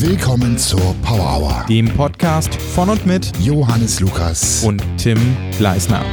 Willkommen 0.00 0.56
zur 0.56 0.94
Power 1.02 1.40
Hour. 1.40 1.66
dem 1.68 1.88
Podcast 1.88 2.54
von 2.54 2.88
und 2.88 3.04
mit 3.04 3.36
Johannes 3.40 3.98
Lukas. 3.98 4.62
und 4.62 4.80
Tim 4.96 5.18
Gleisner. 5.58 6.04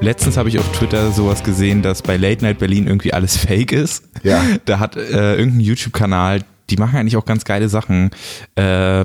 Letztens 0.00 0.38
habe 0.38 0.48
ich 0.48 0.58
auf 0.58 0.66
Twitter 0.72 1.12
sowas 1.12 1.42
gesehen, 1.42 1.82
dass 1.82 2.00
bei 2.00 2.16
Late 2.16 2.42
Night 2.42 2.58
Berlin 2.58 2.86
irgendwie 2.86 3.12
alles 3.12 3.36
fake 3.46 3.72
ist. 3.72 4.04
Ja. 4.22 4.42
Da 4.64 4.78
hat 4.78 4.96
äh, 4.96 5.36
irgendein 5.36 5.60
YouTube-Kanal, 5.60 6.42
die 6.70 6.78
machen 6.78 6.96
eigentlich 6.96 7.18
auch 7.18 7.26
ganz 7.26 7.44
geile 7.44 7.68
Sachen. 7.68 8.12
Äh, 8.54 9.04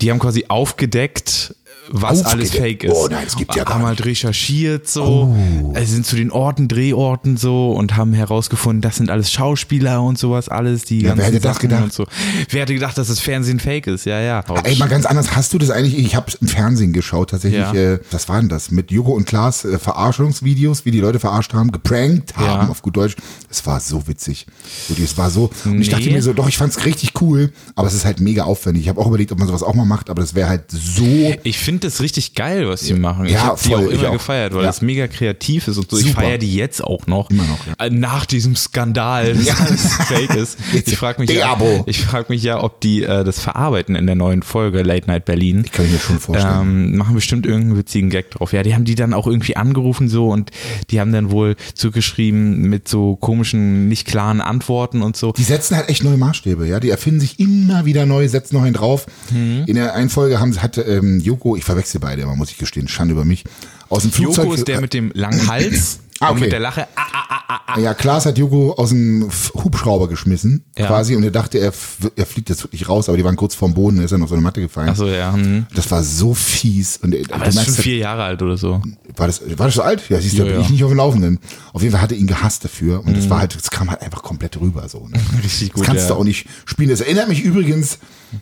die 0.00 0.10
haben 0.10 0.18
quasi 0.18 0.46
aufgedeckt, 0.48 1.54
was 1.90 2.24
Aufgedeckt? 2.24 2.32
alles 2.34 2.50
fake 2.50 2.84
ist. 2.84 2.92
Oh 2.94 3.08
nein, 3.10 3.24
das 3.24 3.36
gibt 3.36 3.54
ja 3.54 3.64
gar 3.64 3.74
Haben 3.76 3.86
halt 3.86 4.04
recherchiert 4.04 4.88
so, 4.88 5.34
also 5.74 5.92
sind 5.92 6.06
zu 6.06 6.16
den 6.16 6.30
Orten, 6.30 6.68
Drehorten 6.68 7.36
so 7.36 7.72
und 7.72 7.96
haben 7.96 8.12
herausgefunden, 8.14 8.80
das 8.82 8.96
sind 8.96 9.10
alles 9.10 9.30
Schauspieler 9.30 10.02
und 10.02 10.18
sowas 10.18 10.48
alles, 10.48 10.84
die 10.84 11.02
Ja, 11.02 11.16
wer 11.16 11.24
hätte 11.26 11.40
das 11.40 11.58
gedacht? 11.58 11.82
und 11.84 11.92
so. 11.92 12.06
Wer 12.50 12.62
hätte 12.62 12.74
gedacht, 12.74 12.96
dass 12.98 13.08
das 13.08 13.20
Fernsehen 13.20 13.60
fake 13.60 13.86
ist? 13.86 14.04
Ja, 14.06 14.20
ja. 14.20 14.44
Ey, 14.64 14.76
mal 14.76 14.88
ganz 14.88 15.06
anders, 15.06 15.34
hast 15.36 15.52
du 15.52 15.58
das 15.58 15.70
eigentlich, 15.70 15.98
ich 15.98 16.14
habe 16.16 16.26
im 16.40 16.48
Fernsehen 16.48 16.92
geschaut, 16.92 17.30
tatsächlich, 17.30 17.60
Ja. 17.60 17.72
äh, 17.74 18.00
was 18.10 18.28
war 18.28 18.40
denn 18.40 18.48
das, 18.48 18.70
mit 18.70 18.90
Joko 18.90 19.12
und 19.12 19.26
Klaas 19.26 19.64
äh, 19.64 19.78
Verarschungsvideos, 19.78 20.84
wie 20.84 20.90
die 20.90 21.00
Leute 21.00 21.18
verarscht 21.20 21.52
haben, 21.54 21.72
geprankt 21.72 22.36
haben, 22.36 22.66
Ja. 22.66 22.68
auf 22.70 22.82
gut 22.82 22.96
Deutsch. 22.96 23.16
Es 23.50 23.64
war 23.66 23.80
so 23.80 24.06
witzig. 24.08 24.46
Wirklich, 24.88 25.10
Es 25.10 25.18
war 25.18 25.30
so, 25.30 25.50
und 25.64 25.80
ich 25.80 25.88
Nee. 25.88 25.94
dachte 25.94 26.10
mir 26.10 26.22
so, 26.22 26.32
doch, 26.32 26.48
ich 26.48 26.56
fand's 26.56 26.84
richtig 26.84 27.20
cool, 27.20 27.52
aber 27.74 27.86
es 27.88 27.94
ist 27.94 28.04
halt 28.04 28.20
mega 28.20 28.44
aufwendig. 28.44 28.82
Ich 28.84 28.88
habe 28.88 29.00
auch 29.00 29.06
überlegt, 29.06 29.32
ob 29.32 29.38
man 29.38 29.46
sowas 29.48 29.62
auch 29.62 29.74
mal 29.74 29.84
macht, 29.84 30.10
aber 30.10 30.20
das 30.22 30.34
wäre 30.34 30.48
halt 30.48 30.62
so, 30.70 31.34
Ich 31.44 31.58
finde 31.58 31.75
das 31.84 32.00
richtig 32.00 32.34
geil, 32.34 32.68
was 32.68 32.82
die 32.82 32.94
machen. 32.94 33.26
ich 33.26 33.32
Ja, 33.32 33.44
habe 33.44 33.60
die 33.64 33.74
auch 33.74 33.82
ich 33.82 33.98
immer 34.00 34.08
auch. 34.08 34.12
gefeiert, 34.12 34.52
weil 34.54 34.60
Ja. 34.62 34.66
das 34.68 34.82
mega 34.82 35.06
kreativ 35.08 35.68
ist 35.68 35.78
und 35.78 35.90
so. 35.90 35.96
Ich 35.98 36.08
Super. 36.08 36.22
feiere 36.22 36.38
die 36.38 36.54
jetzt 36.54 36.82
auch 36.82 37.06
noch. 37.06 37.30
Immer 37.30 37.44
noch, 37.44 37.66
ja. 37.66 37.86
Äh, 37.86 37.90
Nach 37.90 38.26
diesem 38.26 38.56
Skandal, 38.56 39.34
dass 39.34 39.44
Ja. 39.46 39.54
alles 39.66 39.92
fake 39.94 40.34
ist. 40.34 40.58
Ich 40.72 40.96
frage 40.96 41.20
mich, 41.20 41.30
ja, 41.30 41.58
ich 41.86 42.00
frag 42.02 42.28
mich 42.30 42.42
ja, 42.42 42.62
ob 42.62 42.80
die 42.80 43.02
äh, 43.02 43.24
das 43.24 43.40
verarbeiten 43.40 43.94
in 43.96 44.06
der 44.06 44.14
neuen 44.16 44.42
Folge 44.42 44.82
Late 44.82 45.06
Night 45.08 45.24
Berlin. 45.24 45.62
ich 45.64 45.72
kann 45.72 45.90
mir 45.90 45.98
schon 45.98 46.18
vorstellen. 46.18 46.60
Ähm, 46.60 46.96
machen 46.96 47.14
bestimmt 47.14 47.46
irgendeinen 47.46 47.78
witzigen 47.78 48.10
Gag 48.10 48.30
drauf. 48.32 48.52
Ja, 48.52 48.62
die 48.62 48.74
haben 48.74 48.84
die 48.84 48.94
dann 48.94 49.14
auch 49.14 49.26
irgendwie 49.26 49.56
angerufen 49.56 50.08
so 50.08 50.28
und 50.30 50.50
die 50.90 51.00
haben 51.00 51.12
dann 51.12 51.30
wohl 51.30 51.56
zugeschrieben 51.74 52.62
mit 52.68 52.88
so 52.88 53.16
komischen, 53.16 53.88
nicht 53.88 54.06
klaren 54.06 54.40
Antworten 54.40 55.02
und 55.02 55.16
so. 55.16 55.32
Die 55.32 55.42
setzen 55.42 55.76
halt 55.76 55.88
echt 55.88 56.04
neue 56.04 56.16
Maßstäbe, 56.16 56.66
ja. 56.66 56.80
Die 56.80 56.90
erfinden 56.90 57.20
sich 57.20 57.38
immer 57.40 57.84
wieder 57.84 58.06
neu, 58.06 58.28
setzen 58.28 58.56
noch 58.56 58.62
einen 58.64 58.74
drauf. 58.74 59.06
Mhm. 59.30 59.64
In 59.66 59.76
der 59.76 59.94
einen 59.94 60.10
Folge 60.10 60.40
haben, 60.40 60.54
hat 60.62 60.78
ähm, 60.78 61.20
Joko, 61.20 61.56
ich 61.56 61.64
verwechsel 61.66 62.00
beide, 62.00 62.22
aber 62.22 62.34
muss 62.36 62.50
ich 62.50 62.58
gestehen, 62.58 62.88
Schande 62.88 63.12
über 63.12 63.24
mich, 63.24 63.44
aus 63.88 64.02
dem 64.02 64.12
Flugzeug. 64.12 64.44
Joko 64.46 64.54
ist 64.56 64.68
der 64.68 64.80
mit 64.80 64.94
dem 64.94 65.10
langen 65.14 65.46
Hals 65.48 66.00
Ah, 66.18 66.28
und 66.28 66.36
okay. 66.36 66.44
mit 66.44 66.52
der 66.52 66.60
Lache. 66.60 66.88
Ah, 66.96 67.02
ah, 67.12 67.40
ah, 67.46 67.60
ah. 67.66 67.78
Ja, 67.78 67.92
Klaas 67.92 68.24
hat 68.24 68.38
Joko 68.38 68.72
aus 68.72 68.88
dem 68.88 69.28
Hubschrauber 69.52 70.08
geschmissen, 70.08 70.64
Ja. 70.78 70.86
quasi, 70.86 71.14
und 71.14 71.22
er 71.24 71.30
dachte, 71.30 71.58
er, 71.58 71.74
er 72.16 72.24
fliegt 72.24 72.48
jetzt 72.48 72.64
wirklich 72.64 72.88
raus, 72.88 73.10
aber 73.10 73.18
die 73.18 73.24
waren 73.24 73.36
kurz 73.36 73.54
vorm 73.54 73.74
Boden, 73.74 73.98
er 73.98 74.04
ist 74.06 74.12
dann 74.12 74.22
auf 74.22 74.30
so 74.30 74.34
eine 74.34 74.40
Matte 74.42 74.62
gefallen. 74.62 74.88
Achso, 74.88 75.06
ja. 75.08 75.34
Hm. 75.34 75.66
Das 75.74 75.90
war 75.90 76.02
so 76.02 76.32
fies. 76.32 76.96
Und, 77.02 77.14
äh, 77.14 77.22
Aber 77.30 77.44
das 77.44 77.56
ist 77.56 77.64
schon 77.66 77.74
halt- 77.74 77.82
vier 77.82 77.96
Jahre 77.98 78.22
alt 78.22 78.40
oder 78.40 78.56
so. 78.56 78.80
war 79.14 79.26
das, 79.26 79.42
war 79.58 79.66
das 79.66 79.74
so 79.74 79.82
alt? 79.82 80.08
Ja, 80.08 80.18
siehst 80.18 80.34
du, 80.34 80.38
da 80.38 80.44
bin 80.44 80.54
ja. 80.54 80.60
ich 80.62 80.70
nicht 80.70 80.84
auf 80.84 80.90
dem 80.90 80.96
Laufenden. 80.96 81.38
Auf 81.74 81.82
jeden 81.82 81.92
Fall 81.92 82.00
hatte 82.00 82.14
ihn 82.14 82.26
gehasst 82.26 82.64
dafür 82.64 83.04
und 83.04 83.14
das 83.14 83.28
war 83.28 83.40
halt, 83.40 83.54
das 83.54 83.70
kam 83.70 83.90
halt 83.90 84.00
einfach 84.00 84.22
komplett 84.22 84.58
rüber 84.58 84.88
so. 84.88 85.06
Ne? 85.08 85.20
Richtig 85.44 85.74
gut, 85.74 85.80
Das 85.82 85.86
kannst 85.86 86.08
ja. 86.08 86.14
du 86.14 86.20
auch 86.20 86.24
nicht 86.24 86.46
spielen. 86.64 86.88
Das 86.88 87.02
erinnert 87.02 87.28
mich 87.28 87.42
übrigens, 87.42 87.98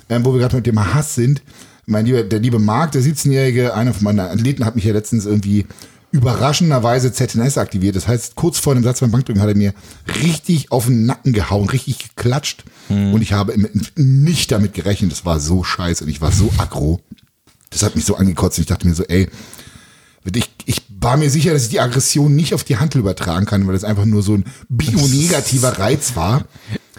ähm, 0.08 0.24
wo 0.24 0.32
wir 0.32 0.38
gerade 0.38 0.54
mit 0.54 0.66
dem 0.66 0.94
Hass 0.94 1.16
sind. 1.16 1.42
Mein 1.86 2.06
lieber, 2.06 2.22
der 2.22 2.40
liebe 2.40 2.58
Marc, 2.58 2.92
der 2.92 3.02
17-jährige, 3.02 3.74
einer 3.74 3.92
von 3.92 4.04
meinen 4.04 4.20
Athleten, 4.20 4.64
hat 4.64 4.74
mich 4.74 4.84
ja 4.84 4.92
letztens 4.92 5.26
irgendwie 5.26 5.66
überraschenderweise 6.14 7.12
ZNS 7.12 7.58
aktiviert. 7.58 7.96
Das 7.96 8.06
heißt, 8.06 8.36
kurz 8.36 8.58
vor 8.58 8.74
dem 8.74 8.84
Satz 8.84 9.00
beim 9.00 9.10
Bankdrücken 9.10 9.42
hat 9.42 9.48
er 9.48 9.56
mir 9.56 9.74
richtig 10.22 10.70
auf 10.70 10.86
den 10.86 11.06
Nacken 11.06 11.32
gehauen, 11.32 11.68
richtig 11.68 11.98
geklatscht. 11.98 12.64
Mhm. 12.88 13.14
Und 13.14 13.20
ich 13.20 13.32
habe 13.32 13.54
nicht 13.96 14.52
damit 14.52 14.74
gerechnet. 14.74 15.10
Das 15.10 15.24
war 15.24 15.40
so 15.40 15.64
scheiße 15.64 16.04
und 16.04 16.10
ich 16.10 16.20
war 16.20 16.30
so 16.30 16.50
aggro. 16.58 17.00
Das 17.70 17.82
hat 17.82 17.96
mich 17.96 18.04
so 18.04 18.14
angekotzt. 18.14 18.60
Ich 18.60 18.66
dachte 18.66 18.86
mir 18.86 18.94
so, 18.94 19.02
ey, 19.02 19.28
ich, 20.32 20.50
ich 20.66 20.82
war 21.00 21.16
mir 21.16 21.30
sicher, 21.30 21.52
dass 21.52 21.64
ich 21.64 21.70
die 21.70 21.80
Aggression 21.80 22.34
nicht 22.34 22.54
auf 22.54 22.62
die 22.62 22.76
Handel 22.76 23.00
übertragen 23.00 23.44
kann, 23.44 23.66
weil 23.66 23.74
das 23.74 23.84
einfach 23.84 24.04
nur 24.04 24.22
so 24.22 24.34
ein 24.34 24.44
bionegativer 24.68 25.80
Reiz 25.80 26.14
war. 26.14 26.44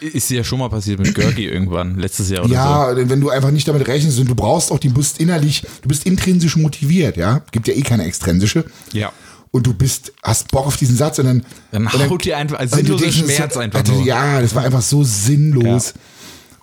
Ist 0.02 0.30
ja 0.30 0.44
schon 0.44 0.60
mal 0.60 0.70
passiert 0.70 1.00
mit 1.00 1.16
Görgi 1.16 1.46
irgendwann, 1.50 1.98
letztes 1.98 2.30
Jahr 2.30 2.44
oder 2.46 2.54
Ja, 2.54 3.10
wenn 3.10 3.22
du 3.22 3.30
einfach 3.30 3.52
nicht 3.52 3.68
damit 3.68 3.88
rechnest 3.88 4.20
und 4.20 4.30
du 4.30 4.36
brauchst 4.36 4.72
auch, 4.72 4.80
du 4.80 4.94
bist 4.94 5.20
innerlich, 5.20 5.64
du 5.82 5.88
bist 5.88 6.06
intrinsisch 6.06 6.56
motiviert, 6.58 7.18
ja. 7.18 7.42
Gibt 7.52 7.68
ja 7.68 7.74
eh 7.74 7.82
keine 7.82 8.04
extrinsische. 8.06 8.66
so. 8.92 8.98
Ja. 8.98 9.12
Und 9.52 9.66
du 9.68 9.74
bist, 9.74 10.12
hast 10.22 10.52
Bock 10.52 10.68
auf 10.68 10.76
diesen 10.76 10.98
Satz 10.98 11.18
und 11.20 11.26
dann. 11.28 11.46
Dann 11.72 11.88
und 11.88 12.10
haut 12.10 12.26
dir 12.26 12.38
einfach- 12.38 12.60
du 12.60 12.68
sinnloser 12.68 13.04
denkst, 13.06 13.20
Schmerz 13.20 13.54
so- 13.54 13.60
einfach 13.62 13.88
nur. 13.88 14.04
Ja, 14.04 14.42
das 14.42 14.54
war 14.54 14.66
einfach 14.66 14.82
so 14.82 15.04
sinnlos. 15.06 15.94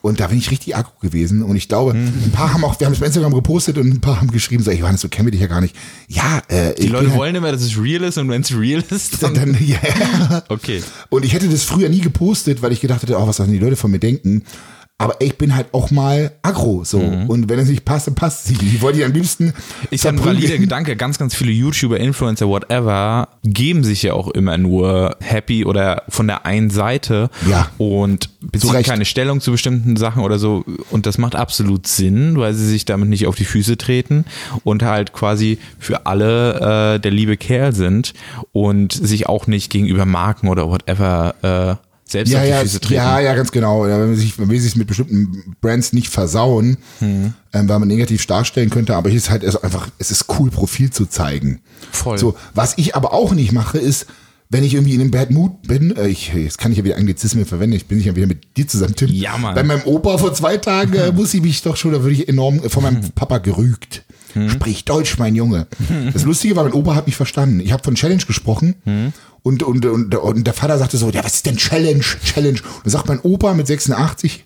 Und 0.03 0.19
da 0.21 0.27
bin 0.27 0.37
ich 0.39 0.51
richtig 0.51 0.75
aggro 0.77 0.93
gewesen. 1.01 1.43
Und 1.43 1.55
ich 1.57 1.69
glaube, 1.69 1.95
Mhm. 1.95 2.09
ein 2.25 2.31
paar 2.33 2.53
haben 2.53 2.65
auch, 2.65 2.79
wir 2.81 2.87
haben 2.87 2.93
es 2.93 2.99
bei 3.01 3.07
Instagram 3.07 3.33
gepostet 3.33 3.79
und 3.79 3.87
ein 3.89 4.01
paar 4.01 4.21
haben 4.21 4.31
geschrieben, 4.33 4.63
so, 4.65 4.71
ey, 4.71 4.79
Johannes, 4.79 5.01
so 5.01 5.09
kennen 5.09 5.27
wir 5.29 5.31
dich 5.33 5.41
ja 5.41 5.47
gar 5.47 5.61
nicht. 5.61 5.75
Ja, 6.09 6.43
äh, 6.49 6.75
Die 6.75 6.89
Leute 6.89 7.15
wollen 7.15 7.35
immer, 7.37 7.53
dass 7.53 7.63
es 7.63 7.79
real 7.81 8.03
ist 8.03 8.19
und 8.19 8.29
wenn 8.29 8.43
es 8.43 8.53
real 8.55 8.83
ist, 8.91 9.23
dann. 9.23 9.35
dann, 9.35 9.57
ja. 9.65 10.43
Okay. 10.49 10.83
Und 11.09 11.25
ich 11.25 11.33
hätte 11.35 11.49
das 11.49 11.63
früher 11.63 11.89
nie 11.89 12.01
gepostet, 12.01 12.63
weil 12.63 12.73
ich 12.73 12.81
gedacht 12.81 13.03
hätte, 13.03 13.17
oh, 13.17 13.27
was 13.27 13.37
sollen 13.37 13.53
die 13.53 13.59
Leute 13.59 13.77
von 13.77 13.91
mir 13.93 14.01
denken? 14.01 14.43
Aber 15.03 15.17
ich 15.21 15.37
bin 15.37 15.55
halt 15.55 15.67
auch 15.73 15.91
mal 15.91 16.33
aggro, 16.43 16.85
so. 16.85 16.99
Und 17.01 17.49
wenn 17.49 17.59
es 17.59 17.69
nicht 17.69 17.85
passt, 17.85 18.07
dann 18.07 18.15
passt 18.15 18.45
es 18.45 18.51
nicht. 18.53 18.63
Ich 18.75 18.81
wollte 18.83 18.99
die 18.99 19.05
am 19.05 19.13
liebsten 19.13 19.53
Ist 19.91 20.05
ja 20.05 20.11
ein 20.11 20.25
valider 20.25 20.59
Gedanke. 20.59 20.97
Ganz, 20.97 21.19
ganz 21.19 21.35
viele 21.35 21.51
YouTuber, 21.53 21.99
Influencer, 21.99 22.49
whatever, 22.49 23.29
geben 23.45 23.85
sich 23.85 24.03
ja 24.03 24.13
auch 24.15 24.29
immer 24.29 24.57
nur 24.59 25.17
happy 25.21 25.65
oder 25.65 26.03
von 26.09 26.27
der 26.27 26.47
einen 26.47 26.71
Seite 26.71 27.31
Ja. 27.49 27.69
und 27.79 28.31
beziehen 28.41 28.71
Recht. 28.71 28.89
keine 28.89 29.05
Stellung 29.05 29.41
zu 29.41 29.51
bestimmten 29.53 29.97
Sachen 29.97 30.23
oder 30.23 30.39
so. 30.39 30.65
Und 30.91 31.07
das 31.07 31.19
macht 31.19 31.35
absolut 31.37 31.87
Sinn, 31.87 32.39
weil 32.39 32.55
sie 32.55 32.67
sich 32.69 32.85
damit 32.85 33.09
nicht 33.09 33.27
auf 33.27 33.35
die 33.37 33.45
Füße 33.45 33.77
treten 33.77 34.25
und 34.65 34.83
halt 34.83 35.13
quasi 35.13 35.59
für 35.79 36.07
alle 36.07 36.95
äh, 36.97 37.01
der 37.01 37.11
liebe 37.11 37.37
Kerl 37.37 37.73
sind 37.73 38.15
und 38.53 38.93
sich 38.93 39.27
auch 39.29 39.47
nicht 39.47 39.71
gegenüber 39.71 40.07
Marken 40.07 40.49
oder 40.49 40.69
whatever 40.69 41.35
äh, 41.81 41.89
selbst 42.13 42.31
ja, 42.33 42.39
auf 42.39 42.45
die 42.45 42.51
ja, 42.51 42.61
Füße 42.61 42.81
treten. 42.81 42.95
ja, 42.95 43.21
ja, 43.21 43.35
ganz 43.35 43.51
genau. 43.51 43.83
Wenn 43.85 43.99
man 43.99 44.17
sich, 44.17 44.39
man 44.39 44.49
will 44.49 44.61
sich 44.61 44.77
mit 44.77 44.87
bestimmten 44.87 45.57
Brands 45.61 45.93
nicht 45.93 46.09
versauen, 46.09 46.77
Hm. 47.01 47.35
ähm, 47.53 47.69
weil 47.69 47.79
man 47.79 47.89
negativ 47.89 48.25
darstellen 48.27 48.71
könnte, 48.71 48.95
aber 48.95 49.09
es 49.09 49.17
ist 49.17 49.31
halt 49.31 49.45
einfach, 49.65 49.89
es 49.99 50.11
ist 50.11 50.27
cool, 50.39 50.51
Profil 50.51 50.91
zu 50.91 51.07
zeigen. 51.07 51.61
Voll. 51.91 52.19
So, 52.19 52.37
was 52.55 52.75
ich 52.77 52.95
aber 52.95 53.13
auch 53.13 53.33
nicht 53.33 53.53
mache, 53.53 53.79
ist, 53.79 54.07
wenn 54.51 54.65
ich 54.65 54.75
irgendwie 54.75 54.95
in 54.95 55.01
einem 55.01 55.11
Bad 55.11 55.31
Mood 55.31 55.63
bin, 55.63 55.97
äh, 55.97 56.09
ich, 56.09 56.33
jetzt 56.35 56.59
kann 56.59 56.73
ich 56.73 56.79
ja 56.79 56.85
wieder 56.85 56.97
Anglizismen 56.97 57.47
verwenden, 57.47 57.75
ich 57.75 57.87
bin 57.87 57.97
nicht 57.97 58.07
ja 58.07 58.15
wieder 58.15 58.27
mit 58.27 58.57
dir 58.57 58.69
zusammen, 58.69 58.95
Tim. 58.95 59.09
Ja, 59.11 59.39
Mann. 59.39 59.55
Bei 59.55 59.63
meinem 59.63 59.83
Opa 59.85 60.19
vor 60.19 60.35
zwei 60.35 60.59
Tagen 60.59 60.93
äh, 60.95 61.11
muss 61.17 61.33
ich 61.33 61.41
mich 61.41 61.63
doch 61.63 61.77
schon, 61.77 61.93
da 61.93 62.03
würde 62.03 62.15
ich 62.15 62.29
enorm 62.29 62.63
äh, 62.63 62.69
von 62.69 62.83
meinem 62.83 63.01
Papa 63.15 63.39
gerügt. 63.39 64.05
Sprich 64.49 64.85
Deutsch, 64.85 65.19
mein 65.19 65.35
Junge. 65.35 65.67
Das 66.13 66.25
Lustige 66.25 66.57
war, 66.57 66.65
mein 66.65 66.73
Opa 66.73 66.95
hat 66.95 67.07
mich 67.07 67.17
verstanden. 67.17 67.61
Ich 67.61 67.73
habe 67.73 67.83
von 67.83 67.95
Challenge 67.95 68.23
gesprochen 68.25 68.77
und, 69.43 69.63
und, 69.63 69.85
und, 69.87 70.15
und 70.15 70.47
der 70.47 70.55
Vater 70.55 70.79
sagte 70.79 70.97
so, 70.97 71.11
ja, 71.11 71.25
was 71.25 71.35
ist 71.35 71.47
denn 71.47 71.57
Challenge? 71.57 72.05
Challenge. 72.25 72.61
Und 72.61 72.85
dann 72.85 72.91
sagt 72.91 73.09
mein 73.09 73.21
Opa 73.21 73.55
mit 73.55 73.67
86, 73.67 74.45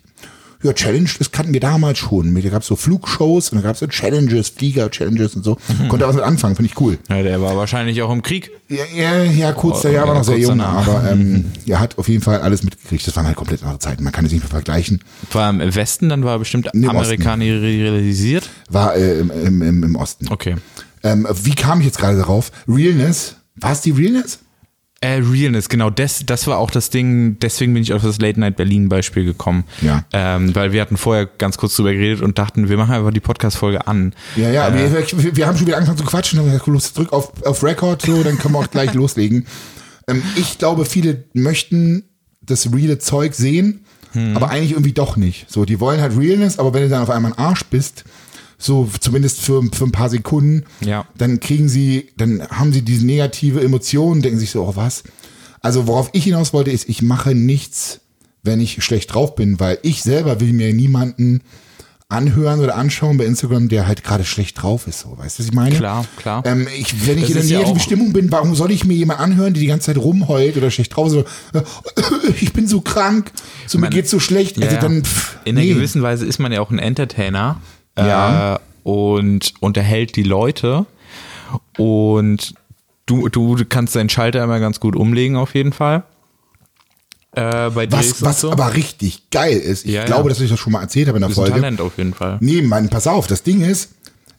ja, 0.63 0.73
Challenge, 0.73 1.09
das 1.19 1.31
kannten 1.31 1.53
wir 1.53 1.59
damals 1.59 1.99
schon. 1.99 2.33
Da 2.33 2.49
gab 2.49 2.61
es 2.61 2.67
so 2.67 2.75
Flugshows 2.75 3.49
und 3.51 3.59
da 3.59 3.61
gab 3.63 3.73
es 3.73 3.79
so 3.79 3.87
Challenges, 3.87 4.49
Flieger-Challenges 4.49 5.35
und 5.35 5.43
so. 5.43 5.57
Konnte 5.87 6.05
er 6.05 6.09
was 6.09 6.15
mit 6.15 6.23
anfangen, 6.25 6.55
finde 6.55 6.71
ich 6.71 6.79
cool. 6.81 6.97
Ja, 7.09 7.21
der 7.21 7.41
war 7.41 7.55
wahrscheinlich 7.55 8.01
auch 8.01 8.11
im 8.11 8.21
Krieg. 8.23 8.49
Ja, 8.69 8.83
ja, 8.95 9.23
ja 9.23 9.51
kurz, 9.53 9.79
Oh, 9.79 9.81
der 9.83 9.91
Jahr 9.91 10.07
war 10.07 10.15
noch 10.15 10.23
sehr 10.23 10.39
jung, 10.39 10.59
aber 10.59 11.09
ähm, 11.11 11.45
er 11.65 11.79
hat 11.79 11.97
auf 11.97 12.07
jeden 12.09 12.21
Fall 12.23 12.41
alles 12.41 12.63
mitgekriegt. 12.63 13.05
Das 13.07 13.15
waren 13.15 13.25
halt 13.27 13.35
komplett 13.35 13.61
andere 13.61 13.79
Zeiten. 13.79 14.03
Man 14.03 14.11
kann 14.13 14.25
es 14.25 14.31
nicht 14.31 14.41
mehr 14.41 14.49
vergleichen. 14.49 15.01
War 15.31 15.49
im 15.49 15.75
Westen, 15.75 16.09
dann 16.09 16.23
war 16.23 16.35
er 16.35 16.39
bestimmt 16.39 16.69
Nee, 16.73 16.87
amerikanisiert. 16.87 18.49
War 18.69 18.95
äh, 18.95 19.19
im, 19.19 19.29
im, 19.31 19.61
im, 19.61 19.83
im 19.83 19.95
Osten. 19.95 20.27
Okay. 20.29 20.55
Ähm, 21.03 21.27
wie 21.43 21.55
kam 21.55 21.79
ich 21.79 21.85
jetzt 21.85 21.99
gerade 21.99 22.17
darauf? 22.17 22.51
Realness? 22.67 23.35
War 23.55 23.71
es 23.71 23.81
die 23.81 23.91
Realness? 23.91 24.39
Äh, 24.99 25.21
Realness, 25.21 25.69
genau, 25.69 25.91
das, 25.91 26.25
das 26.25 26.47
war 26.47 26.57
auch 26.57 26.71
das 26.71 26.89
Ding, 26.89 27.37
deswegen 27.39 27.73
bin 27.73 27.83
ich 27.83 27.93
auf 27.93 28.01
das 28.01 28.19
Late 28.19 28.39
Night 28.39 28.55
Berlin 28.55 28.89
Beispiel 28.89 29.25
gekommen. 29.25 29.63
Ja. 29.81 30.03
Ähm, 30.11 30.55
weil 30.55 30.71
wir 30.71 30.81
hatten 30.81 30.97
vorher 30.97 31.27
ganz 31.27 31.57
kurz 31.57 31.75
drüber 31.75 31.93
geredet 31.93 32.21
und 32.21 32.39
dachten, 32.39 32.67
wir 32.67 32.77
machen 32.77 32.95
einfach 32.95 33.11
die 33.11 33.19
Podcast-Folge 33.19 33.85
an. 33.85 34.13
Ja, 34.35 34.49
ja, 34.49 34.67
Äh, 34.69 34.91
wir, 34.91 35.23
wir, 35.23 35.35
wir 35.35 35.47
haben 35.47 35.55
schon 35.57 35.67
wieder 35.67 35.77
angefangen 35.77 35.99
zu 35.99 36.03
quatschen. 36.03 36.39
Haben 36.39 36.47
gesagt, 36.47 36.65
los, 36.67 36.93
drück 36.93 37.13
auf, 37.13 37.31
auf 37.45 37.63
Record, 37.63 38.01
so, 38.01 38.23
dann 38.23 38.39
können 38.39 38.55
wir 38.55 38.59
auch 38.59 38.71
gleich 38.71 38.93
loslegen. 38.95 39.45
Ähm, 40.07 40.23
ich 40.35 40.57
glaube, 40.57 40.83
viele 40.85 41.25
möchten 41.33 42.03
das 42.41 42.73
reale 42.73 42.97
Zeug 42.97 43.33
sehen, 43.35 43.81
Hm. 44.13 44.35
aber 44.37 44.49
eigentlich 44.49 44.71
irgendwie 44.71 44.93
doch 44.93 45.17
nicht. 45.17 45.51
So, 45.51 45.65
die 45.65 45.79
wollen 45.81 45.99
halt 45.99 46.17
Realness, 46.17 46.57
aber 46.59 46.73
wenn 46.73 46.83
du 46.83 46.89
dann 46.89 47.03
auf 47.03 47.09
einmal 47.09 47.33
ein 47.33 47.37
Arsch 47.37 47.65
bist, 47.65 48.05
so 48.57 48.89
zumindest 48.99 49.41
für, 49.41 49.61
für 49.71 49.83
ein 49.85 49.91
paar 49.91 50.09
Sekunden, 50.09 50.63
Ja. 50.81 51.05
dann 51.17 51.39
kriegen 51.39 51.69
sie, 51.69 52.09
dann 52.17 52.41
haben 52.49 52.73
sie 52.73 52.81
diese 52.81 53.05
negative 53.05 53.61
Emotion, 53.61 54.21
denken 54.21 54.39
sich 54.39 54.49
so, 54.51 54.63
oh 54.63 54.73
was. 54.75 55.03
Also 55.61 55.87
worauf 55.87 56.09
ich 56.13 56.23
hinaus 56.23 56.53
wollte, 56.53 56.71
ist, 56.71 56.87
ich 56.89 57.01
mache 57.01 57.35
nichts, 57.35 57.99
wenn 58.43 58.59
ich 58.59 58.83
schlecht 58.83 59.13
drauf 59.13 59.35
bin, 59.35 59.59
weil 59.59 59.77
ich 59.83 60.01
selber 60.03 60.39
will 60.39 60.53
mir 60.53 60.73
niemanden 60.73 61.41
anhören 62.09 62.61
oder 62.61 62.75
anschauen 62.77 63.17
bei 63.17 63.25
Instagram, 63.25 63.67
der 63.67 63.85
halt 63.85 64.01
gerade 64.01 64.23
schlecht 64.23 64.61
drauf 64.61 64.87
ist. 64.87 65.01
So, 65.01 65.17
weißt 65.17 65.37
du, 65.39 65.43
was 65.43 65.49
ich 65.49 65.53
meine? 65.53 65.75
Klar, 65.75 66.05
klar. 66.15 66.41
Ähm, 66.45 66.65
ich, 66.79 67.05
wenn 67.05 67.17
ich 67.17 67.25
Das 67.25 67.31
in 67.31 67.35
der 67.35 67.43
ja 67.43 67.57
negativen 67.57 67.77
auch- 67.77 67.83
Stimmung 67.83 68.13
bin, 68.13 68.31
warum 68.31 68.55
soll 68.55 68.71
ich 68.71 68.85
mir 68.85 68.93
jemand 68.93 69.19
anhören, 69.19 69.53
die 69.53 69.59
die 69.59 69.65
ganze 69.67 69.87
Zeit 69.87 69.97
rumheult 69.97 70.55
oder 70.55 70.71
schlecht 70.71 70.95
drauf 70.95 71.07
ist? 71.07 71.13
So, 71.13 71.59
äh, 71.59 71.63
ich 72.39 72.53
bin 72.53 72.65
so 72.65 72.79
krank, 72.79 73.31
so 73.67 73.77
mir 73.77 73.89
geht's 73.89 74.09
so 74.09 74.19
schlecht. 74.21 74.57
Also 74.61 74.75
Ja, 74.75 74.81
dann, 74.81 75.03
pff, 75.03 75.35
in 75.43 75.57
einer 75.57 75.65
nee. 75.67 75.73
gewissen 75.73 76.01
Weise 76.01 76.25
ist 76.25 76.39
man 76.39 76.53
ja 76.53 76.61
auch 76.61 76.71
ein 76.71 76.79
Entertainer 76.79 77.59
Ja. 77.97 78.55
äh, 78.55 78.59
und 78.83 79.53
unterhält 79.59 80.15
die 80.15 80.23
Leute 80.23 80.85
und 81.77 82.53
du, 83.05 83.27
du 83.29 83.57
kannst 83.67 83.95
deinen 83.95 84.09
Schalter 84.09 84.43
immer 84.43 84.59
ganz 84.59 84.79
gut 84.79 84.95
umlegen 84.95 85.35
auf 85.35 85.55
jeden 85.55 85.73
Fall. 85.73 86.03
Äh, 87.33 87.41
Was, 87.91 88.21
was 88.23 88.41
so. 88.41 88.51
aber 88.51 88.73
richtig 88.75 89.29
geil 89.29 89.57
ist, 89.57 89.85
ich 89.85 89.91
Ja, 89.91 90.01
ja. 90.01 90.05
glaube, 90.07 90.29
dass 90.29 90.39
ich 90.39 90.49
das 90.49 90.59
schon 90.59 90.73
mal 90.73 90.81
erzählt 90.81 91.07
habe 91.07 91.17
in 91.17 91.21
der 91.21 91.29
Folge. 91.29 91.51
Talent 91.51 91.81
auf 91.81 91.97
jeden 91.97 92.13
Fall. 92.13 92.37
Nee, 92.39 92.61
Mann, 92.63 92.89
pass 92.89 93.05
auf, 93.07 93.27
das 93.27 93.43
Ding 93.43 93.61
ist, 93.61 93.91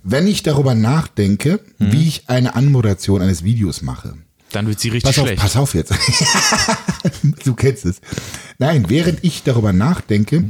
wenn 0.03 0.27
ich 0.27 0.43
darüber 0.43 0.75
nachdenke, 0.75 1.61
Mhm. 1.79 1.93
wie 1.93 2.09
ich 2.09 2.23
eine 2.29 2.55
Anmoderation 2.57 3.23
eines 3.23 3.45
Videos 3.45 3.83
mache. 3.83 4.15
Dann 4.53 4.67
wird 4.67 4.81
sie 4.81 4.89
richtig 4.89 5.11
Pass 5.15 5.19
auf, 5.19 5.27
schlecht. 5.27 5.43
pass 5.43 5.57
auf 5.57 5.75
jetzt. 5.75 5.93
du 7.45 7.55
kennst 7.55 7.85
es. 7.85 8.01
Nein, 8.59 8.87
während 8.89 9.23
ich 9.23 9.43
darüber 9.45 9.73
nachdenke, 9.73 10.45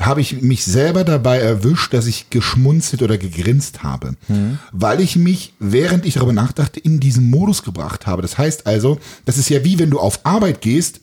habe 0.00 0.20
ich 0.20 0.42
mich 0.42 0.64
selber 0.64 1.04
dabei 1.04 1.38
erwischt, 1.38 1.94
dass 1.94 2.06
ich 2.06 2.28
geschmunzelt 2.30 3.02
oder 3.02 3.16
gegrinst 3.16 3.82
habe. 3.82 4.14
Mhm. 4.28 4.58
Weil 4.72 5.00
ich 5.00 5.16
mich, 5.16 5.54
während 5.58 6.04
ich 6.04 6.14
darüber 6.14 6.32
nachdachte, 6.34 6.80
in 6.80 7.00
diesen 7.00 7.30
Modus 7.30 7.62
gebracht 7.62 8.06
habe. 8.06 8.20
Das 8.22 8.36
heißt 8.36 8.66
also, 8.66 8.98
das 9.24 9.38
ist 9.38 9.48
ja 9.48 9.64
wie 9.64 9.78
wenn 9.78 9.90
du 9.90 9.98
auf 9.98 10.20
Arbeit 10.24 10.60
gehst 10.60 11.00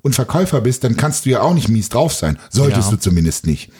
und 0.00 0.14
Verkäufer 0.14 0.60
bist, 0.62 0.82
dann 0.84 0.96
kannst 0.96 1.26
du 1.26 1.30
ja 1.30 1.42
auch 1.42 1.54
nicht 1.54 1.68
mies 1.68 1.88
drauf 1.90 2.14
sein. 2.14 2.38
Solltest 2.50 2.86
Ja. 2.88 2.92
Mhm. 2.92 2.96
du 2.96 3.00
zumindest 3.00 3.46
nicht. 3.46 3.70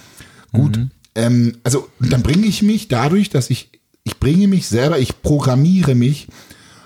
Gut. 0.52 0.78
Ähm, 1.14 1.56
also 1.64 1.88
dann 1.99 2.22
bringe 2.22 2.46
ich 2.46 2.62
mich 2.62 2.88
dadurch, 2.88 3.31
dass 3.31 3.49
ich, 3.50 3.70
ich 4.04 4.19
bringe 4.19 4.49
mich 4.49 4.66
selber, 4.66 4.99
ich 4.99 5.22
programmiere 5.22 5.94
mich 5.94 6.28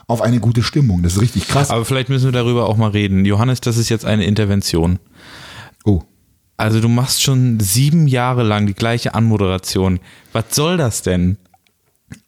auf 0.06 0.22
eine 0.22 0.38
gute 0.38 0.62
Stimmung. 0.62 1.02
Das 1.02 1.14
ist 1.14 1.20
richtig 1.20 1.48
krass. 1.48 1.70
Aber 1.70 1.84
vielleicht 1.84 2.08
müssen 2.08 2.26
wir 2.26 2.32
darüber 2.32 2.68
auch 2.68 2.76
mal 2.76 2.90
reden. 2.90 3.24
Johannes, 3.24 3.60
das 3.60 3.76
ist 3.76 3.88
jetzt 3.88 4.04
eine 4.04 4.24
Intervention. 4.24 5.00
Also 6.56 6.80
du 6.80 6.88
machst 6.88 7.22
schon 7.22 7.60
sieben 7.60 8.06
Jahre 8.06 8.42
lang 8.42 8.66
die 8.66 8.74
gleiche 8.74 9.14
Anmoderation. 9.14 10.00
Was 10.32 10.44
soll 10.52 10.76
das 10.76 11.02
denn? 11.02 11.36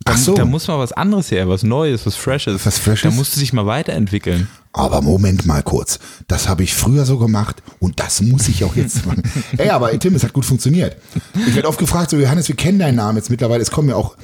Da, 0.05 0.13
Ach 0.13 0.19
so. 0.19 0.35
da 0.35 0.45
muss 0.45 0.67
mal 0.69 0.79
was 0.79 0.93
anderes 0.93 1.31
her, 1.31 1.49
was 1.49 1.63
Neues, 1.63 2.05
was 2.05 2.17
Freshes. 2.17 2.67
Was 2.67 2.79
Freshes? 2.79 3.11
Da 3.11 3.17
musst 3.17 3.37
du 3.37 3.41
dich 3.41 3.53
mal 3.53 3.67
weiterentwickeln. 3.67 4.49
Aber 4.73 5.03
Moment 5.03 5.47
mal 5.47 5.63
kurz. 5.63 5.99
Das 6.27 6.49
habe 6.49 6.63
ich 6.63 6.75
früher 6.75 7.05
so 7.05 7.19
gemacht 7.19 7.63
und 7.79 8.01
das 8.01 8.21
muss 8.21 8.49
ich 8.49 8.65
auch 8.65 8.77
jetzt 8.77 9.07
machen. 9.07 9.23
Ey, 9.57 9.71
aber 9.71 9.97
Tim, 9.99 10.15
es 10.15 10.25
hat 10.25 10.33
gut 10.33 10.45
funktioniert. 10.45 10.97
Ich 11.47 11.55
werde 11.55 11.69
oft 11.69 11.79
gefragt, 11.79 12.11
so 12.11 12.17
Johannes, 12.17 12.49
wir 12.49 12.57
kennen 12.57 12.79
deinen 12.79 12.97
Namen 12.97 13.17
jetzt 13.19 13.31
mittlerweile. 13.31 13.63
Es 13.63 13.71
kommen 13.71 13.89
ja 13.89 13.97
auch 13.97 14.17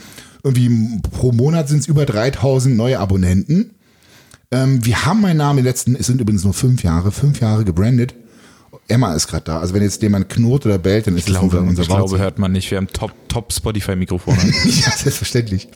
irgendwie 0.42 1.00
pro 1.10 1.32
Monat 1.32 1.68
sind 1.68 1.78
es 1.80 1.86
über 1.86 2.04
3000 2.04 2.76
neue 2.76 3.00
Abonnenten. 3.00 3.70
Ähm, 4.50 4.84
wir 4.84 5.06
haben 5.06 5.22
meinen 5.22 5.38
Namen 5.38 5.58
in 5.58 5.64
den 5.64 5.70
letzten, 5.70 5.96
es 5.96 6.06
sind 6.06 6.20
übrigens 6.20 6.44
nur 6.44 6.54
fünf 6.54 6.82
Jahre, 6.82 7.10
fünf 7.10 7.40
Jahre 7.40 7.64
gebrandet. 7.64 8.14
Emma 8.88 9.14
ist 9.14 9.26
gerade 9.28 9.44
da. 9.44 9.60
Also 9.60 9.74
wenn 9.74 9.82
jetzt 9.82 10.00
jemand 10.02 10.28
knurrt 10.28 10.66
oder 10.66 10.78
bellt, 10.78 11.06
dann 11.06 11.14
ist 11.14 11.20
Ich 11.20 11.32
das 11.32 11.40
glaube, 11.40 11.58
unser, 11.58 11.68
unser 11.70 11.82
ich 11.82 11.88
glaube, 11.88 12.02
Wahrzeichen. 12.02 12.22
hört 12.22 12.38
man 12.38 12.52
nicht. 12.52 12.70
Wir 12.70 12.78
haben 12.78 12.88
top, 12.88 13.12
top 13.28 13.52
Spotify-Mikrofone. 13.52 14.36
ja, 14.64 14.90
selbstverständlich. 14.96 15.68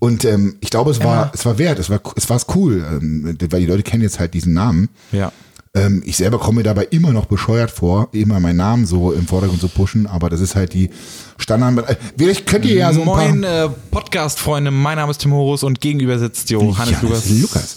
Und 0.00 0.24
ähm, 0.24 0.56
ich 0.60 0.70
glaube, 0.70 0.90
es 0.92 1.02
war, 1.02 1.32
es 1.34 1.44
war 1.44 1.58
wert, 1.58 1.78
es 1.80 1.90
war, 1.90 2.00
es 2.16 2.30
war 2.30 2.40
cool, 2.54 2.84
ähm, 2.88 3.36
weil 3.50 3.60
die 3.60 3.66
Leute 3.66 3.82
kennen 3.82 4.02
jetzt 4.02 4.20
halt 4.20 4.34
diesen 4.34 4.52
Namen. 4.52 4.88
ja. 5.12 5.32
Ähm, 5.74 6.02
ich 6.06 6.16
selber 6.16 6.38
komme 6.38 6.56
mir 6.58 6.62
dabei 6.62 6.84
immer 6.90 7.12
noch 7.12 7.26
bescheuert 7.26 7.70
vor, 7.70 8.08
immer 8.12 8.40
meinen 8.40 8.56
Namen 8.56 8.86
so 8.86 9.12
im 9.12 9.26
Vordergrund 9.26 9.60
zu 9.60 9.68
pushen, 9.68 10.06
aber 10.06 10.30
das 10.30 10.40
ist 10.40 10.54
halt 10.56 10.72
die 10.72 10.88
Standard. 11.36 11.90
Äh, 11.90 11.96
vielleicht 12.16 12.46
könnt 12.46 12.64
ihr 12.64 12.74
ja 12.74 12.90
so 12.90 13.00
ein 13.00 13.06
Moin, 13.06 13.42
paar. 13.42 13.64
äh, 13.66 13.68
Podcast-Freunde. 13.90 14.70
Mein 14.70 14.96
Name 14.96 15.10
ist 15.10 15.18
Tim 15.18 15.32
Horus 15.34 15.62
und 15.62 15.82
gegenüber 15.82 16.18
sitzt 16.18 16.48
Johannes 16.48 16.92
Ja, 16.92 16.98
Lukas. 17.02 17.28
Lukas. 17.28 17.76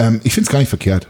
Ähm, 0.00 0.20
ich 0.24 0.34
finde 0.34 0.48
es 0.48 0.52
gar 0.52 0.58
nicht 0.58 0.68
verkehrt. 0.68 1.06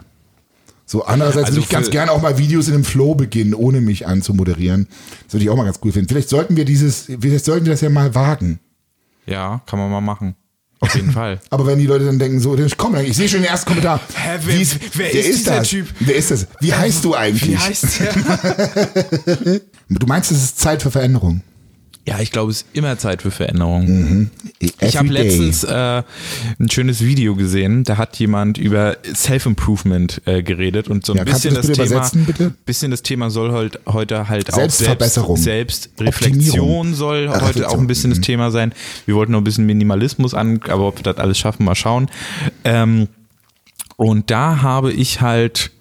So, 0.91 1.05
andererseits 1.05 1.49
Also 1.49 1.57
würde 1.59 1.65
ich 1.65 1.69
ganz 1.69 1.91
gerne 1.91 2.11
auch 2.13 2.23
mal 2.23 2.39
Videos 2.39 2.67
in 2.69 2.73
einem 2.75 2.85
Flow 2.85 3.15
beginnen, 3.15 3.53
ohne 3.53 3.83
mich 3.83 4.07
anzumoderieren. 4.07 4.89
Das 5.27 5.35
würde 5.35 5.45
ich 5.45 5.51
auch 5.51 5.57
mal 5.57 5.65
ganz 5.65 5.81
cool 5.85 5.93
finden. 5.93 6.09
Vielleicht 6.09 6.31
sollten 6.31 6.57
wir 6.57 6.65
dieses, 6.65 7.03
vielleicht 7.21 7.45
sollten 7.45 7.67
wir 7.67 7.73
das 7.73 7.83
ja 7.83 7.91
mal 7.91 8.15
wagen. 8.15 8.59
Ja, 9.27 9.61
kann 9.67 9.79
man 9.79 9.91
mal 9.91 10.01
machen. 10.01 10.35
Auf 10.81 10.95
jeden 10.95 11.13
Fall. 11.21 11.41
Aber 11.51 11.67
wenn 11.67 11.79
die 11.79 11.85
Leute 11.85 12.07
dann 12.07 12.19
denken, 12.19 12.41
so, 12.41 12.57
komm, 12.79 12.97
ich 12.97 13.15
sehe 13.17 13.29
schon 13.29 13.41
den 13.43 13.51
ersten 13.51 13.67
Kommentar. 13.69 14.01
Hä, 14.15 14.39
wer- 14.45 14.57
Wie 14.57 14.63
ist, 14.63 14.79
wer 14.97 15.13
wer 15.13 15.27
ist 15.27 15.39
dieser 15.41 15.57
das? 15.59 15.69
Typ? 15.69 15.89
Wer 16.01 16.15
ist 16.17 16.31
das? 16.31 16.47
Wie 16.61 16.73
heißt 16.73 17.05
du 17.05 17.15
eigentlich? 17.15 17.49
Wie 17.51 17.59
heißt 17.59 17.87
der? 18.01 19.61
Du 19.91 20.07
meinst, 20.07 20.31
es 20.31 20.43
ist 20.43 20.59
Zeit 20.61 20.83
für 20.83 20.91
Veränderung? 20.91 21.41
Ja, 22.09 22.21
ich 22.21 22.33
glaube, 22.33 22.51
es 22.51 22.63
ist 22.63 22.67
immer 22.73 22.97
Zeit 22.97 23.21
für 23.21 23.31
Veränderung. 23.31 23.87
Mhm. 23.87 24.31
Ich 24.81 24.97
habe 24.97 25.09
letztens 25.09 25.63
äh, 25.63 26.03
ein 26.59 26.71
schönes 26.71 27.05
Video 27.05 27.35
gesehen, 27.37 27.85
da 27.85 27.99
hat 27.99 28.19
jemand 28.19 28.57
über 28.57 28.97
Self-Improvement 29.15 30.23
äh, 30.25 30.43
geredet 30.43 30.89
und 30.89 31.05
so 31.05 31.13
ein 31.13 31.19
Ja, 31.19 31.25
bisschen 31.25 31.55
das 31.55 31.67
das, 31.67 31.77
Thema, 32.13 32.55
bisschen 32.65 32.91
das 32.91 33.03
Thema 33.03 33.29
soll 33.29 33.53
halt 33.53 33.81
heute 33.87 34.29
halt 34.29 34.51
auch 34.53 34.57
Selbstverbesserung. 34.57 35.37
Selbst, 35.37 35.91
Selbstreflexion 35.99 36.95
soll 36.95 37.29
Ach, 37.31 37.43
heute 37.43 37.69
auch 37.69 37.79
ein 37.79 37.87
bisschen 37.87 38.09
das 38.11 38.21
Mhm. 38.21 38.23
Thema 38.23 38.51
sein. 38.51 38.73
Wir 39.05 39.15
wollten 39.15 39.33
noch 39.33 39.41
ein 39.41 39.45
bisschen 39.45 39.67
Minimalismus 39.67 40.33
an, 40.33 40.61
aber 40.69 40.89
ob 40.89 40.99
wir 40.99 41.03
das 41.03 41.19
alles 41.19 41.39
schaffen, 41.39 41.65
mal 41.65 41.75
schauen. 41.75 42.09
Ähm, 42.65 43.09
und 43.97 44.31
da 44.31 44.63
habe 44.63 44.93
ich 44.93 45.21
halt 45.21 45.73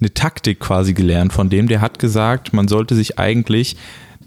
eine 0.00 0.12
Taktik 0.12 0.60
quasi 0.60 0.92
gelernt 0.92 1.32
von 1.32 1.48
dem, 1.48 1.68
der 1.68 1.80
hat 1.80 1.98
gesagt, 1.98 2.52
man 2.52 2.68
sollte 2.68 2.94
sich 2.94 3.18
eigentlich 3.18 3.76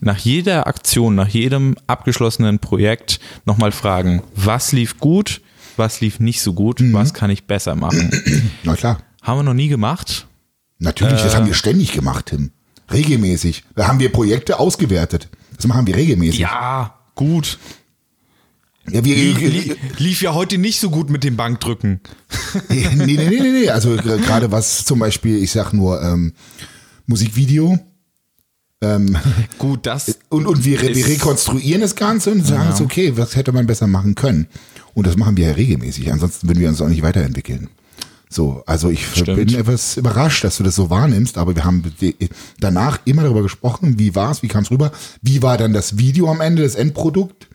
nach 0.01 0.17
jeder 0.17 0.67
Aktion, 0.67 1.15
nach 1.15 1.27
jedem 1.29 1.75
abgeschlossenen 1.87 2.59
Projekt 2.59 3.19
nochmal 3.45 3.71
fragen, 3.71 4.21
was 4.35 4.71
lief 4.71 4.99
gut, 4.99 5.41
was 5.75 6.01
lief 6.01 6.19
nicht 6.19 6.41
so 6.41 6.53
gut, 6.53 6.79
Mhm. 6.79 6.93
was 6.93 7.13
kann 7.13 7.29
ich 7.29 7.45
besser 7.45 7.75
machen. 7.75 8.09
Na 8.63 8.75
klar. 8.75 8.99
Haben 9.21 9.39
wir 9.39 9.43
noch 9.43 9.53
nie 9.53 9.67
gemacht. 9.67 10.27
Natürlich, 10.79 11.19
Äh. 11.19 11.23
das 11.23 11.35
haben 11.35 11.47
wir 11.47 11.53
ständig 11.53 11.91
gemacht, 11.91 12.27
Tim. 12.27 12.51
Regelmäßig. 12.91 13.63
Da 13.75 13.87
haben 13.87 13.99
wir 13.99 14.11
Projekte 14.11 14.59
ausgewertet. 14.59 15.27
Das 15.55 15.67
machen 15.67 15.87
wir 15.87 15.95
regelmäßig. 15.95 16.39
Ja, 16.39 16.95
gut. 17.15 17.57
Ja, 18.89 19.03
wir, 19.03 19.15
lief 19.97 20.21
ja 20.21 20.33
heute 20.33 20.57
nicht 20.57 20.79
so 20.79 20.89
gut 20.89 21.09
mit 21.09 21.25
dem 21.25 21.35
Bankdrücken. 21.35 21.99
nee, 22.69 22.87
nee, 22.95 23.05
nee, 23.05 23.15
nee, 23.27 23.51
nee. 23.51 23.69
Also 23.69 23.97
gerade 23.97 24.49
was 24.53 24.85
zum 24.85 24.99
Beispiel, 24.99 25.43
ich 25.43 25.51
sag 25.51 25.73
nur 25.73 26.01
ähm, 26.01 26.31
Musikvideo. 27.05 27.79
Ähm, 28.81 29.17
Gut, 29.57 29.85
das 29.85 30.19
und, 30.29 30.45
und 30.45 30.63
wir, 30.63 30.81
wir 30.81 31.07
rekonstruieren 31.07 31.81
das 31.81 31.95
Ganze 31.95 32.31
und 32.31 32.45
sagen 32.45 32.69
uns, 32.69 32.81
okay, 32.81 33.13
was 33.15 33.35
hätte 33.35 33.51
man 33.51 33.65
besser 33.65 33.87
machen 33.87 34.15
können? 34.15 34.47
Und 34.93 35.07
das 35.07 35.17
machen 35.17 35.37
wir 35.37 35.47
ja 35.47 35.53
regelmäßig. 35.53 36.11
Ansonsten 36.11 36.47
würden 36.47 36.59
wir 36.59 36.69
uns 36.69 36.81
auch 36.81 36.87
nicht 36.87 37.03
weiterentwickeln. 37.03 37.69
So, 38.29 38.63
also 38.65 38.89
ich 38.89 39.07
Stimmt. 39.07 39.37
bin 39.37 39.55
etwas 39.55 39.95
überrascht, 39.97 40.43
dass 40.43 40.57
du 40.57 40.63
das 40.63 40.75
so 40.75 40.89
wahrnimmst, 40.89 41.37
aber 41.37 41.55
wir 41.55 41.63
haben 41.63 41.83
danach 42.59 42.99
immer 43.05 43.23
darüber 43.23 43.41
gesprochen, 43.41 43.99
wie 43.99 44.15
war 44.15 44.31
es, 44.31 44.43
wie 44.43 44.49
kam 44.49 44.63
es 44.63 44.71
rüber, 44.71 44.91
wie 45.21 45.41
war 45.41 45.57
dann 45.57 45.71
das 45.71 45.97
Video 45.97 46.29
am 46.29 46.41
Ende, 46.41 46.63
das 46.63 46.75
Endprodukt, 46.75 47.47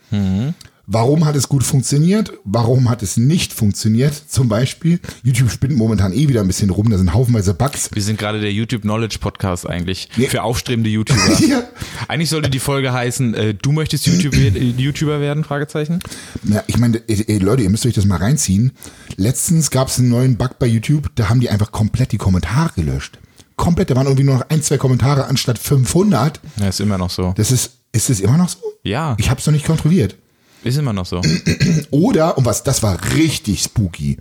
warum 0.86 1.24
hat 1.24 1.36
es 1.36 1.48
gut 1.48 1.62
funktioniert, 1.64 2.32
warum 2.44 2.88
hat 2.90 3.02
es 3.02 3.16
nicht 3.16 3.52
funktioniert, 3.52 4.14
zum 4.14 4.48
Beispiel, 4.48 5.00
YouTube 5.22 5.50
spinnt 5.50 5.76
momentan 5.76 6.12
eh 6.12 6.28
wieder 6.28 6.40
ein 6.40 6.46
bisschen 6.46 6.70
rum, 6.70 6.90
da 6.90 6.98
sind 6.98 7.14
haufenweise 7.14 7.54
Bugs. 7.54 7.90
Wir 7.92 8.02
sind 8.02 8.18
gerade 8.18 8.40
der 8.40 8.52
YouTube 8.52 8.82
Knowledge 8.82 9.18
Podcast 9.20 9.68
eigentlich 9.68 10.08
Nee. 10.16 10.26
für 10.28 10.42
aufstrebende 10.42 10.90
YouTuber. 10.90 11.20
Ja. 11.48 11.62
Eigentlich 12.08 12.30
sollte 12.30 12.50
die 12.50 12.58
Folge 12.58 12.92
heißen, 12.92 13.34
äh, 13.34 13.54
du 13.54 13.72
möchtest 13.72 14.06
YouTube, 14.06 14.34
äh, 14.34 14.48
YouTuber 14.48 15.20
werden? 15.20 15.44
Fragezeichen. 15.44 16.00
Na, 16.42 16.62
ich 16.66 16.78
meine, 16.78 17.00
ey, 17.08 17.24
ey, 17.26 17.38
Leute, 17.38 17.62
ihr 17.62 17.70
müsst 17.70 17.84
euch 17.86 17.94
das 17.94 18.04
mal 18.04 18.16
reinziehen. 18.18 18.72
Letztens 19.16 19.70
gab 19.70 19.88
es 19.88 19.98
einen 19.98 20.08
neuen 20.08 20.36
Bug 20.36 20.58
bei 20.58 20.66
YouTube, 20.66 21.10
da 21.14 21.28
haben 21.28 21.40
die 21.40 21.50
einfach 21.50 21.72
komplett 21.72 22.12
die 22.12 22.18
Kommentare 22.18 22.70
gelöscht. 22.74 23.18
Komplett, 23.56 23.90
da 23.90 23.96
waren 23.96 24.06
irgendwie 24.06 24.24
nur 24.24 24.36
noch 24.36 24.48
ein, 24.48 24.62
zwei 24.62 24.78
Kommentare 24.78 25.26
anstatt 25.26 25.58
500. 25.58 26.40
Ja, 26.58 26.68
ist 26.68 26.80
immer 26.80 26.98
noch 26.98 27.10
so. 27.10 27.32
Das 27.36 27.50
ist, 27.52 27.72
ist 27.92 28.10
es 28.10 28.20
immer 28.20 28.36
noch 28.38 28.48
so? 28.48 28.58
Ja, 28.82 29.14
Ich 29.18 29.30
habe 29.30 29.40
es 29.40 29.46
noch 29.46 29.52
nicht 29.52 29.66
kontrolliert. 29.66 30.16
Ist 30.64 30.76
immer 30.78 30.92
noch 30.92 31.06
so. 31.06 31.20
Oder, 31.90 32.38
und 32.38 32.44
was, 32.44 32.62
das 32.62 32.82
war 32.82 32.98
richtig 33.14 33.62
spooky. 33.62 34.18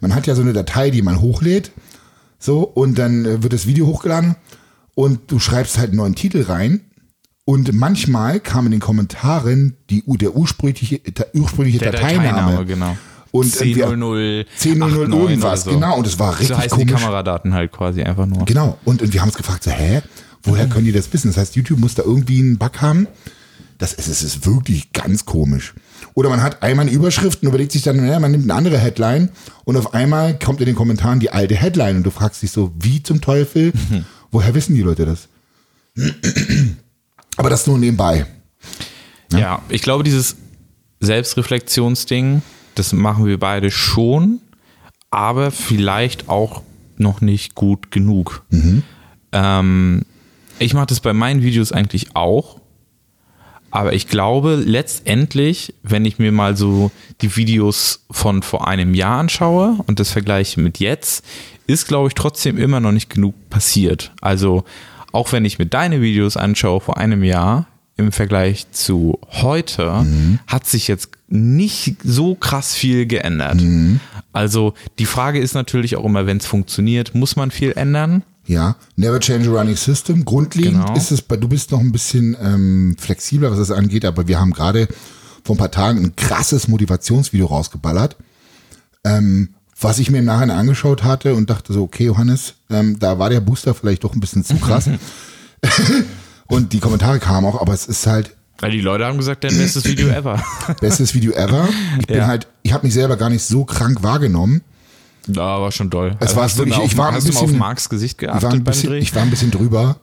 Man 0.00 0.14
hat 0.14 0.26
ja 0.26 0.34
so 0.34 0.42
eine 0.42 0.52
Datei, 0.52 0.90
die 0.90 1.02
man 1.02 1.20
hochlädt, 1.20 1.70
so, 2.38 2.62
und 2.62 2.98
dann 2.98 3.24
äh, 3.24 3.42
wird 3.42 3.52
das 3.52 3.66
Video 3.66 3.86
hochgeladen 3.86 4.36
und 4.94 5.30
du 5.30 5.38
schreibst 5.38 5.78
halt 5.78 5.88
einen 5.90 5.96
neuen 5.98 6.14
Titel 6.14 6.42
rein. 6.42 6.80
Und 7.46 7.72
manchmal 7.74 8.40
kam 8.40 8.64
in 8.66 8.70
den 8.72 8.80
Kommentaren 8.80 9.76
die, 9.90 10.02
der 10.06 10.34
ursprüngliche, 10.34 10.98
der 11.00 11.34
ursprüngliche 11.34 11.78
Der 11.78 11.92
Dateinamen. 11.92 12.24
Dateiname, 12.34 12.66
genau. 12.66 12.96
Und 13.32 13.54
irgendwie- 13.56 13.82
10.00 13.82 14.46
10.00 14.60 14.76
89 14.78 15.28
irgendwas, 15.30 15.64
so. 15.64 15.70
genau. 15.72 15.98
Und 15.98 16.06
es 16.06 16.18
war 16.18 16.38
richtig 16.38 16.56
So 16.70 16.76
die 16.76 16.86
komisch. 16.86 17.02
Kameradaten 17.02 17.52
halt 17.52 17.70
quasi 17.72 18.02
einfach 18.02 18.24
nur. 18.26 18.44
Genau. 18.46 18.78
Und, 18.84 19.02
und 19.02 19.12
wir 19.12 19.20
haben 19.20 19.28
uns 19.28 19.36
gefragt, 19.36 19.64
so, 19.64 19.70
hä? 19.70 20.00
Woher 20.42 20.68
können 20.68 20.84
die 20.86 20.92
das 20.92 21.12
wissen? 21.12 21.28
Das 21.28 21.36
heißt, 21.38 21.56
YouTube 21.56 21.80
muss 21.80 21.94
da 21.94 22.02
irgendwie 22.02 22.38
einen 22.38 22.58
Bug 22.58 22.80
haben. 22.80 23.08
Das 23.78 23.92
ist, 23.94 24.08
es 24.08 24.22
ist 24.22 24.46
wirklich 24.46 24.92
ganz 24.92 25.24
komisch. 25.24 25.74
Oder 26.14 26.28
man 26.28 26.42
hat 26.42 26.62
einmal 26.62 26.86
eine 26.86 26.94
Überschrift 26.94 27.42
und 27.42 27.48
überlegt 27.48 27.72
sich 27.72 27.82
dann, 27.82 27.96
naja, 27.96 28.20
man 28.20 28.30
nimmt 28.30 28.44
eine 28.44 28.54
andere 28.54 28.78
Headline 28.78 29.30
und 29.64 29.76
auf 29.76 29.94
einmal 29.94 30.38
kommt 30.38 30.60
in 30.60 30.66
den 30.66 30.76
Kommentaren 30.76 31.18
die 31.20 31.30
alte 31.30 31.56
Headline 31.56 31.96
und 31.96 32.02
du 32.04 32.10
fragst 32.10 32.42
dich 32.42 32.52
so, 32.52 32.72
wie 32.78 33.02
zum 33.02 33.20
Teufel? 33.20 33.72
Woher 34.30 34.54
wissen 34.54 34.74
die 34.74 34.82
Leute 34.82 35.06
das? 35.06 35.28
Aber 37.36 37.50
das 37.50 37.66
nur 37.66 37.78
nebenbei. 37.78 38.26
Ja, 39.32 39.62
ich 39.68 39.82
glaube, 39.82 40.04
dieses 40.04 40.36
Selbstreflexionsding, 41.00 42.42
das 42.76 42.92
machen 42.92 43.26
wir 43.26 43.38
beide 43.38 43.70
schon, 43.70 44.40
aber 45.10 45.50
vielleicht 45.50 46.28
auch 46.28 46.62
noch 46.96 47.20
nicht 47.20 47.54
gut 47.54 47.90
genug. 47.90 48.44
Ähm, 49.32 50.02
ich 50.60 50.74
mache 50.74 50.86
das 50.86 51.00
bei 51.00 51.12
meinen 51.12 51.42
Videos 51.42 51.72
eigentlich 51.72 52.14
auch, 52.14 52.60
aber 53.74 53.92
ich 53.92 54.06
glaube 54.06 54.54
letztendlich, 54.54 55.74
wenn 55.82 56.04
ich 56.04 56.20
mir 56.20 56.30
mal 56.30 56.56
so 56.56 56.92
die 57.20 57.34
Videos 57.34 58.04
von 58.08 58.42
vor 58.42 58.68
einem 58.68 58.94
Jahr 58.94 59.18
anschaue 59.18 59.78
und 59.88 59.98
das 59.98 60.12
vergleiche 60.12 60.60
mit 60.60 60.78
jetzt, 60.78 61.24
ist 61.66 61.88
glaube 61.88 62.06
ich 62.06 62.14
trotzdem 62.14 62.56
immer 62.56 62.78
noch 62.78 62.92
nicht 62.92 63.10
genug 63.10 63.34
passiert. 63.50 64.12
Also 64.20 64.62
auch 65.10 65.32
wenn 65.32 65.44
ich 65.44 65.58
mir 65.58 65.66
deine 65.66 66.00
Videos 66.00 66.36
anschaue 66.36 66.80
vor 66.80 66.98
einem 66.98 67.24
Jahr 67.24 67.66
im 67.96 68.12
Vergleich 68.12 68.70
zu 68.70 69.18
heute, 69.30 70.06
hat 70.46 70.66
sich 70.66 70.86
jetzt 70.86 71.10
nicht 71.26 71.96
so 72.04 72.36
krass 72.36 72.76
viel 72.76 73.06
geändert. 73.06 73.60
Also 74.32 74.74
die 75.00 75.06
Frage 75.06 75.40
ist 75.40 75.54
natürlich 75.54 75.96
auch 75.96 76.04
immer, 76.04 76.26
wenn 76.26 76.36
es 76.36 76.46
funktioniert, 76.46 77.16
muss 77.16 77.34
man 77.34 77.50
viel 77.50 77.72
ändern? 77.72 78.22
Ja, 78.46 78.76
never 78.96 79.18
change 79.20 79.48
a 79.48 79.52
running 79.52 79.76
system. 79.76 80.24
Grundlegend 80.24 80.84
Genau. 80.86 80.96
ist 80.96 81.10
es, 81.10 81.22
bei- 81.22 81.36
du 81.38 81.48
bist 81.48 81.70
noch 81.72 81.80
ein 81.80 81.92
bisschen 81.92 82.36
ähm, 82.42 82.94
flexibler, 82.98 83.50
was 83.50 83.58
das 83.58 83.70
angeht, 83.70 84.04
aber 84.04 84.28
wir 84.28 84.38
haben 84.38 84.52
gerade 84.52 84.86
vor 85.44 85.54
ein 85.56 85.58
paar 85.58 85.70
Tagen 85.70 86.04
ein 86.04 86.16
krasses 86.16 86.68
Motivationsvideo 86.68 87.46
rausgeballert, 87.46 88.16
ähm, 89.04 89.50
was 89.80 89.98
ich 89.98 90.10
mir 90.10 90.18
im 90.18 90.24
Nachhinein 90.26 90.58
angeschaut 90.58 91.04
hatte 91.04 91.34
und 91.34 91.48
dachte 91.50 91.72
so, 91.72 91.82
okay, 91.82 92.04
Johannes, 92.04 92.54
ähm, 92.70 92.98
da 92.98 93.18
war 93.18 93.30
der 93.30 93.40
Booster 93.40 93.74
vielleicht 93.74 94.04
doch 94.04 94.14
ein 94.14 94.20
bisschen 94.20 94.44
zu 94.44 94.56
krass. 94.56 94.88
und 96.46 96.72
die 96.72 96.80
Kommentare 96.80 97.18
kamen 97.18 97.46
auch, 97.46 97.60
aber 97.60 97.72
es 97.72 97.86
ist 97.86 98.06
halt 98.06 98.34
Weil 98.60 98.70
die 98.70 98.80
Leute 98.80 99.04
haben 99.06 99.18
gesagt, 99.18 99.44
dein 99.44 99.56
bestes 99.56 99.84
Video 99.84 100.08
ever. 100.08 100.42
bestes 100.80 101.14
Video 101.14 101.32
ever. 101.32 101.68
Ich 102.00 102.06
bin 102.06 102.18
Ja. 102.18 102.26
halt, 102.26 102.46
ich 102.62 102.72
habe 102.72 102.86
mich 102.86 102.94
selber 102.94 103.16
gar 103.16 103.30
nicht 103.30 103.42
so 103.44 103.64
krank 103.64 104.02
wahrgenommen. 104.02 104.62
Ja, 105.28 105.60
war 105.60 105.72
schon 105.72 105.90
doll. 105.90 106.16
Es 106.20 106.36
war 106.36 106.44
hast 106.44 106.56
du 106.56 106.60
wirklich- 106.60 106.76
auf, 106.78 106.84
ich 106.86 106.96
war 106.96 107.08
ein 107.08 107.14
mal 107.14 107.18
auf 107.18 107.24
bisschen- 107.24 107.58
Marks 107.58 107.88
Gesicht 107.88 108.20
Ich 108.20 108.26
war, 108.28 108.34
geachtet 108.40 108.50
ein 108.52 108.64
beim 108.64 108.72
bisschen, 108.72 108.90
Dreh? 108.90 108.98
ich 108.98 109.14
war 109.14 109.22
ein 109.22 109.30
bisschen 109.30 109.50
drüber. 109.50 109.96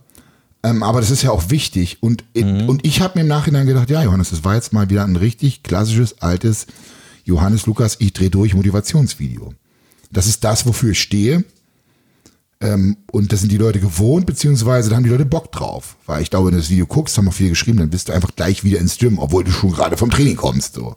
Ähm, 0.63 0.83
aber 0.83 0.99
das 1.01 1.09
ist 1.11 1.23
ja 1.23 1.31
auch 1.31 1.49
wichtig. 1.49 1.97
Und, 2.01 2.23
Mhm. 2.35 2.69
und 2.69 2.85
ich 2.85 3.01
habe 3.01 3.17
mir 3.17 3.21
im 3.21 3.27
Nachhinein 3.27 3.65
gedacht, 3.67 3.89
ja, 3.89 4.03
Johannes, 4.03 4.29
das 4.29 4.43
war 4.43 4.55
jetzt 4.55 4.73
mal 4.73 4.89
wieder 4.89 5.03
ein 5.03 5.15
richtig 5.15 5.63
klassisches, 5.63 6.21
altes 6.21 6.67
Johannes 7.23 7.65
Lukas, 7.65 7.97
ich 7.99 8.13
dreh 8.13 8.29
durch 8.29 8.53
Motivationsvideo. 8.53 9.53
Das 10.11 10.27
ist 10.27 10.43
das, 10.43 10.65
wofür 10.65 10.91
ich 10.91 11.01
stehe. 11.01 11.43
Ähm, 12.59 12.97
und 13.11 13.31
das 13.31 13.39
sind 13.39 13.51
die 13.51 13.57
Leute 13.57 13.79
gewohnt, 13.79 14.27
beziehungsweise 14.27 14.89
da 14.91 14.95
haben 14.95 15.03
die 15.03 15.09
Leute 15.09 15.25
Bock 15.25 15.51
drauf. 15.51 15.95
Weil 16.05 16.21
ich 16.21 16.29
glaube, 16.29 16.47
wenn 16.47 16.53
du 16.53 16.59
das 16.59 16.69
Video 16.69 16.85
guckst, 16.85 17.17
haben 17.17 17.27
auch 17.27 17.33
viele 17.33 17.49
geschrieben, 17.49 17.79
dann 17.79 17.89
bist 17.89 18.09
du 18.09 18.13
einfach 18.13 18.35
gleich 18.35 18.63
wieder 18.63 18.79
ins 18.79 18.97
Gym, 18.99 19.17
obwohl 19.17 19.43
du 19.43 19.51
schon 19.51 19.71
gerade 19.71 19.97
vom 19.97 20.11
Training 20.11 20.35
kommst. 20.35 20.75
So. 20.75 20.95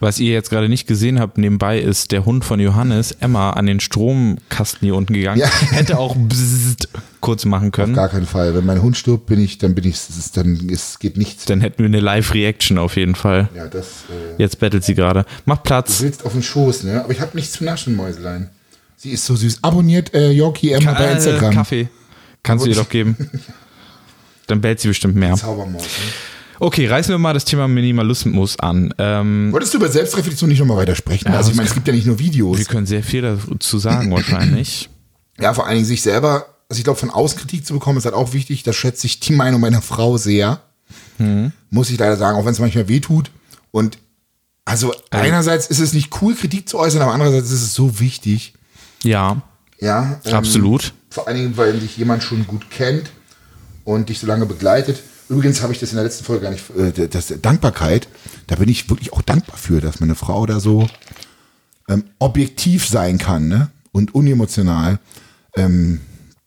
Was 0.00 0.20
ihr 0.20 0.32
jetzt 0.32 0.50
gerade 0.50 0.68
nicht 0.68 0.86
gesehen 0.86 1.18
habt 1.18 1.38
nebenbei, 1.38 1.80
ist 1.80 2.12
der 2.12 2.24
Hund 2.24 2.44
von 2.44 2.60
Johannes, 2.60 3.10
Emma, 3.12 3.50
an 3.50 3.66
den 3.66 3.80
Stromkasten 3.80 4.80
hier 4.86 4.94
unten 4.94 5.12
gegangen. 5.14 5.40
Ja. 5.40 5.48
Hätte 5.70 5.98
auch 5.98 6.14
bzzzt 6.16 6.88
kurz 7.20 7.44
machen 7.44 7.72
können. 7.72 7.94
Gar 7.94 8.08
keinen 8.08 8.26
Fall. 8.26 8.54
Wenn 8.54 8.64
mein 8.64 8.80
Hund 8.80 8.96
stirbt, 8.96 9.26
bin 9.26 9.40
ich, 9.40 9.58
dann 9.58 9.74
bin 9.74 9.84
ich, 9.84 9.94
es 9.96 10.30
dann 10.32 10.68
ist, 10.68 11.00
geht 11.00 11.16
nichts. 11.16 11.46
Dann 11.46 11.60
hätten 11.60 11.78
wir 11.80 11.86
eine 11.86 11.98
Live-Reaction 12.00 12.78
auf 12.78 12.96
jeden 12.96 13.16
Fall. 13.16 13.48
Ja, 13.56 13.66
das. 13.66 13.86
Äh, 14.08 14.40
Jetzt 14.40 14.60
bettelt 14.60 14.84
sie 14.84 14.94
gerade. 14.94 15.24
Mach 15.46 15.62
Platz. 15.64 15.98
Du 15.98 16.04
willst 16.04 16.24
auf 16.24 16.32
den 16.32 16.42
Schoß, 16.44 16.84
ne? 16.84 17.02
Aber 17.02 17.12
ich 17.12 17.20
habe 17.20 17.36
nichts 17.36 17.54
zu 17.54 17.64
naschen, 17.64 17.96
Mäuselein. 17.96 18.50
Sie 18.96 19.10
ist 19.10 19.24
so 19.26 19.34
süß. 19.34 19.58
Abonniert 19.62 20.14
äh, 20.14 20.30
Yorkie 20.30 20.72
Emma 20.72 20.92
bei 20.92 21.06
Äh, 21.06 21.12
Instagram. 21.14 21.54
Kaffee. 21.54 21.88
Kannst 22.44 22.64
du 22.64 22.70
ihr 22.70 22.76
doch 22.76 22.88
geben. 22.88 23.16
Dann 24.46 24.60
bellt 24.60 24.80
sie 24.80 24.88
bestimmt 24.88 25.16
mehr. 25.16 25.34
Zaubermaus. 25.34 25.82
Ne? 25.82 25.88
Okay, 26.60 26.86
reißen 26.86 27.12
wir 27.12 27.18
mal 27.18 27.34
das 27.34 27.44
Thema 27.44 27.68
Minimalismus 27.68 28.58
an. 28.58 28.92
Ähm, 28.98 29.52
Wolltest 29.52 29.74
du 29.74 29.78
über 29.78 29.88
Selbstreflexion 29.88 30.48
nicht 30.50 30.58
nochmal 30.58 30.78
weiter 30.78 30.94
sprechen? 30.96 31.28
also 31.28 31.50
ich 31.50 31.56
meine, 31.56 31.68
es 31.68 31.74
gibt 31.74 31.86
ja 31.86 31.94
nicht 31.94 32.06
nur 32.06 32.18
Videos. 32.18 32.58
wir 32.58 32.64
können 32.64 32.86
sehr 32.86 33.02
viel 33.02 33.22
dazu 33.22 33.78
sagen 33.78 34.10
wahrscheinlich. 34.10 34.88
Ja, 35.40 35.54
vor 35.54 35.66
allen 35.68 35.76
Dingen 35.76 35.86
sich 35.86 36.02
selber, 36.02 36.46
also 36.68 36.78
ich 36.80 36.82
glaube, 36.82 36.98
von 36.98 37.10
außen 37.10 37.38
Kritik 37.38 37.64
zu 37.64 37.72
bekommen, 37.72 37.96
ist 37.96 38.06
halt 38.06 38.14
auch 38.16 38.32
wichtig. 38.32 38.64
Da 38.64 38.72
schätze 38.72 39.06
ich 39.06 39.20
die 39.20 39.32
Meinung 39.32 39.60
meiner 39.60 39.80
Frau 39.82 40.16
sehr. 40.16 40.60
Muss 41.70 41.90
ich 41.90 41.98
leider 42.00 42.16
sagen, 42.16 42.36
auch 42.36 42.44
wenn 42.44 42.50
es 42.50 42.58
manchmal 42.58 42.88
weh 42.88 42.98
tut. 42.98 43.30
Und 43.70 43.98
also 44.64 44.92
einerseits 45.10 45.68
ist 45.68 45.78
es 45.78 45.92
nicht 45.92 46.10
cool, 46.20 46.34
Kritik 46.34 46.68
zu 46.68 46.76
äußern, 46.76 47.02
aber 47.02 47.12
andererseits 47.12 47.52
ist 47.52 47.62
es 47.62 47.72
so 47.72 48.00
wichtig. 48.00 48.54
Ja, 49.04 49.40
Ja, 49.78 50.20
ähm, 50.24 50.34
absolut. 50.34 50.92
Vor 51.10 51.28
allen 51.28 51.36
Dingen, 51.36 51.56
weil 51.56 51.78
dich 51.78 51.96
jemand 51.96 52.24
schon 52.24 52.44
gut 52.44 52.68
kennt 52.72 53.10
und 53.84 54.08
dich 54.08 54.18
so 54.18 54.26
lange 54.26 54.44
begleitet. 54.44 55.04
Übrigens 55.28 55.62
habe 55.62 55.72
ich 55.72 55.78
das 55.78 55.90
in 55.90 55.96
der 55.96 56.04
letzten 56.04 56.24
Folge 56.24 56.44
gar 56.44 56.50
nicht, 56.50 56.64
äh, 56.76 57.08
das 57.08 57.32
Dankbarkeit, 57.42 58.08
da 58.46 58.56
bin 58.56 58.68
ich 58.68 58.88
wirklich 58.88 59.12
auch 59.12 59.22
dankbar 59.22 59.58
für, 59.58 59.80
dass 59.80 60.00
meine 60.00 60.14
Frau 60.14 60.46
da 60.46 60.60
so 60.60 60.88
ähm, 61.88 62.04
objektiv 62.18 62.88
sein 62.88 63.18
kann 63.18 63.48
ne? 63.48 63.70
und 63.92 64.14
unemotional 64.14 64.98
ähm, 65.56 66.00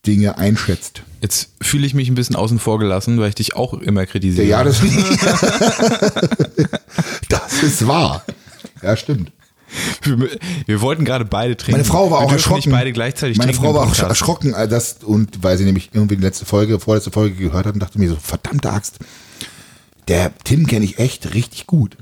Dinge 0.06 0.38
einschätzt. 0.38 1.04
Jetzt 1.22 1.50
fühle 1.62 1.86
ich 1.86 1.94
mich 1.94 2.10
ein 2.10 2.16
bisschen 2.16 2.36
außen 2.36 2.58
vor 2.58 2.80
gelassen, 2.80 3.20
weil 3.20 3.30
ich 3.30 3.36
dich 3.36 3.56
auch 3.56 3.76
immer 3.76 4.08
kritisiere. 4.08 4.48
Ja, 4.48 4.64
das, 4.64 4.82
das 7.30 7.64
ist 7.64 7.86
wahr. 7.86 8.26
Ja, 8.82 8.98
stimmt. 8.98 9.32
Wir, 10.04 10.30
wir 10.66 10.82
wollten 10.82 11.06
gerade 11.06 11.25
beide 11.25 11.56
trinken. 11.58 11.74
Meine 11.74 11.86
Frau 11.86 12.12
war 12.12 12.20
auch 12.20 12.32
erschrocken. 12.32 12.72
beide 12.72 12.92
gleichzeitig 12.92 13.38
Meine 13.38 13.54
Frau 13.54 13.74
war 13.74 13.88
auch 13.88 13.98
erschrocken, 13.98 14.54
äh, 14.54 14.68
das, 14.68 14.98
und 15.04 15.44
weil 15.44 15.58
sie 15.58 15.66
nämlich 15.66 15.90
irgendwie 15.94 16.18
die 16.18 16.24
letzte 16.24 16.46
Folge, 16.46 16.80
vorletzte 16.80 17.12
Folge 17.12 17.36
gehört 17.36 17.66
hat 17.66 17.74
und 17.74 17.80
dachte 17.80 18.00
mir 18.00 18.10
so, 18.10 18.16
verdammte 18.16 18.72
Axt, 18.72 19.00
der 20.08 20.32
Tim 20.44 20.68
kenne 20.68 20.86
ich 20.86 21.00
echt 21.00 21.34
richtig 21.34 21.68
gut. 21.68 21.98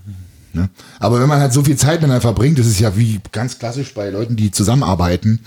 Ne? 0.54 0.70
Aber 1.00 1.22
wenn 1.22 1.28
man 1.28 1.40
halt 1.40 1.54
so 1.54 1.64
viel 1.64 1.78
Zeit 1.78 2.02
miteinander 2.02 2.22
verbringt, 2.22 2.58
das 2.58 2.68
ist 2.68 2.80
ja 2.80 2.98
wie 2.98 3.20
ganz 3.32 3.60
klassisch 3.60 3.94
bei 3.94 4.10
Leuten, 4.10 4.36
die 4.36 4.52
zusammenarbeiten, 4.52 5.42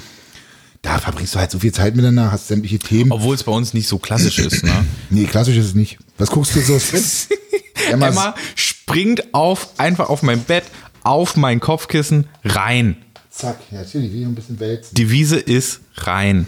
da 0.82 0.98
verbringst 0.98 1.34
du 1.34 1.38
halt 1.38 1.50
so 1.50 1.60
viel 1.60 1.72
Zeit 1.72 1.94
miteinander, 1.94 2.32
hast 2.32 2.48
sämtliche 2.48 2.78
Themen. 2.78 3.12
Obwohl 3.12 3.34
es 3.34 3.44
bei 3.44 3.52
uns 3.52 3.72
nicht 3.72 3.88
so 3.88 3.98
klassisch 3.98 4.38
ist. 4.38 4.64
Ne? 4.64 4.72
Nee, 5.10 5.24
klassisch 5.24 5.56
ist 5.56 5.66
es 5.66 5.74
nicht. 5.74 5.98
Was 6.18 6.30
guckst 6.30 6.56
du 6.56 6.60
so? 6.60 6.78
Emma, 7.90 8.08
Emma 8.08 8.34
springt 8.54 9.34
auf, 9.34 9.68
einfach 9.78 10.08
auf 10.08 10.22
mein 10.22 10.42
Bett, 10.42 10.64
auf 11.04 11.36
mein 11.36 11.60
Kopfkissen, 11.60 12.26
rein. 12.44 12.96
Zack, 13.30 13.58
ja, 13.70 13.78
natürlich, 13.78 14.12
wie 14.12 14.24
ein 14.24 14.34
bisschen 14.34 14.60
wälzen. 14.60 14.94
Die 14.94 15.10
Wiese 15.10 15.36
ist 15.38 15.80
rein. 15.96 16.46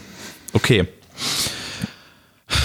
Okay. 0.52 0.87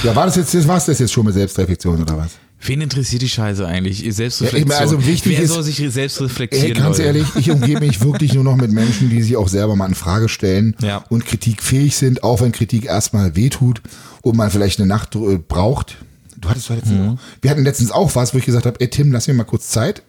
Ja, 0.03 0.15
war 0.15 0.25
das 0.25 0.36
jetzt, 0.36 0.53
das 0.53 0.67
war's 0.67 0.86
das 0.86 1.00
jetzt 1.00 1.12
schon 1.12 1.25
mit 1.25 1.34
Selbstreflexion 1.34 2.01
oder 2.01 2.17
was? 2.17 2.31
Wen 2.62 2.81
interessiert 2.81 3.22
die 3.22 3.29
Scheiße 3.29 3.65
eigentlich? 3.65 4.03
Selbstreflexion. 4.13 4.69
Ja, 4.72 4.77
also 4.79 5.05
wichtig 5.05 5.38
Wer 5.38 5.43
ist- 5.46 5.51
soll 5.53 5.63
sich 5.63 5.77
selbst 5.91 6.19
reflektieren? 6.22 6.67
Ey, 6.67 6.74
ganz 6.74 6.98
Leute? 6.98 7.03
ehrlich, 7.08 7.27
ich 7.36 7.50
umgebe 7.50 7.79
mich 7.79 8.01
wirklich 8.03 8.34
nur 8.34 8.43
noch 8.43 8.58
mit 8.58 8.72
Menschen, 8.72 9.10
die 9.10 9.22
sich 9.22 9.38
auch 9.38 9.48
selber 9.48 9.75
mal 9.77 9.88
in 9.88 9.96
Frage 9.96 10.27
stellen 10.27 10.75
Ja. 10.81 11.05
und 11.10 11.25
kritikfähig 11.25 11.96
sind, 11.96 12.22
auch 12.24 12.41
wenn 12.41 12.51
Kritik 12.51 12.86
erstmal 12.86 13.36
wehtut 13.38 13.81
und 14.22 14.36
man 14.36 14.51
vielleicht 14.51 14.79
eine 14.79 14.88
Nacht 14.88 15.15
äh, 15.15 15.38
braucht. 15.38 15.98
Du 16.38 16.50
hattest 16.50 16.69
doch 16.69 16.75
letztens 16.75 17.00
Mhm. 17.00 17.19
Wir 17.41 17.51
hatten 17.51 17.63
letztens 17.63 17.91
auch 17.91 18.13
was, 18.15 18.34
wo 18.34 18.38
ich 18.38 18.46
gesagt 18.46 18.65
habe, 18.65 18.79
ey 18.81 18.89
Tim, 18.89 19.12
lass 19.13 19.27
mir 19.27 19.34
mal 19.34 19.43
kurz 19.46 19.69
Zeit. 19.69 20.03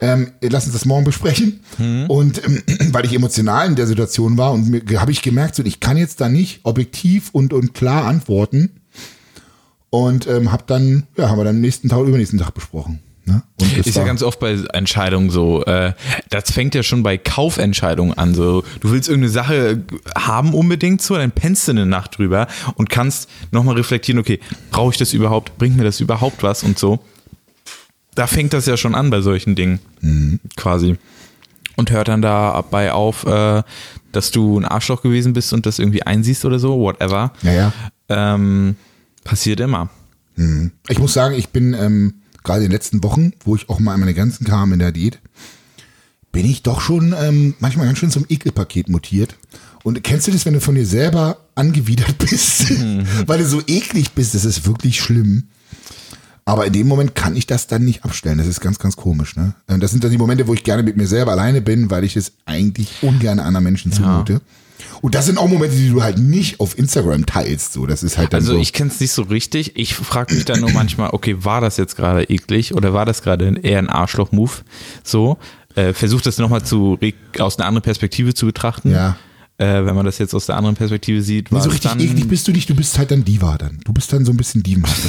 Ähm, 0.00 0.32
lass 0.42 0.64
uns 0.64 0.74
das 0.74 0.84
morgen 0.84 1.04
besprechen. 1.04 1.60
Mhm. 1.78 2.06
Und 2.08 2.44
ähm, 2.44 2.62
weil 2.92 3.04
ich 3.04 3.14
emotional 3.14 3.68
in 3.68 3.76
der 3.76 3.86
Situation 3.86 4.36
war 4.36 4.52
und 4.52 4.82
habe 4.96 5.10
ich 5.10 5.22
gemerkt, 5.22 5.54
so, 5.54 5.64
ich 5.64 5.80
kann 5.80 5.96
jetzt 5.96 6.20
da 6.20 6.28
nicht 6.28 6.60
objektiv 6.64 7.30
und, 7.32 7.52
und 7.52 7.74
klar 7.74 8.04
antworten. 8.04 8.70
Und 9.90 10.26
ähm, 10.26 10.52
hab 10.52 10.66
dann, 10.66 11.04
ja, 11.16 11.30
haben 11.30 11.38
wir 11.38 11.44
dann 11.44 11.56
am 11.56 11.60
nächsten 11.62 11.88
Tag, 11.88 12.00
übernächsten 12.00 12.38
Tag 12.38 12.52
besprochen. 12.52 13.00
Ne? 13.26 13.42
Ist 13.76 13.96
ja 13.96 14.04
ganz 14.04 14.22
oft 14.22 14.38
bei 14.38 14.56
Entscheidungen 14.72 15.30
so, 15.30 15.64
äh, 15.64 15.94
das 16.30 16.52
fängt 16.52 16.76
ja 16.76 16.84
schon 16.84 17.02
bei 17.02 17.18
Kaufentscheidungen 17.18 18.16
an. 18.16 18.34
So, 18.34 18.62
du 18.80 18.90
willst 18.92 19.08
irgendeine 19.08 19.32
Sache 19.32 19.82
haben 20.16 20.54
unbedingt 20.54 21.02
so, 21.02 21.16
dann 21.16 21.32
pennst 21.32 21.66
du 21.66 21.72
eine 21.72 21.86
Nacht 21.86 22.18
drüber 22.18 22.46
und 22.76 22.88
kannst 22.88 23.28
nochmal 23.50 23.74
reflektieren, 23.74 24.20
okay, 24.20 24.38
brauche 24.70 24.92
ich 24.92 24.98
das 24.98 25.12
überhaupt, 25.12 25.58
bringt 25.58 25.76
mir 25.76 25.82
das 25.82 25.98
überhaupt 26.00 26.44
was 26.44 26.62
und 26.62 26.78
so. 26.78 27.00
Da 28.16 28.26
fängt 28.26 28.52
das 28.52 28.66
ja 28.66 28.76
schon 28.76 28.96
an 28.96 29.10
bei 29.10 29.20
solchen 29.20 29.54
Dingen, 29.54 29.78
quasi. 30.56 30.96
Und 31.76 31.90
hört 31.90 32.08
dann 32.08 32.22
dabei 32.22 32.92
auf, 32.92 33.24
äh, 33.26 33.62
dass 34.10 34.30
du 34.30 34.58
ein 34.58 34.64
Arschloch 34.64 35.02
gewesen 35.02 35.34
bist 35.34 35.52
und 35.52 35.66
das 35.66 35.78
irgendwie 35.78 36.02
einsiehst 36.02 36.44
oder 36.44 36.58
so, 36.58 36.80
whatever. 36.80 37.32
Ja, 37.42 37.52
ja. 37.52 37.72
Ähm, 38.08 38.76
passiert 39.24 39.60
immer. 39.60 39.90
Ich 40.88 40.98
muss 40.98 41.12
sagen, 41.12 41.34
ich 41.34 41.50
bin 41.50 41.74
ähm, 41.74 42.14
gerade 42.42 42.60
in 42.60 42.66
den 42.66 42.72
letzten 42.72 43.02
Wochen, 43.02 43.32
wo 43.44 43.56
ich 43.56 43.68
auch 43.68 43.78
mal 43.78 43.92
an 43.92 44.00
meine 44.00 44.14
Grenzen 44.14 44.46
kam 44.46 44.72
in 44.72 44.78
der 44.78 44.92
Diät, 44.92 45.18
bin 46.32 46.46
ich 46.46 46.62
doch 46.62 46.80
schon 46.80 47.14
ähm, 47.18 47.54
manchmal 47.58 47.86
ganz 47.86 47.98
schön 47.98 48.10
zum 48.10 48.26
Ekelpaket 48.28 48.88
mutiert. 48.88 49.36
Und 49.82 50.02
kennst 50.02 50.26
du 50.26 50.32
das, 50.32 50.44
wenn 50.46 50.54
du 50.54 50.60
von 50.60 50.74
dir 50.74 50.86
selber 50.86 51.38
angewidert 51.54 52.18
bist, 52.30 52.70
weil 53.26 53.38
du 53.38 53.46
so 53.46 53.62
eklig 53.66 54.12
bist? 54.12 54.34
Das 54.34 54.44
ist 54.44 54.66
wirklich 54.66 55.00
schlimm. 55.00 55.44
Aber 56.48 56.64
in 56.64 56.72
dem 56.72 56.86
Moment 56.86 57.14
kann 57.16 57.34
ich 57.36 57.46
das 57.46 57.66
dann 57.66 57.84
nicht 57.84 58.04
abstellen. 58.04 58.38
Das 58.38 58.46
ist 58.46 58.60
ganz, 58.60 58.78
ganz 58.78 58.94
komisch. 58.96 59.34
Ne? 59.36 59.54
Ähm, 59.68 59.80
Das 59.80 59.90
sind 59.90 60.04
dann 60.04 60.12
die 60.12 60.16
Momente, 60.18 60.46
wo 60.46 60.54
ich 60.54 60.62
gerne 60.62 60.84
mit 60.84 60.96
mir 60.96 61.08
selber 61.08 61.32
alleine 61.32 61.60
bin, 61.60 61.90
weil 61.90 62.04
ich 62.04 62.16
es 62.16 62.32
eigentlich 62.46 62.88
ungern 63.02 63.40
anderen 63.40 63.64
Menschen 63.64 63.90
zumute. 63.92 64.40
Und 65.02 65.14
das 65.14 65.26
sind 65.26 65.38
auch 65.38 65.48
Momente, 65.48 65.74
die 65.76 65.90
du 65.90 66.02
halt 66.02 66.18
nicht 66.18 66.60
auf 66.60 66.78
Instagram 66.78 67.26
teilst. 67.26 67.72
So, 67.72 67.84
das 67.86 68.02
ist 68.04 68.16
halt 68.16 68.32
dann 68.32 68.40
Also 68.40 68.52
so. 68.54 68.58
ich 68.60 68.72
kenne 68.72 68.90
es 68.90 69.00
nicht 69.00 69.10
so 69.10 69.22
richtig. 69.22 69.76
Ich 69.76 69.94
frage 69.94 70.34
mich 70.34 70.44
dann 70.44 70.60
nur 70.60 70.70
manchmal, 70.70 71.10
okay, 71.12 71.36
war 71.40 71.60
das 71.60 71.76
jetzt 71.78 71.96
gerade 71.96 72.22
eklig 72.24 72.74
oder 72.74 72.94
war 72.94 73.04
das 73.04 73.22
gerade 73.22 73.58
eher 73.62 73.78
ein 73.80 73.88
Arschloch-Move? 73.88 74.52
So, 75.02 75.38
äh, 75.74 75.92
versuch 75.92 76.20
das 76.20 76.38
nochmal 76.38 76.62
zu 76.62 76.98
aus 77.40 77.58
einer 77.58 77.66
anderen 77.66 77.82
Perspektive 77.82 78.34
zu 78.34 78.46
betrachten. 78.46 78.92
Ja. 78.92 79.16
Äh, 79.58 79.86
wenn 79.86 79.94
man 79.94 80.04
das 80.04 80.18
jetzt 80.18 80.34
aus 80.34 80.44
der 80.44 80.56
anderen 80.56 80.76
Perspektive 80.76 81.22
sieht, 81.22 81.50
Nee, 81.50 81.56
war 81.56 81.62
so 81.62 81.70
es 81.70 81.76
richtig 81.76 81.90
dann 81.90 82.00
eklig 82.00 82.28
bist 82.28 82.46
du 82.46 82.52
nicht, 82.52 82.68
du 82.68 82.74
bist 82.74 82.98
halt 82.98 83.10
dann 83.10 83.24
Diva 83.24 83.56
dann. 83.56 83.78
Du 83.84 83.92
bist 83.94 84.12
dann 84.12 84.24
so 84.26 84.32
ein 84.32 84.36
bisschen 84.36 84.62
dievenhaft. 84.62 85.00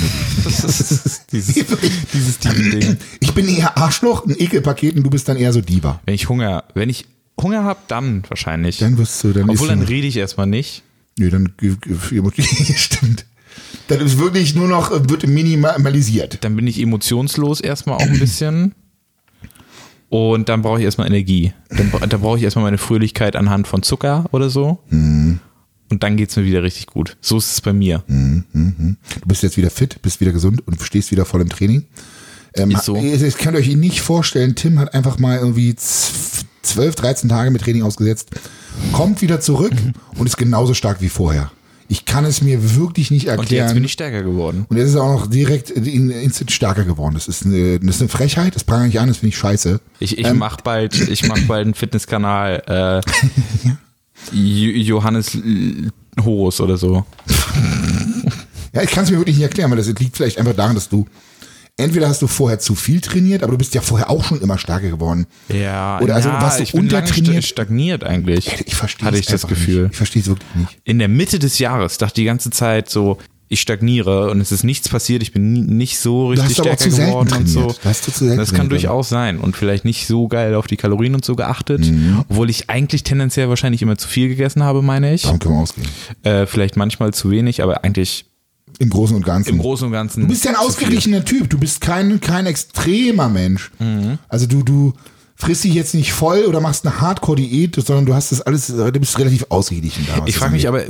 dieses, 0.46 1.22
dieses 2.14 2.40
Ding. 2.40 2.98
Ich 3.20 3.34
bin 3.34 3.48
eher 3.50 3.78
Arschloch, 3.78 4.26
ein 4.26 4.36
Ekelpaket 4.40 4.96
und 4.96 5.04
du 5.04 5.10
bist 5.10 5.28
dann 5.28 5.36
eher 5.36 5.52
so 5.52 5.60
Diva. 5.60 6.00
Wenn 6.06 6.16
ich 6.16 6.30
Hunger, 6.30 6.64
wenn 6.76 6.90
ich 6.90 7.06
Hunger 7.42 7.66
habe, 7.66 7.80
dann 7.90 8.24
wahrscheinlich. 8.30 8.78
Dann 8.80 8.98
wirst 8.98 9.22
du, 9.24 9.34
dann 9.34 9.50
Obwohl 9.50 9.68
dann 9.68 9.82
rede 9.82 10.08
ich 10.08 10.16
erstmal 10.16 10.48
nicht. 10.48 10.84
nee, 11.18 11.30
dann 11.30 11.52
stimmt. 12.78 13.26
Dann 13.90 14.00
ist 14.02 14.18
wirklich 14.18 14.56
nur 14.56 14.68
noch, 14.68 14.92
äh, 14.92 15.10
wird 15.10 15.28
minimalisiert. 15.28 16.38
Dann 16.42 16.56
bin 16.56 16.68
ich 16.68 16.80
emotionslos 16.80 17.60
erstmal 17.60 17.98
auch 17.98 18.02
ein 18.02 18.20
bisschen. 18.20 18.76
Und 20.10 20.48
dann 20.50 20.62
brauche 20.62 20.80
ich 20.80 20.86
erstmal 20.86 21.08
Energie. 21.08 21.54
Dann, 21.70 21.92
dann 22.10 22.22
brauche 22.22 22.38
ich 22.38 22.44
erstmal 22.44 22.64
meine 22.64 22.78
Fröhlichkeit 22.78 23.36
anhand 23.36 23.68
von 23.68 23.84
Zucker 23.84 24.26
oder 24.32 24.50
so. 24.50 24.80
Mhm. 24.90 25.40
Und 25.90 26.04
dann 26.04 26.18
geht's 26.18 26.36
mir 26.36 26.44
wieder 26.46 26.64
richtig 26.64 26.88
gut. 26.88 27.18
So 27.22 27.38
ist 27.38 27.52
es 27.54 27.62
bei 27.62 27.74
mir. 27.74 28.04
Du 28.08 28.96
bist 29.26 29.44
jetzt 29.44 29.58
wieder 29.58 29.70
fit, 29.70 30.02
bist 30.02 30.20
wieder 30.22 30.32
gesund 30.34 30.66
und 30.68 30.82
stehst 30.82 31.12
wieder 31.12 31.26
voll 31.26 31.42
im 31.42 31.50
Training. 31.50 31.86
Ähm, 32.56 32.72
Ist 32.72 32.86
so. 32.86 32.96
ihr 32.98 33.32
könnt 33.34 33.56
euch 33.58 33.68
nicht 33.76 34.02
vorstellen, 34.02 34.56
Tim 34.56 34.80
hat 34.80 34.94
einfach 34.94 35.20
mal 35.20 35.38
irgendwie 35.38 35.76
z- 35.76 36.46
12, 36.64 36.96
13 36.96 37.30
Tage 37.30 37.52
mit 37.52 37.62
Training 37.62 37.84
ausgesetzt, 37.84 38.30
kommt 38.92 39.22
wieder 39.22 39.40
zurück 39.40 39.74
und 40.18 40.26
ist 40.28 40.38
genauso 40.38 40.74
stark 40.74 41.00
wie 41.02 41.08
vorher. 41.10 41.52
Ich 41.90 42.04
kann 42.06 42.26
es 42.26 42.42
mir 42.42 42.76
wirklich 42.76 43.12
nicht 43.12 43.28
Und 43.30 43.38
erklären. 43.40 43.68
jetzt 43.68 43.74
bin 43.74 43.84
ich 43.86 43.94
stärker 43.94 44.22
geworden. 44.22 44.66
Und 44.68 44.76
jetzt 44.78 44.90
ist 44.90 44.96
er 44.96 45.04
auch 45.04 45.22
noch 45.22 45.28
direkt 45.28 45.70
in- 45.70 46.10
instant 46.12 46.52
stärker 46.52 46.84
geworden. 46.84 47.14
Das 47.14 47.28
ist 47.30 47.46
eine, 47.46 47.80
das 47.80 47.96
ist 47.96 48.02
eine 48.02 48.10
Frechheit, 48.10 48.56
das 48.56 48.64
prangere 48.66 48.90
ich 48.90 49.00
an, 49.00 49.08
das 49.08 49.18
finde 49.18 49.30
ich 49.30 49.38
scheiße. 49.38 49.80
Ich, 50.00 50.18
ich 50.18 50.26
Ähm, 50.28 50.38
mach 50.38 50.58
bald, 50.62 50.96
ich 51.08 51.26
mach 51.28 51.40
bald 51.48 51.66
einen 51.66 51.74
Fitnesskanal, 51.74 52.62
äh, 52.68 53.70
Jo- 54.36 54.72
Johannes 54.98 55.38
Horus 56.24 56.60
oder 56.60 56.76
so. 56.78 57.06
Ja, 58.74 58.82
ich 58.84 58.90
kann 58.92 59.06
es 59.06 59.12
mir 59.12 59.18
wirklich 59.18 59.38
nicht 59.38 59.44
erklären, 59.46 59.70
weil 59.72 59.78
das 59.78 59.88
liegt 59.88 60.18
vielleicht 60.18 60.38
einfach 60.38 60.56
daran, 60.56 60.76
dass 60.76 60.90
du 60.90 61.06
entweder 61.78 62.10
hast 62.10 62.22
du 62.22 62.28
vorher 62.28 62.60
zu 62.60 62.76
viel 62.76 63.02
trainiert, 63.02 63.44
aber 63.44 63.52
du 63.54 63.58
bist 63.58 63.74
ja 63.76 63.82
vorher 63.82 64.10
auch 64.10 64.24
schon 64.24 64.42
immer 64.42 64.58
stärker 64.58 64.90
geworden. 64.90 65.28
Ja, 65.50 66.00
Oder 66.02 66.16
also 66.16 66.30
ja, 66.30 66.42
warst 66.42 66.60
du 66.60 66.64
ich 66.64 66.72
bin 66.74 66.82
untertrainiert? 66.82 67.44
sta- 67.44 67.64
stagniert 67.64 68.04
eigentlich. 68.04 68.48
Ich 68.66 68.76
verstehe 68.76 69.06
Hatte 69.08 69.18
ich 69.18 69.26
das 69.28 69.48
Gefühl. 69.48 69.84
Nicht. 69.84 69.92
Ich 69.92 69.98
verstehe 69.98 70.22
es 70.22 70.28
wirklich 70.28 70.56
nicht. 70.56 70.78
In 70.84 71.00
der 71.00 71.08
Mitte 71.08 71.40
des 71.40 71.60
Jahres 71.60 71.98
dachte 71.98 72.12
ich 72.22 72.24
die 72.24 72.26
ganze 72.26 72.50
Zeit 72.50 72.90
so, 72.90 73.18
ich 73.50 73.62
stagniere 73.62 74.30
und 74.30 74.42
es 74.42 74.52
ist 74.52 74.64
nichts 74.66 74.90
passiert, 74.90 75.22
ich 75.24 75.32
bin 75.32 75.54
nie, 75.54 75.62
nicht 75.62 76.00
so 76.00 76.28
richtig 76.28 76.52
stärker 76.58 76.90
geworden 76.90 77.32
und 77.34 77.48
so. 77.48 77.60
trainiert. 77.62 77.80
Da 77.82 77.90
hast 77.92 78.06
du 78.06 78.12
zu 78.12 78.26
selten 78.26 78.38
das 78.40 78.54
kann 78.54 78.68
durchaus 78.68 79.08
sein 79.08 79.40
und 79.40 79.56
vielleicht 79.56 79.86
nicht 79.86 80.06
so 80.06 80.28
geil 80.28 80.54
auf 80.54 80.68
die 80.68 80.76
Kalorien 80.76 81.16
und 81.16 81.24
so 81.24 81.38
geachtet, 81.38 81.80
Mhm. 81.90 82.26
obwohl 82.28 82.50
ich 82.50 82.70
eigentlich 82.70 83.04
tendenziell 83.04 83.48
wahrscheinlich 83.48 83.82
immer 83.82 83.98
zu 83.98 84.10
viel 84.10 84.28
gegessen 84.28 84.64
habe, 84.64 84.82
meine 84.82 85.14
ich. 85.14 85.22
Darum 85.22 85.40
können 85.40 85.56
wir 85.56 85.62
ausgehen. 85.62 85.88
Äh, 86.24 86.46
vielleicht 86.46 86.76
manchmal 86.76 87.14
zu 87.14 87.32
wenig, 87.32 87.64
aber 87.64 87.86
eigentlich 87.86 88.26
Im 88.80 88.90
Großen 88.90 89.16
und 89.16 89.26
Ganzen. 89.26 89.50
im 89.50 89.58
Großen 89.60 89.88
und 89.88 89.92
Ganzen. 89.94 90.22
du 90.22 90.28
bist 90.28 90.46
ja 90.46 90.52
ein 90.52 90.58
ausgeglichener 90.58 91.26
Typ. 91.26 91.50
Du 91.50 91.58
bist 91.58 91.82
kein, 91.82 92.20
kein 92.22 92.46
extremer 92.46 93.28
Mensch. 93.30 93.72
Mhm. 93.80 94.20
Also 94.30 94.46
du, 94.46 94.62
du 94.64 94.94
frisst 95.36 95.64
dich 95.64 95.74
jetzt 95.74 95.94
nicht 95.96 96.14
voll 96.14 96.44
oder 96.46 96.60
machst 96.62 96.86
eine 96.86 97.02
Hardcore-Diät, 97.02 97.76
sondern 97.76 98.06
du 98.06 98.14
hast 98.14 98.32
das 98.32 98.42
alles, 98.42 98.68
du 98.68 98.92
bist 98.92 99.18
relativ 99.18 99.46
ausgeglichen 99.50 100.06
da. 100.08 100.22
was 100.22 100.30
Ich 100.30 100.38
frage 100.38 100.54
mich 100.54 100.68
aber, 100.68 100.84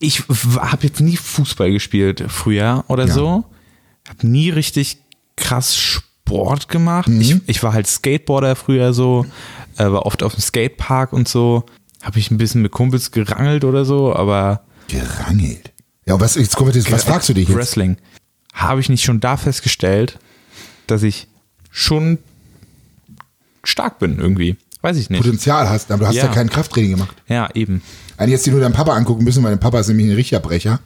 ich 0.00 0.22
habe 0.58 0.86
jetzt 0.86 1.00
nie 1.00 1.16
Fußball 1.16 1.70
gespielt 1.72 2.24
früher 2.28 2.84
oder 2.88 3.06
Ja. 3.06 3.12
so. 3.14 3.44
Habe 4.08 4.26
nie 4.26 4.50
richtig 4.50 4.98
krass 5.36 5.76
Sport 5.76 6.68
gemacht. 6.68 7.08
Mhm. 7.08 7.20
Ich, 7.20 7.36
ich 7.46 7.62
war 7.62 7.72
halt 7.72 7.86
Skateboarder 7.86 8.54
früher 8.56 8.92
so, 8.92 9.26
äh, 9.76 9.84
war 9.90 10.06
oft 10.06 10.22
auf 10.22 10.34
dem 10.34 10.40
Skatepark 10.40 11.12
und 11.12 11.26
so. 11.28 11.64
Habe 12.02 12.18
ich 12.20 12.30
ein 12.30 12.38
bisschen 12.38 12.62
mit 12.62 12.70
Kumpels 12.70 13.10
gerangelt 13.10 13.64
oder 13.64 13.84
so, 13.84 14.14
aber 14.14 14.62
Gerangelt. 14.86 15.72
Ja, 16.08 16.18
was, 16.20 16.34
jetzt 16.36 16.56
kommt 16.56 16.74
jetzt, 16.74 16.90
was 16.90 17.04
fragst 17.04 17.28
du 17.28 17.34
dich 17.34 17.48
jetzt? 17.48 17.56
Wrestling. 17.58 17.96
Habe 18.54 18.80
ich 18.80 18.88
nicht 18.88 19.04
schon 19.04 19.20
da 19.20 19.36
festgestellt, 19.36 20.18
dass 20.86 21.02
ich 21.02 21.28
schon 21.70 22.18
stark 23.62 23.98
bin 23.98 24.18
irgendwie. 24.18 24.56
Weiß 24.80 24.96
ich 24.96 25.10
nicht. 25.10 25.22
Potenzial 25.22 25.68
hast, 25.68 25.90
aber 25.90 26.00
du 26.00 26.06
hast 26.08 26.14
ja, 26.14 26.26
Ja. 26.26 26.32
kein 26.32 26.48
Krafttraining 26.48 26.92
gemacht. 26.92 27.16
Ja, 27.28 27.48
eben. 27.54 27.82
Eigentlich 28.16 28.32
jetzt 28.32 28.46
die 28.46 28.50
nur 28.50 28.60
deinen 28.60 28.72
Papa 28.72 28.92
angucken 28.94 29.24
müssen, 29.24 29.42
weil 29.42 29.50
dein 29.50 29.60
Papa 29.60 29.80
ist 29.80 29.88
nämlich 29.88 30.06
ein 30.06 30.14
richtiger 30.14 30.40
Brecher. 30.40 30.80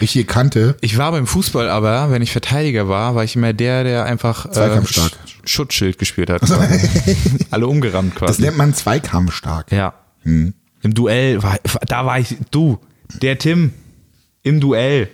Richtige 0.00 0.24
Kante. 0.24 0.76
Ich 0.80 0.98
war 0.98 1.12
beim 1.12 1.26
Fußball 1.26 1.68
aber, 1.68 2.10
wenn 2.10 2.20
ich 2.20 2.32
Verteidiger 2.32 2.88
war, 2.88 3.14
war 3.14 3.24
ich 3.24 3.36
immer 3.36 3.52
der, 3.52 3.84
der 3.84 4.04
einfach 4.04 4.46
äh. 4.46 4.78
Sch- 4.80 5.12
Schutzschild 5.44 5.98
gespielt 5.98 6.30
hat. 6.30 6.42
Alle 7.50 7.66
umgerammt 7.66 8.14
Das 8.14 8.18
quasi. 8.18 8.42
nennt 8.42 8.56
man 8.58 8.74
Zweikampfstark. 8.74 9.70
Ja. 9.72 9.94
Im 10.24 10.54
Duell, 10.82 11.42
war, 11.42 11.58
da 11.86 12.04
war 12.06 12.18
ich, 12.18 12.36
du, 12.50 12.78
der 13.22 13.38
Tim, 13.38 13.72
im 14.42 14.60
Duell, 14.60 15.08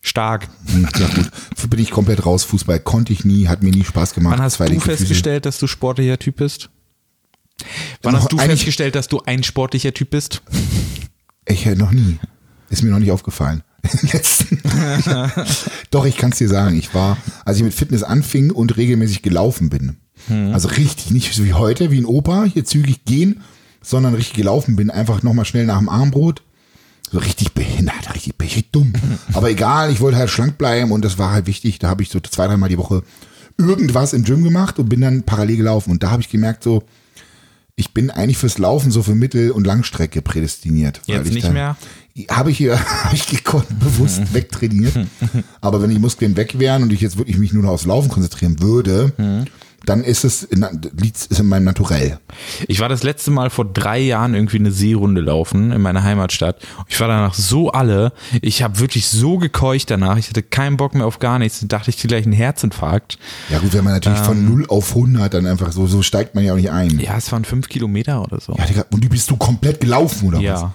stark. 0.00 0.48
Hm, 0.72 0.88
Ja 0.98 1.08
gut, 1.08 1.30
bin 1.70 1.80
ich 1.80 1.90
komplett 1.90 2.24
raus. 2.26 2.44
Fußball 2.44 2.80
konnte 2.80 3.12
ich 3.12 3.24
nie, 3.24 3.48
hat 3.48 3.62
mir 3.62 3.70
nie 3.70 3.84
Spaß 3.84 4.14
gemacht. 4.14 4.32
Wann 4.36 4.42
hast 4.42 4.54
Zwei 4.54 4.66
du 4.66 4.72
linke 4.72 4.84
Füße. 4.86 4.98
festgestellt, 4.98 5.46
dass 5.46 5.58
du 5.58 5.66
sportlicher 5.66 6.18
Typ 6.18 6.36
bist? 6.36 6.70
Wann 8.02 8.16
hast 8.16 8.32
du 8.32 8.38
festgestellt, 8.38 8.94
dass 8.94 9.08
du 9.08 9.20
ein 9.24 9.42
sportlicher 9.42 9.94
Typ 9.94 10.10
bist? 10.10 10.42
Ich 11.46 11.64
äh, 11.66 11.74
noch 11.74 11.92
nie. 11.92 12.18
Ist 12.70 12.82
mir 12.82 12.90
noch 12.90 12.98
nicht 12.98 13.12
aufgefallen. 13.12 13.62
Doch, 15.90 16.04
ich 16.06 16.16
kann 16.16 16.32
es 16.32 16.38
dir 16.38 16.48
sagen. 16.48 16.76
Ich 16.76 16.94
war, 16.94 17.16
als 17.44 17.58
ich 17.58 17.62
mit 17.62 17.74
Fitness 17.74 18.02
anfing 18.02 18.50
und 18.50 18.76
regelmäßig 18.76 19.22
gelaufen 19.22 19.70
bin. 19.70 19.96
Hm. 20.26 20.52
Also 20.52 20.68
richtig, 20.68 21.10
nicht 21.10 21.32
so 21.34 21.44
wie 21.44 21.52
heute, 21.54 21.90
wie 21.90 21.98
ein 22.00 22.06
Opa, 22.06 22.44
hier 22.44 22.64
zügig 22.64 23.04
gehen, 23.04 23.42
sondern 23.82 24.14
richtig 24.14 24.34
gelaufen 24.34 24.76
bin. 24.76 24.90
Einfach 24.90 25.22
nochmal 25.22 25.44
schnell 25.44 25.66
nach 25.66 25.78
dem 25.78 25.88
Armbrot. 25.88 26.42
So 27.14 27.20
richtig 27.20 27.52
behindert, 27.52 28.12
richtig, 28.14 28.34
richtig 28.42 28.72
dumm. 28.72 28.92
Aber 29.34 29.48
egal, 29.48 29.92
ich 29.92 30.00
wollte 30.00 30.18
halt 30.18 30.30
schlank 30.30 30.58
bleiben 30.58 30.90
und 30.90 31.04
das 31.04 31.16
war 31.16 31.30
halt 31.30 31.46
wichtig. 31.46 31.78
Da 31.78 31.88
habe 31.88 32.02
ich 32.02 32.08
so 32.08 32.18
zwei, 32.18 32.48
dreimal 32.48 32.68
die 32.68 32.76
Woche 32.76 33.04
irgendwas 33.56 34.12
im 34.12 34.24
Gym 34.24 34.42
gemacht 34.42 34.80
und 34.80 34.88
bin 34.88 35.00
dann 35.00 35.22
parallel 35.22 35.58
gelaufen. 35.58 35.92
Und 35.92 36.02
da 36.02 36.10
habe 36.10 36.22
ich 36.22 36.28
gemerkt, 36.28 36.64
so, 36.64 36.82
ich 37.76 37.94
bin 37.94 38.10
eigentlich 38.10 38.38
fürs 38.38 38.58
Laufen 38.58 38.90
so 38.90 39.04
für 39.04 39.14
Mittel- 39.14 39.52
und 39.52 39.64
Langstrecke 39.64 40.22
prädestiniert. 40.22 41.02
Jetzt 41.06 41.28
ich 41.28 41.34
nicht 41.34 41.52
mehr? 41.52 41.76
Habe 42.30 42.50
ich 42.50 42.58
hier, 42.58 42.80
habe 43.04 43.14
ich 43.14 43.28
gekonnt, 43.28 43.78
bewusst 43.78 44.34
wegtrainiert. 44.34 44.94
Aber 45.60 45.82
wenn 45.82 45.90
die 45.90 46.00
Muskeln 46.00 46.36
weg 46.36 46.58
wären 46.58 46.82
und 46.82 46.92
ich 46.92 47.00
jetzt 47.00 47.16
wirklich 47.16 47.38
mich 47.38 47.52
nur 47.52 47.62
noch 47.62 47.70
aufs 47.70 47.86
Laufen 47.86 48.08
konzentrieren 48.08 48.60
würde, 48.60 49.46
dann 49.86 50.02
ist 50.04 50.24
es, 50.24 50.42
in, 50.42 50.66
liegt's- 50.96 51.26
ist 51.26 51.40
in 51.40 51.46
meinem 51.46 51.64
Naturell. 51.64 52.18
Ich 52.68 52.80
war 52.80 52.88
das 52.88 53.02
letzte 53.02 53.30
Mal 53.30 53.50
vor 53.50 53.64
drei 53.64 53.98
Jahren 53.98 54.34
irgendwie 54.34 54.58
eine 54.58 54.70
Seerunde 54.72 55.20
laufen 55.20 55.72
in 55.72 55.80
meiner 55.82 56.02
Heimatstadt. 56.02 56.56
Ich 56.88 56.98
war 57.00 57.08
danach 57.08 57.34
so 57.34 57.70
alle. 57.72 58.12
Ich 58.42 58.62
habe 58.62 58.78
wirklich 58.80 59.06
so 59.08 59.38
gekeucht 59.38 59.90
danach. 59.90 60.16
Ich 60.16 60.28
hatte 60.28 60.42
keinen 60.42 60.76
Bock 60.76 60.94
mehr 60.94 61.06
auf 61.06 61.18
gar 61.18 61.38
nichts. 61.38 61.60
Da 61.60 61.66
dachte 61.66 61.90
ich 61.90 61.96
gleich 61.98 62.24
einen 62.24 62.32
Herzinfarkt. 62.32 63.18
Ja 63.50 63.58
gut, 63.58 63.72
wenn 63.72 63.84
man 63.84 63.92
natürlich 63.94 64.18
von 64.20 64.44
0 64.44 64.66
auf 64.68 64.90
100 64.90 65.32
dann 65.34 65.46
einfach 65.46 65.72
so, 65.72 65.86
so 65.86 66.02
steigt 66.02 66.34
man 66.34 66.44
ja 66.44 66.52
auch 66.52 66.56
nicht 66.56 66.70
ein. 66.70 66.90
Ähm. 66.90 67.00
Ja, 67.00 67.16
es 67.16 67.30
waren 67.32 67.44
fünf 67.44 67.68
Kilometer 67.68 68.22
oder 68.22 68.40
so. 68.40 68.54
Ja, 68.58 68.64
Digga, 68.66 68.84
und 68.92 69.02
die 69.02 69.08
bist 69.08 69.30
du 69.30 69.36
komplett 69.36 69.80
gelaufen, 69.80 70.28
oder 70.28 70.38
Ja. 70.40 70.54
was? 70.62 70.70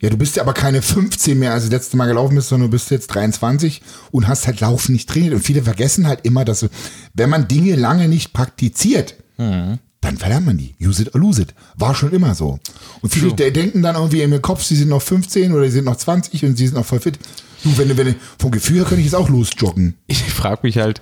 Ja, 0.00 0.10
du 0.10 0.16
bist 0.16 0.36
ja 0.36 0.42
aber 0.44 0.52
keine 0.54 0.80
15 0.80 1.36
mehr, 1.38 1.52
als 1.52 1.64
du 1.64 1.70
das 1.70 1.80
letzte 1.82 1.96
Mal 1.96 2.06
gelaufen 2.06 2.36
bist, 2.36 2.48
sondern 2.50 2.68
du 2.70 2.72
bist 2.72 2.90
jetzt 2.90 3.08
23 3.08 3.82
und 4.12 4.28
hast 4.28 4.46
halt 4.46 4.60
Laufen 4.60 4.92
nicht 4.92 5.08
trainiert. 5.08 5.34
Und 5.34 5.40
viele 5.42 5.62
vergessen 5.62 6.06
halt 6.06 6.20
immer, 6.24 6.44
dass 6.44 6.68
wenn 7.14 7.30
man 7.30 7.48
Dinge 7.48 7.74
lange 7.74 8.06
nicht 8.08 8.32
praktiziert, 8.32 9.14
Mhm. 9.38 9.78
dann 10.00 10.16
verlernt 10.16 10.46
man 10.46 10.56
die. 10.58 10.74
Use 10.80 11.02
it 11.02 11.14
or 11.14 11.20
lose 11.20 11.42
it. 11.42 11.52
War 11.76 11.94
schon 11.96 12.12
immer 12.12 12.34
so. 12.36 12.60
Und 13.02 13.10
viele 13.12 13.32
de- 13.34 13.50
denken 13.50 13.82
dann 13.82 13.96
irgendwie 13.96 14.22
in 14.22 14.30
ihrem 14.30 14.42
Kopf, 14.42 14.62
sie 14.62 14.76
sind 14.76 14.88
noch 14.88 15.02
15 15.02 15.52
oder 15.52 15.64
sie 15.64 15.70
sind 15.72 15.84
noch 15.84 15.96
20 15.96 16.44
und 16.44 16.56
sie 16.56 16.66
sind 16.66 16.76
noch 16.76 16.86
voll 16.86 17.00
fit. 17.00 17.18
Du, 17.64 17.76
wenn 17.76 17.88
du, 17.88 17.96
wenn 17.96 18.06
du, 18.06 18.14
vom 18.38 18.52
Gefühl 18.52 18.76
her 18.76 18.84
könnte 18.84 19.00
ich 19.00 19.06
jetzt 19.06 19.14
auch 19.16 19.28
losjoggen. 19.28 19.94
Ich 20.06 20.22
frage 20.22 20.60
mich 20.62 20.78
halt, 20.78 21.00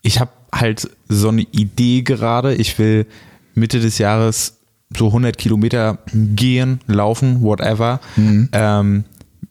ich 0.00 0.20
habe 0.20 0.30
halt 0.54 0.88
so 1.08 1.28
eine 1.30 1.42
Idee 1.42 2.02
gerade. 2.02 2.54
Ich 2.54 2.78
will 2.78 3.06
Mitte 3.54 3.80
des 3.80 3.98
Jahres 3.98 4.58
so 4.96 5.06
100 5.08 5.36
Kilometer 5.38 5.98
gehen, 6.12 6.80
laufen, 6.86 7.42
whatever. 7.42 8.00
Mhm. 8.16 8.48
Ähm, 8.52 9.04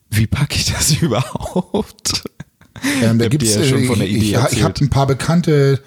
wie 0.09 0.27
packe 0.27 0.55
ich 0.55 0.65
das 0.73 0.91
überhaupt? 1.01 2.23
Ähm, 3.01 3.19
da 3.19 3.27
gibt's, 3.27 3.55
ja 3.55 3.63
schon 3.63 3.83
äh, 3.83 3.87
von 3.87 3.99
der 3.99 4.07
Idee 4.07 4.17
ich, 4.17 4.29
ich 4.31 4.35
habe 4.37 4.49
erzählt. 4.49 4.81
ein 4.81 4.89
paar 4.89 5.07
Bekannte, 5.07 5.81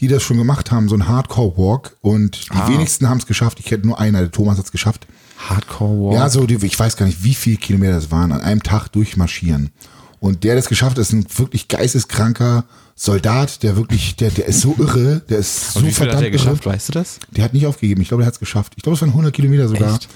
die 0.00 0.08
das 0.08 0.22
schon 0.22 0.36
gemacht 0.38 0.70
haben, 0.70 0.88
so 0.88 0.96
ein 0.96 1.06
Hardcore-Walk 1.06 1.96
und 2.00 2.46
die 2.52 2.56
Ah. 2.56 2.68
wenigsten 2.68 3.08
haben 3.08 3.18
es 3.18 3.26
geschafft. 3.26 3.60
Ich 3.60 3.70
hätte 3.70 3.86
nur 3.86 4.00
einer, 4.00 4.20
der 4.20 4.30
Thomas 4.30 4.58
hat 4.58 4.64
es 4.64 4.72
geschafft. 4.72 5.06
Hardcore 5.48 5.90
Walk. 6.10 6.14
Ja, 6.14 6.28
so, 6.28 6.46
die, 6.46 6.54
ich 6.64 6.78
weiß 6.78 6.96
gar 6.96 7.06
nicht, 7.06 7.22
wie 7.22 7.34
viele 7.34 7.56
Kilometer 7.56 7.92
das 7.94 8.10
waren, 8.10 8.32
an 8.32 8.40
einem 8.40 8.62
Tag 8.62 8.88
durchmarschieren. 8.88 9.70
Und 10.18 10.44
der, 10.44 10.50
der 10.50 10.56
das 10.56 10.68
geschafft 10.68 10.92
hat, 10.92 10.98
ist 10.98 11.12
ein 11.12 11.24
wirklich 11.36 11.68
geisteskranker 11.68 12.64
Soldat, 13.02 13.62
der 13.62 13.76
wirklich, 13.76 14.16
der, 14.16 14.30
der 14.30 14.44
ist 14.44 14.60
so 14.60 14.74
irre, 14.78 15.22
der 15.30 15.38
ist 15.38 15.72
so 15.72 15.80
Und 15.80 15.86
wie 15.86 15.90
viel 15.90 16.02
hat 16.02 16.08
verdammt 16.08 16.24
er 16.24 16.30
geschafft, 16.30 16.66
weißt 16.66 16.88
du 16.90 16.92
das? 16.92 17.16
irre. 17.16 17.26
Der 17.34 17.44
hat 17.44 17.54
nicht 17.54 17.66
aufgegeben, 17.66 18.02
ich 18.02 18.08
glaube, 18.08 18.22
der 18.22 18.26
hat 18.26 18.34
es 18.34 18.40
geschafft. 18.40 18.74
Ich 18.76 18.82
glaube, 18.82 18.96
es 18.96 19.00
waren 19.00 19.08
100 19.08 19.32
Kilometer 19.32 19.68
sogar. 19.68 19.94
Echt? 19.94 20.08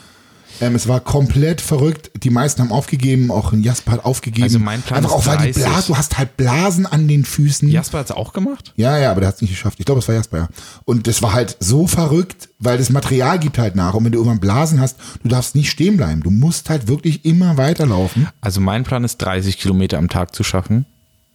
Ähm, 0.60 0.74
es 0.74 0.86
war 0.86 1.00
komplett 1.00 1.62
verrückt. 1.62 2.10
Die 2.22 2.28
meisten 2.28 2.60
haben 2.60 2.72
aufgegeben, 2.72 3.30
auch 3.30 3.54
ein 3.54 3.62
Jasper 3.62 3.92
hat 3.92 4.04
aufgegeben. 4.04 4.44
Also 4.44 4.58
mein 4.58 4.82
Plan 4.82 4.98
Einfach 4.98 5.18
ist 5.18 5.26
auch, 5.26 5.26
weil 5.26 5.38
die 5.46 5.52
30. 5.52 5.64
Blasen, 5.64 5.86
du 5.86 5.96
hast 5.96 6.18
halt 6.18 6.36
Blasen 6.36 6.84
an 6.84 7.08
den 7.08 7.24
Füßen. 7.24 7.70
Jasper 7.70 8.00
hat 8.00 8.10
es 8.10 8.12
auch 8.12 8.34
gemacht? 8.34 8.74
Ja, 8.76 8.98
ja, 8.98 9.10
aber 9.10 9.22
der 9.22 9.28
hat 9.28 9.36
es 9.36 9.40
nicht 9.40 9.50
geschafft. 9.52 9.80
Ich 9.80 9.86
glaube, 9.86 10.00
es 10.00 10.08
war 10.08 10.14
Jasper, 10.14 10.36
ja. 10.36 10.48
Und 10.84 11.06
das 11.06 11.22
war 11.22 11.32
halt 11.32 11.56
so 11.60 11.86
verrückt, 11.86 12.50
weil 12.58 12.76
das 12.76 12.90
Material 12.90 13.38
gibt 13.38 13.56
halt 13.56 13.76
nach. 13.76 13.94
Und 13.94 14.04
wenn 14.04 14.12
du 14.12 14.18
irgendwann 14.18 14.40
Blasen 14.40 14.78
hast, 14.78 14.98
du 15.22 15.28
darfst 15.30 15.54
nicht 15.54 15.70
stehen 15.70 15.96
bleiben. 15.96 16.22
Du 16.22 16.30
musst 16.30 16.68
halt 16.68 16.86
wirklich 16.86 17.24
immer 17.24 17.56
weiterlaufen. 17.56 18.28
Also 18.42 18.60
mein 18.60 18.84
Plan 18.84 19.04
ist 19.04 19.16
30 19.18 19.58
Kilometer 19.58 19.96
am 19.96 20.10
Tag 20.10 20.34
zu 20.34 20.44
schaffen, 20.44 20.84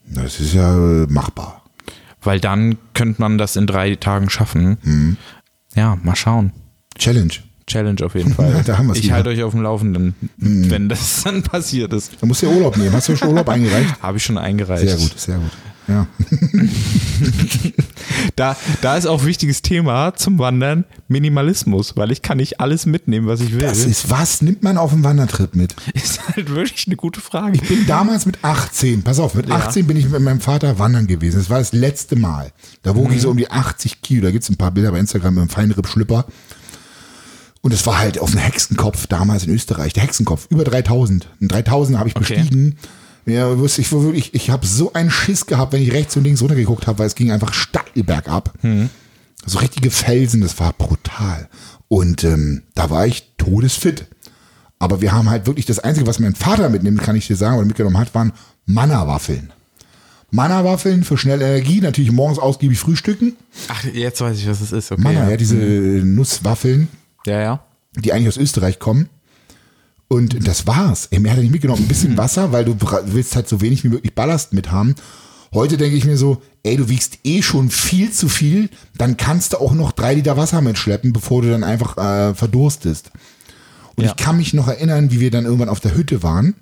Das 0.09 0.39
ist 0.39 0.53
ja 0.53 0.73
äh, 0.75 1.05
machbar. 1.07 1.61
weil 2.21 2.39
dann 2.39 2.77
könnte 2.93 3.21
man 3.21 3.37
das 3.37 3.55
in 3.55 3.67
drei 3.67 3.95
Tagen 3.95 4.29
schaffen. 4.29 5.17
Ja, 5.75 5.97
mal 6.03 6.15
schauen. 6.15 6.51
Challenge. 6.97 7.33
Challenge 7.67 8.03
auf 8.03 8.15
jeden 8.15 8.33
Fall. 8.33 8.63
Da 8.65 8.77
haben 8.77 8.87
wir's 8.87 8.97
ich 8.97 9.11
halte 9.11 9.29
euch 9.29 9.43
auf 9.43 9.51
dem 9.53 9.61
Laufenden, 9.61 10.15
wenn 10.37 10.89
das 10.89 11.21
dann 11.23 11.43
passiert 11.43 11.93
ist. 11.93 12.13
Da 12.19 12.25
musst 12.25 12.41
du 12.41 12.47
ja 12.47 12.51
Urlaub 12.53 12.75
nehmen. 12.77 12.91
Hast 12.93 13.07
du 13.09 13.15
schon 13.15 13.29
Urlaub 13.29 13.47
eingereicht? 13.49 14.01
Habe 14.01 14.17
ich 14.17 14.23
schon 14.23 14.37
eingereicht. 14.39 14.89
Sehr 14.89 14.97
gut, 14.97 15.19
sehr 15.19 15.37
gut. 15.37 15.51
Ja. 15.89 16.07
Da, 18.35 18.55
da 18.81 18.95
ist 18.97 19.05
auch 19.05 19.25
wichtiges 19.25 19.61
Thema 19.61 20.13
zum 20.15 20.39
Wandern 20.39 20.85
Minimalismus, 21.07 21.95
weil 21.97 22.11
ich 22.11 22.21
kann 22.21 22.37
nicht 22.37 22.59
alles 22.59 22.85
mitnehmen, 22.85 23.27
was 23.27 23.41
ich 23.41 23.51
will. 23.53 23.59
Das 23.59 23.85
ist, 23.85 24.09
was 24.09 24.41
nimmt 24.41 24.63
man 24.63 24.77
auf 24.77 24.91
dem 24.91 25.03
Wandertrip 25.03 25.55
mit? 25.55 25.75
ist 25.93 26.21
halt 26.27 26.49
wirklich 26.49 26.87
eine 26.87 26.95
gute 26.95 27.21
Frage. 27.21 27.59
bin 27.59 27.85
damals 27.85 28.25
mit 28.25 28.43
18, 28.43 29.03
pass 29.03 29.19
auf, 29.19 29.35
mit 29.35 29.49
18 29.51 29.85
bin 29.87 29.97
ich 29.97 30.09
mit 30.09 30.21
meinem 30.21 30.41
Vater 30.41 30.79
wandern 30.79 31.07
gewesen. 31.07 31.37
Das 31.39 31.49
war 31.49 31.59
das 31.59 31.73
letzte 31.73 32.15
Mal. 32.15 32.51
Da 32.83 32.95
wog 32.95 33.11
ich 33.13 33.21
so 33.21 33.29
um 33.29 33.37
die 33.37 33.49
80 33.51 34.01
Kilo. 34.01 34.23
Da 34.23 34.31
gibt's 34.31 34.49
ein 34.49 34.57
paar 34.57 34.71
Bilder 34.71 34.91
bei 34.91 34.99
Instagram 34.99 35.35
mit 35.35 35.41
einem 35.41 35.49
Feinripp-Schlüpper. 35.49 36.25
Und 37.61 37.73
es 37.73 37.85
war 37.85 37.97
halt 37.99 38.19
auf 38.19 38.31
dem 38.31 38.39
Hexenkopf 38.39 39.07
damals 39.07 39.43
in 39.45 39.53
Österreich. 39.53 39.93
Der 39.93 40.03
Hexenkopf, 40.03 40.47
über 40.49 40.63
3000. 40.63 41.27
Ein 41.41 41.47
3000 41.49 41.97
habe 41.97 42.09
ich 42.09 42.15
Okay. 42.15 42.35
bestiegen. 42.39 42.77
Ja, 43.25 43.53
ich, 43.53 43.91
ich, 43.91 44.33
ich 44.33 44.49
habe 44.49 44.65
so 44.65 44.93
einen 44.93 45.11
Schiss 45.11 45.45
gehabt, 45.45 45.73
wenn 45.73 45.81
ich 45.81 45.93
rechts 45.93 46.15
und 46.17 46.23
links 46.23 46.41
runtergeguckt 46.41 46.87
habe, 46.87 46.99
weil 46.99 47.07
es 47.07 47.15
ging 47.15 47.31
einfach 47.31 47.53
steil 47.53 48.03
bergab. 48.03 48.53
So 49.45 49.59
richtige 49.59 49.91
Felsen, 49.91 50.41
das 50.41 50.59
war 50.59 50.73
brutal. 50.73 51.47
Und 51.87 52.23
ähm, 52.23 52.63
da 52.75 52.89
war 52.89 53.07
ich 53.07 53.33
todesfit. 53.37 54.05
Aber 54.79 55.01
wir 55.01 55.11
haben 55.11 55.29
halt 55.29 55.45
wirklich 55.45 55.65
das 55.65 55.79
Einzige, 55.79 56.07
was 56.07 56.19
mein 56.19 56.35
Vater 56.35 56.69
mitnimmt, 56.69 57.01
kann 57.01 57.15
ich 57.15 57.27
dir 57.27 57.35
sagen, 57.35 57.57
oder 57.57 57.65
mitgenommen 57.65 57.97
hat, 57.97 58.15
waren 58.15 58.31
Manna-Waffeln. 58.65 59.51
Manna-Waffeln 60.31 61.03
für 61.03 61.17
schnelle 61.17 61.45
Energie, 61.45 61.81
natürlich 61.81 62.11
morgens 62.11 62.39
ausgiebig 62.39 62.79
frühstücken. 62.79 63.35
Ach, 63.67 63.83
jetzt 63.83 64.21
weiß 64.21 64.37
ich, 64.37 64.47
was 64.47 64.61
es 64.61 64.71
ist. 64.71 64.91
Okay, 64.91 65.01
Manna, 65.01 65.23
ja, 65.23 65.29
ja. 65.31 65.37
diese 65.37 65.55
Nusswaffeln, 65.55 66.87
ja, 67.25 67.41
ja. 67.41 67.63
die 67.95 68.13
eigentlich 68.13 68.29
aus 68.29 68.37
Österreich 68.37 68.79
kommen. 68.79 69.09
Und 70.09 70.45
das 70.47 70.65
war's. 70.67 71.07
Ey, 71.11 71.19
mehr 71.19 71.31
hat 71.31 71.37
er 71.39 71.43
nicht 71.43 71.51
mitgenommen. 71.51 71.83
Ein 71.83 71.87
bisschen 71.87 72.17
Wasser, 72.17 72.51
weil 72.51 72.65
du 72.65 72.75
willst 73.05 73.35
halt 73.35 73.47
so 73.47 73.61
wenig 73.61 73.83
wie 73.83 73.89
möglich 73.89 74.13
Ballast 74.15 74.53
mit 74.53 74.71
haben. 74.71 74.95
Heute 75.53 75.77
denke 75.77 75.95
ich 75.95 76.03
mir 76.05 76.17
so, 76.17 76.41
ey, 76.63 76.77
du 76.77 76.89
wiegst 76.89 77.19
eh 77.23 77.41
schon 77.41 77.69
viel 77.69 78.11
zu 78.11 78.27
viel, 78.29 78.69
dann 78.97 79.17
kannst 79.17 79.53
du 79.53 79.57
auch 79.57 79.73
noch 79.73 79.91
drei 79.93 80.13
Liter 80.15 80.35
Wasser 80.37 80.61
mitschleppen, 80.61 81.13
bevor 81.13 81.41
du 81.41 81.49
dann 81.49 81.63
einfach 81.63 81.97
äh, 81.97 82.33
verdurstest. 82.35 83.11
Und 83.95 84.03
Ja. 84.03 84.11
ich 84.11 84.15
kann 84.23 84.37
mich 84.37 84.53
noch 84.53 84.67
erinnern, 84.67 85.11
wie 85.11 85.19
wir 85.19 85.31
dann 85.31 85.45
irgendwann 85.45 85.69
auf 85.69 85.79
der 85.79 85.95
Hütte 85.95 86.21
waren. 86.23 86.55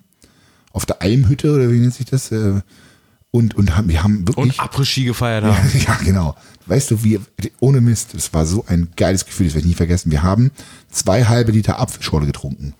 Auf 0.72 0.86
der 0.86 1.02
Almhütte 1.02 1.54
oder 1.54 1.72
wie 1.72 1.80
nennt 1.80 1.94
sich 1.96 2.06
das? 2.06 2.32
Äh, 2.32 2.62
Und, 3.32 3.56
und 3.56 3.76
haben, 3.76 3.90
wir 3.90 4.04
haben 4.04 4.28
wirklich. 4.28 4.38
Und 4.38 4.60
Après-Ski 4.60 5.04
gefeiert 5.06 5.44
haben. 5.44 5.56
Ja, 5.86 5.98
genau. 6.04 6.36
Weißt 6.66 6.92
du, 6.92 7.04
wir, 7.04 7.20
ohne 7.60 7.82
Mist, 7.82 8.14
es 8.14 8.34
war 8.34 8.46
so 8.46 8.64
ein 8.68 8.90
geiles 8.96 9.26
Gefühl, 9.26 9.48
das 9.48 9.56
werde 9.56 9.66
ich 9.68 9.72
nie 9.74 9.76
vergessen. 9.78 10.12
Wir 10.12 10.24
haben 10.24 10.52
zwei 10.92 11.24
halbe 11.26 11.52
Liter 11.52 11.80
Apfelschorle 11.80 12.26
getrunken. 12.26 12.74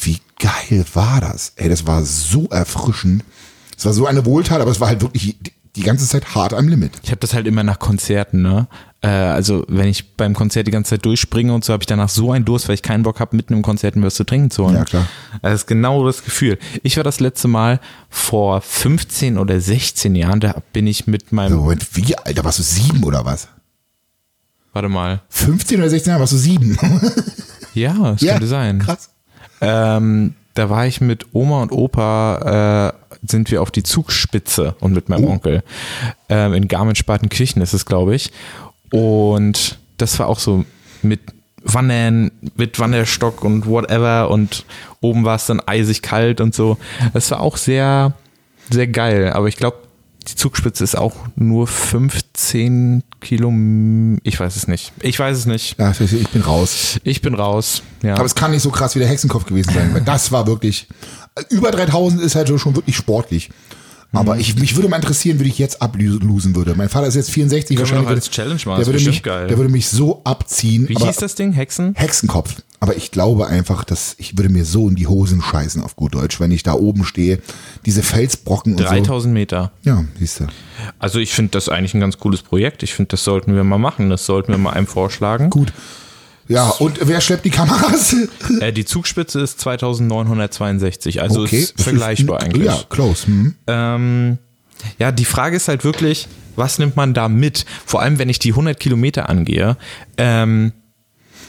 Wie 0.00 0.18
geil 0.38 0.84
war 0.94 1.20
das? 1.20 1.52
Ey, 1.56 1.68
das 1.68 1.86
war 1.86 2.04
so 2.04 2.46
erfrischend. 2.46 3.24
Es 3.76 3.84
war 3.84 3.92
so 3.92 4.06
eine 4.06 4.24
Wohltat, 4.26 4.60
aber 4.60 4.70
es 4.70 4.80
war 4.80 4.88
halt 4.88 5.00
wirklich 5.00 5.36
die, 5.76 5.82
ganze 5.82 6.06
Zeit 6.06 6.34
hart 6.34 6.52
am 6.52 6.68
Limit. 6.68 6.92
Ich 7.02 7.10
habe 7.10 7.20
das 7.20 7.32
halt 7.32 7.46
immer 7.46 7.62
nach 7.62 7.78
Konzerten, 7.78 8.42
ne? 8.42 8.66
Äh, 9.02 9.08
also 9.08 9.64
wenn 9.68 9.88
ich 9.88 10.16
beim 10.16 10.34
Konzert 10.34 10.66
die 10.66 10.70
ganze 10.70 10.90
Zeit 10.90 11.06
durchspringe 11.06 11.54
und 11.54 11.64
so, 11.64 11.72
habe 11.72 11.82
ich 11.82 11.86
danach 11.86 12.10
so 12.10 12.32
einen 12.32 12.44
Durst, 12.44 12.68
weil 12.68 12.74
ich 12.74 12.82
keinen 12.82 13.02
Bock 13.02 13.20
habe, 13.20 13.34
mitten 13.34 13.54
im 13.54 13.62
Konzert 13.62 13.96
mir 13.96 14.04
was 14.04 14.16
zu 14.16 14.24
trinken 14.24 14.50
zu 14.50 14.64
holen. 14.64 14.76
Ja, 14.76 14.84
klar. 14.84 15.06
Das 15.40 15.54
ist 15.54 15.66
genau 15.66 16.04
das 16.04 16.22
Gefühl. 16.24 16.58
Ich 16.82 16.96
war 16.98 17.04
das 17.04 17.20
letzte 17.20 17.48
Mal 17.48 17.80
vor 18.10 18.60
15 18.60 19.38
oder 19.38 19.58
16 19.60 20.14
Jahren, 20.14 20.40
da 20.40 20.56
bin 20.74 20.86
ich 20.86 21.06
mit 21.06 21.32
meinem, 21.32 21.52
So, 21.52 21.60
Moment, 21.60 21.86
wie, 21.96 22.16
Alter, 22.16 22.44
warst 22.44 22.58
du 22.58 22.62
sieben 22.62 23.02
oder 23.04 23.24
was? 23.24 23.48
warte 24.72 24.88
mal, 24.88 25.22
15 25.28 25.80
oder 25.80 25.90
16 25.90 26.10
Jahre 26.10 26.20
warst 26.20 26.32
du 26.32 26.36
sieben. 26.36 26.78
ja, 27.74 28.12
das 28.12 28.20
könnte 28.20 28.46
sein. 28.46 28.78
Krass. 28.80 29.10
Ähm, 29.60 30.34
da 30.54 30.68
war 30.70 30.86
ich 30.86 31.00
mit 31.00 31.26
Oma 31.32 31.62
und 31.62 31.72
Opa, 31.72 32.92
äh, 32.94 33.16
sind 33.26 33.50
wir 33.50 33.62
auf 33.62 33.70
die 33.70 33.82
Zugspitze 33.82 34.74
und 34.80 34.92
mit 34.92 35.08
meinem 35.08 35.24
Oh. 35.26 35.30
Onkel. 35.32 35.62
Ähm, 36.28 36.54
in 36.54 36.68
Garmisch-Partenkirchen 36.68 37.62
ist 37.62 37.74
es, 37.74 37.86
glaube 37.86 38.14
ich. 38.14 38.32
Und 38.90 39.78
das 39.98 40.18
war 40.18 40.26
auch 40.26 40.38
so 40.38 40.64
mit 41.02 41.20
Wandern, 41.62 42.30
mit 42.56 42.78
Wanderstock 42.78 43.44
und 43.44 43.66
whatever. 43.66 44.30
Und 44.30 44.64
oben 45.00 45.24
war 45.24 45.36
es 45.36 45.46
dann 45.46 45.60
eisig 45.60 46.02
kalt 46.02 46.40
und 46.40 46.54
so. 46.54 46.78
Das 47.12 47.30
war 47.30 47.40
auch 47.40 47.56
sehr, 47.56 48.14
sehr 48.70 48.86
geil. 48.86 49.32
Aber 49.32 49.48
ich 49.48 49.56
glaube, 49.56 49.76
die 50.28 50.34
Zugspitze 50.34 50.84
ist 50.84 50.96
auch 50.96 51.14
nur 51.36 51.66
15 51.66 53.02
Kilo. 53.20 53.52
Ich 54.22 54.38
weiß 54.38 54.56
es 54.56 54.68
nicht. 54.68 54.92
Ich 55.00 55.18
weiß 55.18 55.36
es 55.36 55.46
nicht. 55.46 55.78
Ja, 55.78 55.92
ich 55.98 56.28
bin 56.30 56.42
raus. 56.42 56.98
Ich 57.04 57.22
bin 57.22 57.34
raus. 57.34 57.82
Ja. 58.02 58.14
Aber 58.14 58.24
es 58.24 58.34
kann 58.34 58.50
nicht 58.50 58.62
so 58.62 58.70
krass 58.70 58.94
wie 58.94 58.98
der 59.00 59.08
Hexenkopf 59.08 59.46
gewesen 59.46 59.72
sein, 59.72 59.92
weil 59.94 60.02
das 60.02 60.32
war 60.32 60.46
wirklich, 60.46 60.88
über 61.50 61.70
3000 61.70 62.22
ist 62.22 62.34
halt 62.34 62.48
schon 62.60 62.76
wirklich 62.76 62.96
sportlich. 62.96 63.50
Aber 64.12 64.34
Mhm. 64.34 64.40
ich, 64.40 64.56
mich 64.56 64.74
würde 64.74 64.88
mal 64.88 64.96
interessieren, 64.96 65.38
wie 65.38 65.44
ich 65.48 65.58
jetzt 65.58 65.80
ablosen 65.82 66.56
würde. 66.56 66.74
Mein 66.74 66.88
Vater 66.88 67.06
ist 67.06 67.14
jetzt 67.14 67.30
64, 67.30 67.76
Können 67.76 67.78
wir 67.88 67.90
wahrscheinlich 67.96 68.08
doch 68.08 68.14
als 68.16 68.24
würde- 68.26 68.34
Challenge 68.34 68.60
machen, 68.66 68.78
Der 68.84 68.86
würde, 68.92 69.04
mich, 69.04 69.22
geil. 69.22 69.46
der 69.46 69.56
würde 69.56 69.70
mich 69.70 69.88
so 69.88 70.20
abziehen. 70.24 70.88
Wie 70.88 70.94
hieß 70.96 71.16
das 71.16 71.36
Ding? 71.36 71.52
Hexen? 71.52 71.94
Hexenkopf. 71.94 72.56
Aber 72.82 72.96
ich 72.96 73.10
glaube 73.10 73.46
einfach, 73.46 73.84
dass 73.84 74.14
ich 74.18 74.38
würde 74.38 74.48
mir 74.48 74.64
so 74.64 74.88
in 74.88 74.94
die 74.94 75.06
Hosen 75.06 75.42
scheißen, 75.42 75.82
auf 75.82 75.96
gut 75.96 76.14
Deutsch, 76.14 76.40
wenn 76.40 76.50
ich 76.50 76.62
da 76.62 76.72
oben 76.72 77.04
stehe. 77.04 77.40
Diese 77.84 78.02
Felsbrocken 78.02 78.72
und 78.72 78.78
so. 78.78 78.84
3000 78.86 79.34
Meter. 79.34 79.70
Ja, 79.82 80.04
siehst 80.18 80.40
du. 80.40 80.46
Also 80.98 81.18
ich 81.18 81.32
finde 81.34 81.50
das 81.52 81.68
eigentlich 81.68 81.92
ein 81.92 82.00
ganz 82.00 82.18
cooles 82.18 82.40
Projekt. 82.42 82.82
Ich 82.82 82.94
finde, 82.94 83.10
das 83.10 83.22
sollten 83.22 83.54
wir 83.54 83.64
mal 83.64 83.78
machen. 83.78 84.08
Das 84.08 84.24
sollten 84.24 84.52
wir 84.52 84.58
mal 84.58 84.70
einem 84.72 84.86
vorschlagen. 84.86 85.50
Gut. 85.50 85.74
Ja, 86.48 86.68
und 86.70 87.06
wer 87.06 87.20
schleppt 87.20 87.44
die 87.44 87.50
Kameras? 87.50 88.16
Äh, 88.60 88.72
die 88.72 88.84
Zugspitze 88.84 89.40
ist 89.40 89.60
2962, 89.60 91.22
also 91.22 91.42
Okay. 91.42 91.60
ist 91.60 91.80
vergleichbar 91.80 92.40
eigentlich. 92.42 92.66
Ja, 92.66 92.82
close. 92.88 93.26
Hm. 93.26 93.54
Ähm, 93.68 94.38
ja, 94.98 95.12
die 95.12 95.24
Frage 95.24 95.56
ist 95.56 95.68
halt 95.68 95.84
wirklich, 95.84 96.26
was 96.56 96.78
nimmt 96.78 96.96
man 96.96 97.14
da 97.14 97.28
mit? 97.28 97.64
Vor 97.86 98.02
allem, 98.02 98.18
wenn 98.18 98.28
ich 98.28 98.38
die 98.38 98.50
100 98.50 98.80
Kilometer 98.80 99.28
angehe. 99.28 99.76
Ähm, 100.16 100.72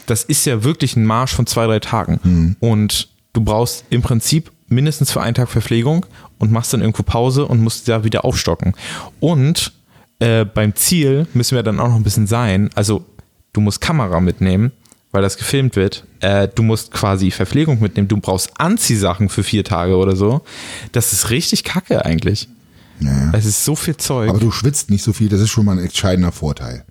das 0.06 0.24
ist 0.24 0.44
ja 0.46 0.64
wirklich 0.64 0.96
ein 0.96 1.04
Marsch 1.04 1.32
von 1.32 1.46
zwei, 1.46 1.66
drei 1.66 1.80
Tagen. 1.80 2.20
Hm. 2.22 2.56
Und 2.60 3.08
du 3.32 3.42
brauchst 3.42 3.84
im 3.90 4.02
Prinzip 4.02 4.50
mindestens 4.68 5.10
für 5.12 5.20
einen 5.20 5.34
Tag 5.34 5.48
Verpflegung 5.48 6.06
und 6.38 6.50
machst 6.50 6.72
dann 6.72 6.80
irgendwo 6.80 7.02
Pause 7.02 7.46
und 7.46 7.60
musst 7.60 7.88
da 7.88 8.04
wieder 8.04 8.24
aufstocken. 8.24 8.74
Und 9.20 9.72
äh, 10.18 10.44
beim 10.44 10.74
Ziel 10.74 11.26
müssen 11.34 11.54
wir 11.54 11.62
dann 11.62 11.78
auch 11.80 11.88
noch 11.88 11.96
ein 11.96 12.02
bisschen 12.02 12.26
sein. 12.26 12.70
Also 12.74 13.04
du 13.52 13.60
musst 13.60 13.80
Kamera 13.80 14.20
mitnehmen, 14.20 14.72
weil 15.10 15.22
das 15.22 15.36
gefilmt 15.36 15.76
wird. 15.76 16.04
Äh, 16.20 16.48
du 16.48 16.62
musst 16.62 16.92
quasi 16.92 17.30
Verpflegung 17.30 17.80
mitnehmen. 17.80 18.08
Du 18.08 18.16
brauchst 18.16 18.58
Anziehsachen 18.58 19.28
für 19.28 19.42
vier 19.42 19.64
Tage 19.64 19.96
oder 19.96 20.16
so. 20.16 20.42
Das 20.92 21.12
ist 21.12 21.30
richtig 21.30 21.64
kacke 21.64 22.04
eigentlich. 22.04 22.48
Es 23.32 23.44
ist 23.44 23.64
so 23.64 23.74
viel 23.74 23.96
Zeug. 23.96 24.30
Aber 24.30 24.38
du 24.38 24.50
schwitzt 24.50 24.90
nicht 24.90 25.02
so 25.02 25.12
viel, 25.12 25.28
das 25.28 25.40
ist 25.40 25.50
schon 25.50 25.64
mal 25.64 25.72
ein 25.72 25.84
entscheidender 25.84 26.32
Vorteil. 26.32 26.84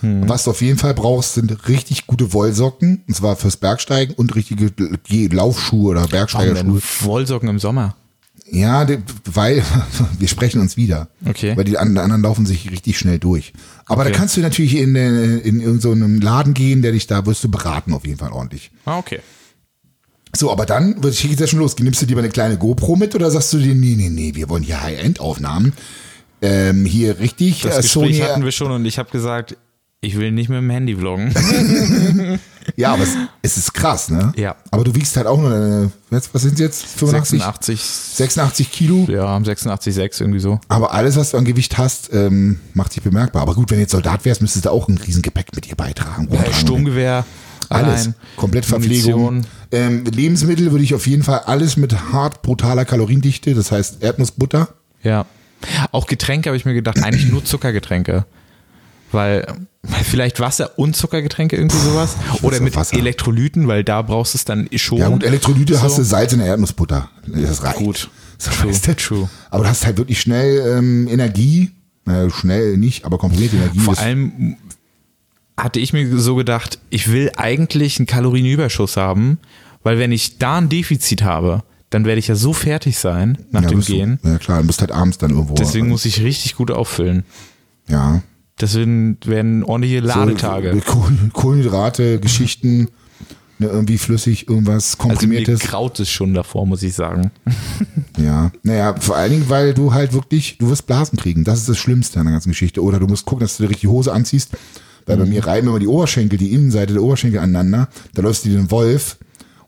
Hm. 0.00 0.28
Was 0.28 0.44
du 0.44 0.50
auf 0.50 0.60
jeden 0.62 0.78
Fall 0.78 0.94
brauchst, 0.94 1.34
sind 1.34 1.68
richtig 1.68 2.06
gute 2.06 2.32
Wollsocken, 2.32 3.02
und 3.08 3.14
zwar 3.14 3.36
fürs 3.36 3.56
Bergsteigen 3.56 4.14
und 4.14 4.34
richtige 4.34 4.72
Laufschuhe 5.34 5.90
oder 5.90 6.06
Bergsteigerschuhe. 6.06 6.80
Wollsocken 7.00 7.48
im 7.48 7.58
Sommer? 7.58 7.96
Ja, 8.50 8.86
weil 9.26 9.62
wir 10.18 10.28
sprechen 10.28 10.60
uns 10.60 10.76
wieder. 10.76 11.08
Okay. 11.26 11.56
Weil 11.56 11.64
die 11.64 11.76
an- 11.78 11.98
anderen 11.98 12.22
laufen 12.22 12.46
sich 12.46 12.70
richtig 12.70 12.98
schnell 12.98 13.18
durch. 13.18 13.52
Aber 13.86 14.02
Okay. 14.02 14.12
da 14.12 14.18
kannst 14.18 14.36
du 14.36 14.40
natürlich 14.40 14.76
in, 14.76 14.94
äh, 14.96 15.36
in 15.38 15.60
irgendeinem 15.60 15.80
so 15.80 15.92
einem 15.92 16.20
Laden 16.20 16.54
gehen, 16.54 16.80
der 16.80 16.92
dich 16.92 17.06
da 17.06 17.26
wirst 17.26 17.44
du 17.44 17.50
beraten 17.50 17.92
auf 17.92 18.06
jeden 18.06 18.18
Fall 18.18 18.32
ordentlich. 18.32 18.70
Ah, 18.86 18.98
okay. 18.98 19.18
So, 20.36 20.50
aber 20.52 20.64
dann 20.66 21.02
wird 21.02 21.14
es 21.14 21.22
ja 21.40 21.46
schon 21.46 21.58
los. 21.58 21.76
Nimmst 21.78 22.00
du 22.02 22.06
dir 22.06 22.14
mal 22.14 22.20
eine 22.22 22.30
kleine 22.30 22.56
GoPro 22.58 22.96
mit 22.96 23.14
oder 23.14 23.30
sagst 23.30 23.52
du 23.52 23.58
dir, 23.58 23.74
nee, 23.74 23.96
nee, 23.96 24.10
nee, 24.10 24.34
wir 24.34 24.48
wollen 24.48 24.62
hier 24.62 24.80
High-End-Aufnahmen. 24.82 25.72
Ähm, 26.40 26.84
hier 26.84 27.18
richtig 27.18 27.62
Das 27.62 27.78
äh, 27.78 27.82
Gespräch 27.82 28.16
Sony. 28.16 28.18
hatten 28.18 28.44
wir 28.44 28.52
schon 28.52 28.70
und 28.70 28.84
ich 28.84 28.98
habe 28.98 29.10
gesagt, 29.10 29.56
ich 30.00 30.16
will 30.18 30.32
nicht 30.32 30.48
mit 30.48 30.58
dem 30.58 30.70
Handy 30.70 30.96
vloggen. 30.96 31.32
Ja, 32.76 32.92
aber 32.92 33.02
es, 33.02 33.14
es 33.42 33.56
ist 33.56 33.74
krass, 33.74 34.10
ne? 34.10 34.32
Ja. 34.36 34.56
Aber 34.70 34.84
du 34.84 34.94
wiegst 34.94 35.16
halt 35.16 35.26
auch 35.26 35.40
nur, 35.40 35.90
äh, 36.10 36.18
was 36.32 36.42
sind 36.42 36.58
jetzt? 36.58 36.84
85? 36.84 37.40
86, 37.40 37.80
86 37.80 38.70
Kilo. 38.70 39.06
ja, 39.08 39.36
86,6 39.36 40.20
irgendwie 40.20 40.40
so. 40.40 40.60
Aber 40.68 40.92
alles, 40.92 41.16
was 41.16 41.30
du 41.30 41.38
an 41.38 41.44
Gewicht 41.44 41.78
hast, 41.78 42.12
ähm, 42.12 42.60
macht 42.74 42.92
sich 42.92 43.02
bemerkbar. 43.02 43.42
Aber 43.42 43.54
gut, 43.54 43.70
wenn 43.70 43.78
du 43.78 43.82
jetzt 43.82 43.92
Soldat 43.92 44.24
wärst, 44.24 44.42
müsstest 44.42 44.66
du 44.66 44.70
auch 44.70 44.88
ein 44.88 44.98
Riesengepäck 44.98 45.54
mit 45.54 45.64
dir 45.68 45.76
beitragen. 45.76 46.28
Äh, 46.30 46.52
Sturmgewehr, 46.52 47.24
Alles. 47.68 48.02
allein, 48.02 48.14
Komplett 48.36 48.66
Verpflegung. 48.66 49.46
Ähm, 49.72 50.04
Lebensmittel 50.04 50.70
würde 50.70 50.84
ich 50.84 50.94
auf 50.94 51.06
jeden 51.06 51.22
Fall 51.22 51.40
alles 51.46 51.76
mit 51.76 52.12
hart 52.12 52.42
brutaler 52.42 52.84
Kaloriendichte, 52.84 53.54
das 53.54 53.72
heißt 53.72 54.02
Erdnussbutter. 54.02 54.68
Ja. 55.02 55.26
Auch 55.90 56.06
Getränke 56.06 56.50
habe 56.50 56.56
ich 56.56 56.64
mir 56.64 56.74
gedacht, 56.74 57.02
eigentlich 57.02 57.30
nur 57.30 57.44
Zuckergetränke. 57.44 58.26
Weil 59.10 59.46
vielleicht 60.02 60.38
Wasser 60.40 60.78
und 60.78 60.94
Zuckergetränke 60.96 61.56
irgendwie 61.56 61.78
sowas. 61.78 62.16
Oder 62.42 62.60
mit 62.60 62.76
Wasser. 62.76 62.96
Elektrolyten, 62.96 63.66
weil 63.68 63.84
da 63.84 64.02
brauchst 64.02 64.34
du 64.34 64.38
es 64.38 64.44
dann 64.44 64.68
schon. 64.76 64.98
Ja 64.98 65.08
gut, 65.08 65.22
Elektrolyte 65.24 65.74
So. 65.76 65.82
hast 65.82 65.98
du 65.98 66.02
Salz 66.02 66.32
in 66.32 66.40
der 66.40 66.48
Erdnussbutter. 66.48 67.08
Das 67.26 67.62
reicht. 67.62 67.76
Gut. 67.78 68.10
Das 68.38 68.54
True, 68.56 68.68
weißt 68.70 68.86
du. 68.88 68.96
true. 68.96 69.28
Aber 69.50 69.64
du 69.64 69.70
hast 69.70 69.84
halt 69.86 69.96
wirklich 69.96 70.20
schnell 70.20 70.76
ähm, 70.78 71.08
Energie. 71.08 71.70
Naja, 72.04 72.30
schnell 72.30 72.76
nicht, 72.76 73.04
aber 73.04 73.18
komprimierte 73.18 73.56
Energie. 73.56 73.80
Vor 73.80 73.98
allem 73.98 74.56
hatte 75.56 75.80
ich 75.80 75.92
mir 75.92 76.16
so 76.18 76.36
gedacht, 76.36 76.78
ich 76.90 77.10
will 77.10 77.32
eigentlich 77.36 77.98
einen 77.98 78.06
Kalorienüberschuss 78.06 78.96
haben, 78.96 79.38
weil 79.82 79.98
wenn 79.98 80.12
ich 80.12 80.38
da 80.38 80.58
ein 80.58 80.68
Defizit 80.68 81.22
habe, 81.22 81.62
dann 81.90 82.04
werde 82.04 82.18
ich 82.20 82.28
ja 82.28 82.34
so 82.36 82.52
fertig 82.52 82.98
sein 82.98 83.38
nach 83.50 83.62
ja, 83.62 83.68
dem 83.68 83.78
bist 83.78 83.88
du- 83.88 83.94
Gehen. 83.94 84.20
Ja 84.22 84.38
klar, 84.38 84.60
du 84.60 84.66
musst 84.66 84.80
halt 84.80 84.92
abends 84.92 85.18
dann 85.18 85.30
irgendwo. 85.30 85.54
Deswegen 85.54 85.88
muss 85.88 86.04
ich 86.04 86.20
richtig 86.20 86.54
gut 86.56 86.70
auffüllen. 86.70 87.24
ja. 87.88 88.22
Deswegen 88.60 89.18
werden 89.24 89.62
ordentliche 89.62 90.00
Ladetage. 90.00 90.74
So, 90.74 90.92
Koh- 90.92 91.08
Kohlenhydrate, 91.32 92.18
Geschichten, 92.20 92.88
ne, 93.58 93.66
irgendwie 93.68 93.98
flüssig, 93.98 94.48
irgendwas 94.48 94.94
Also 94.98 95.08
komprimiertes. 95.08 95.60
kraut 95.60 95.98
es 96.00 96.10
schon 96.10 96.34
davor, 96.34 96.66
muss 96.66 96.82
ich 96.82 96.94
sagen. 96.94 97.30
ja. 98.18 98.50
Naja, 98.62 98.94
vor 98.98 99.16
allen 99.16 99.30
Dingen, 99.30 99.48
weil 99.48 99.74
du 99.74 99.92
halt 99.94 100.12
wirklich, 100.12 100.58
du 100.58 100.68
wirst 100.70 100.86
Blasen 100.86 101.18
kriegen. 101.18 101.44
Das 101.44 101.58
ist 101.60 101.68
das 101.68 101.78
Schlimmste 101.78 102.18
an 102.18 102.26
der 102.26 102.32
ganzen 102.32 102.50
Geschichte. 102.50 102.82
Oder 102.82 102.98
du 102.98 103.06
musst 103.06 103.26
gucken, 103.26 103.40
dass 103.44 103.56
du 103.56 103.62
dir 103.64 103.70
richtig 103.70 103.88
Hose 103.88 104.12
anziehst. 104.12 104.50
Weil 105.06 105.16
bei 105.16 105.24
Mhm. 105.24 105.30
mir 105.30 105.46
reiben 105.46 105.68
immer 105.68 105.78
die 105.78 105.86
Oberschenkel, 105.86 106.38
die 106.38 106.52
Innenseite 106.52 106.92
der 106.94 107.02
Oberschenkel 107.02 107.38
aneinander. 107.40 107.88
Da 108.14 108.22
läufst 108.22 108.44
du 108.44 108.50
den 108.50 108.70
Wolf. 108.70 109.18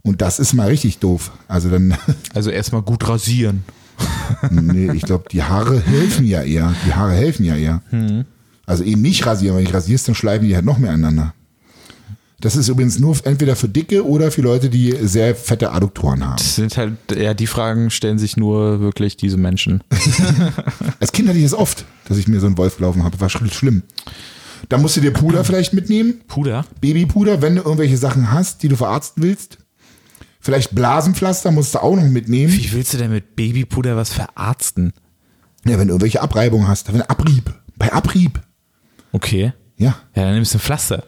Und 0.03 0.21
das 0.23 0.39
ist 0.39 0.53
mal 0.55 0.69
richtig 0.69 0.99
doof. 0.99 1.31
Also 1.47 1.69
dann, 1.69 1.95
Also 2.35 2.51
erstmal 2.51 2.83
gut 2.83 3.09
rasieren. 3.09 3.63
nee, 4.51 4.91
ich 4.95 5.03
glaube, 5.03 5.25
die 5.31 5.43
Haare 5.43 5.79
helfen 5.81 6.27
ja 6.27 6.43
eher. 6.43 6.75
Die 6.87 6.95
Haare 6.95 7.13
helfen 7.13 7.45
ja 7.45 7.55
eher. 7.57 7.83
Mhm. 7.91 8.25
Also 8.71 8.85
eben 8.85 9.03
nicht 9.03 9.27
rasieren, 9.27 9.57
weil 9.57 9.65
ich 9.65 9.75
rasierst, 9.75 10.07
dann 10.07 10.15
schleifen 10.15 10.47
die 10.47 10.55
halt 10.55 10.65
noch 10.65 10.79
mehr 10.79 10.93
aneinander. 10.93 11.35
Das 12.41 12.55
ist 12.55 12.69
übrigens 12.69 13.01
nur 13.01 13.17
entweder 13.25 13.57
für 13.57 13.69
Dicke 13.69 14.07
oder 14.07 14.31
für 14.31 14.43
Leute, 14.43 14.71
die 14.71 14.97
sehr 15.03 15.35
fette 15.35 15.73
Adduktoren 15.73 16.25
haben. 16.25 16.37
Das 16.37 16.55
sind 16.55 16.77
halt, 16.77 16.95
ja, 17.15 17.35
die 17.35 17.49
Fragen 17.49 17.91
stellen 17.91 18.19
sich 18.19 18.37
nur 18.37 18.81
wirklich 18.81 19.17
diese 19.17 19.37
Menschen. 19.37 19.83
Als 21.01 21.11
Kind 21.11 21.29
hatte 21.29 21.39
ich 21.39 21.45
das 21.45 21.53
oft, 21.53 21.85
dass 22.09 22.17
ich 22.17 22.29
mir 22.29 22.39
so 22.39 22.47
einen 22.47 22.57
Wolf 22.57 22.77
gelaufen 22.77 23.03
habe. 23.03 23.21
War 23.21 23.29
schlimm. 23.29 23.51
schlimm. 23.51 23.83
Da 24.69 24.79
musst 24.79 24.97
du 24.97 25.01
dir 25.01 25.13
Puder 25.13 25.45
vielleicht 25.45 25.75
mitnehmen. 25.75 26.21
Puder? 26.29 26.65
Babypuder, 26.81 27.43
wenn 27.43 27.57
du 27.57 27.63
irgendwelche 27.63 27.97
Sachen 27.97 28.31
hast, 28.31 28.63
die 28.63 28.69
du 28.69 28.77
verarzten 28.77 29.23
willst. 29.25 29.59
Vielleicht 30.41 30.75
Blasenpflaster 30.75 31.51
musst 31.51 31.75
du 31.75 31.81
auch 31.81 31.97
noch 31.97 32.05
mitnehmen. 32.05 32.53
Wie 32.53 32.73
willst 32.73 32.95
du 32.95 32.99
denn 32.99 33.11
mit 33.11 33.35
Babypuder 33.35 33.97
was 33.97 34.13
verarzten? 34.13 34.93
Ja, 35.67 35.73
wenn 35.73 35.89
du 35.89 35.95
irgendwelche 35.95 36.23
Abreibungen 36.23 36.69
hast. 36.69 36.93
Wenn 36.93 37.03
Abrieb. 37.03 37.53
Bei 37.77 37.93
Abrieb. 37.93 38.41
Okay. 39.13 39.53
Ja. 39.77 39.97
Ja, 40.15 40.25
dann 40.25 40.35
nimmst 40.35 40.55
du 40.55 40.59
ein 40.59 40.61
Pflaster. 40.61 41.05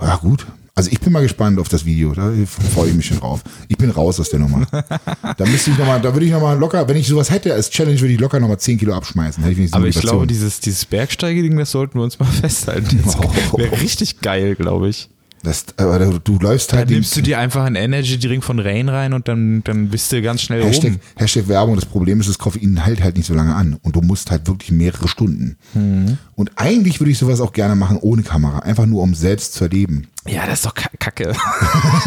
Ja, 0.00 0.16
gut. 0.16 0.46
Also 0.74 0.90
ich 0.92 1.00
bin 1.00 1.12
mal 1.12 1.20
gespannt 1.22 1.58
auf 1.58 1.68
das 1.68 1.84
Video. 1.84 2.14
Da 2.14 2.32
freue 2.46 2.88
ich 2.88 2.94
mich 2.94 3.06
schon 3.06 3.18
drauf. 3.18 3.42
Ich 3.68 3.76
bin 3.76 3.90
raus 3.90 4.18
aus 4.20 4.30
der 4.30 4.38
Nummer. 4.38 4.66
Da 5.36 5.44
müsste 5.46 5.70
ich 5.70 5.78
noch 5.78 5.86
mal, 5.86 6.00
da 6.00 6.12
würde 6.14 6.24
ich 6.26 6.32
noch 6.32 6.40
mal 6.40 6.58
locker, 6.58 6.86
wenn 6.88 6.96
ich 6.96 7.06
sowas 7.06 7.30
hätte 7.30 7.52
als 7.52 7.70
Challenge, 7.70 8.00
würde 8.00 8.14
ich 8.14 8.20
locker 8.20 8.40
noch 8.40 8.48
mal 8.48 8.58
10 8.58 8.78
Kilo 8.78 8.94
abschmeißen. 8.94 9.46
Ich 9.50 9.74
Aber 9.74 9.86
ich 9.86 9.98
glaube, 10.00 10.26
dieses, 10.26 10.60
dieses 10.60 10.84
Bergsteigeding, 10.86 11.56
das 11.58 11.70
sollten 11.70 11.98
wir 11.98 12.02
uns 12.04 12.18
mal 12.18 12.24
festhalten. 12.40 13.00
Das 13.04 13.16
Oh. 13.16 13.58
wäre 13.58 13.78
richtig 13.80 14.20
geil, 14.20 14.54
glaube 14.54 14.88
ich. 14.88 15.10
Das, 15.42 15.64
du, 15.76 16.18
du 16.22 16.38
läufst 16.38 16.72
Dann 16.72 16.80
halt 16.80 16.90
den- 16.90 16.96
nimmst 16.96 17.16
du 17.16 17.22
dir 17.22 17.38
einfach 17.38 17.64
einen 17.64 17.76
Energy 17.76 18.18
Drink 18.18 18.44
von 18.44 18.58
Rain 18.58 18.88
rein 18.88 19.12
und 19.14 19.26
dann, 19.28 19.62
dann 19.64 19.88
bist 19.88 20.12
du 20.12 20.20
ganz 20.20 20.42
schnell 20.42 20.62
Hashtag, 20.62 20.92
oben. 20.92 21.00
Hashtag 21.16 21.48
Werbung. 21.48 21.76
Das 21.76 21.86
Problem 21.86 22.20
ist, 22.20 22.28
das 22.28 22.38
Koffein 22.38 22.76
hält 22.76 23.02
halt 23.02 23.16
nicht 23.16 23.26
so 23.26 23.34
lange 23.34 23.54
an 23.54 23.78
und 23.82 23.96
du 23.96 24.02
musst 24.02 24.30
halt 24.30 24.46
wirklich 24.46 24.70
mehrere 24.70 25.08
Stunden. 25.08 25.56
Mhm. 25.74 26.18
Und 26.34 26.50
eigentlich 26.56 27.00
würde 27.00 27.10
ich 27.10 27.18
sowas 27.18 27.40
auch 27.40 27.52
gerne 27.52 27.74
machen 27.74 27.96
ohne 28.00 28.22
Kamera, 28.22 28.60
einfach 28.60 28.86
nur 28.86 29.02
um 29.02 29.14
selbst 29.14 29.54
zu 29.54 29.64
erleben. 29.64 30.08
Ja, 30.26 30.44
das 30.46 30.60
ist 30.60 30.66
doch 30.66 30.74
ka- 30.74 30.90
kacke. 30.98 31.32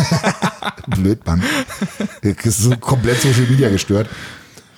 Blöd, 0.88 1.26
Mann. 1.26 1.42
Das 2.22 2.46
ist 2.46 2.60
so 2.60 2.72
komplett 2.78 3.22
Social 3.22 3.48
Media 3.50 3.70
gestört. 3.70 4.10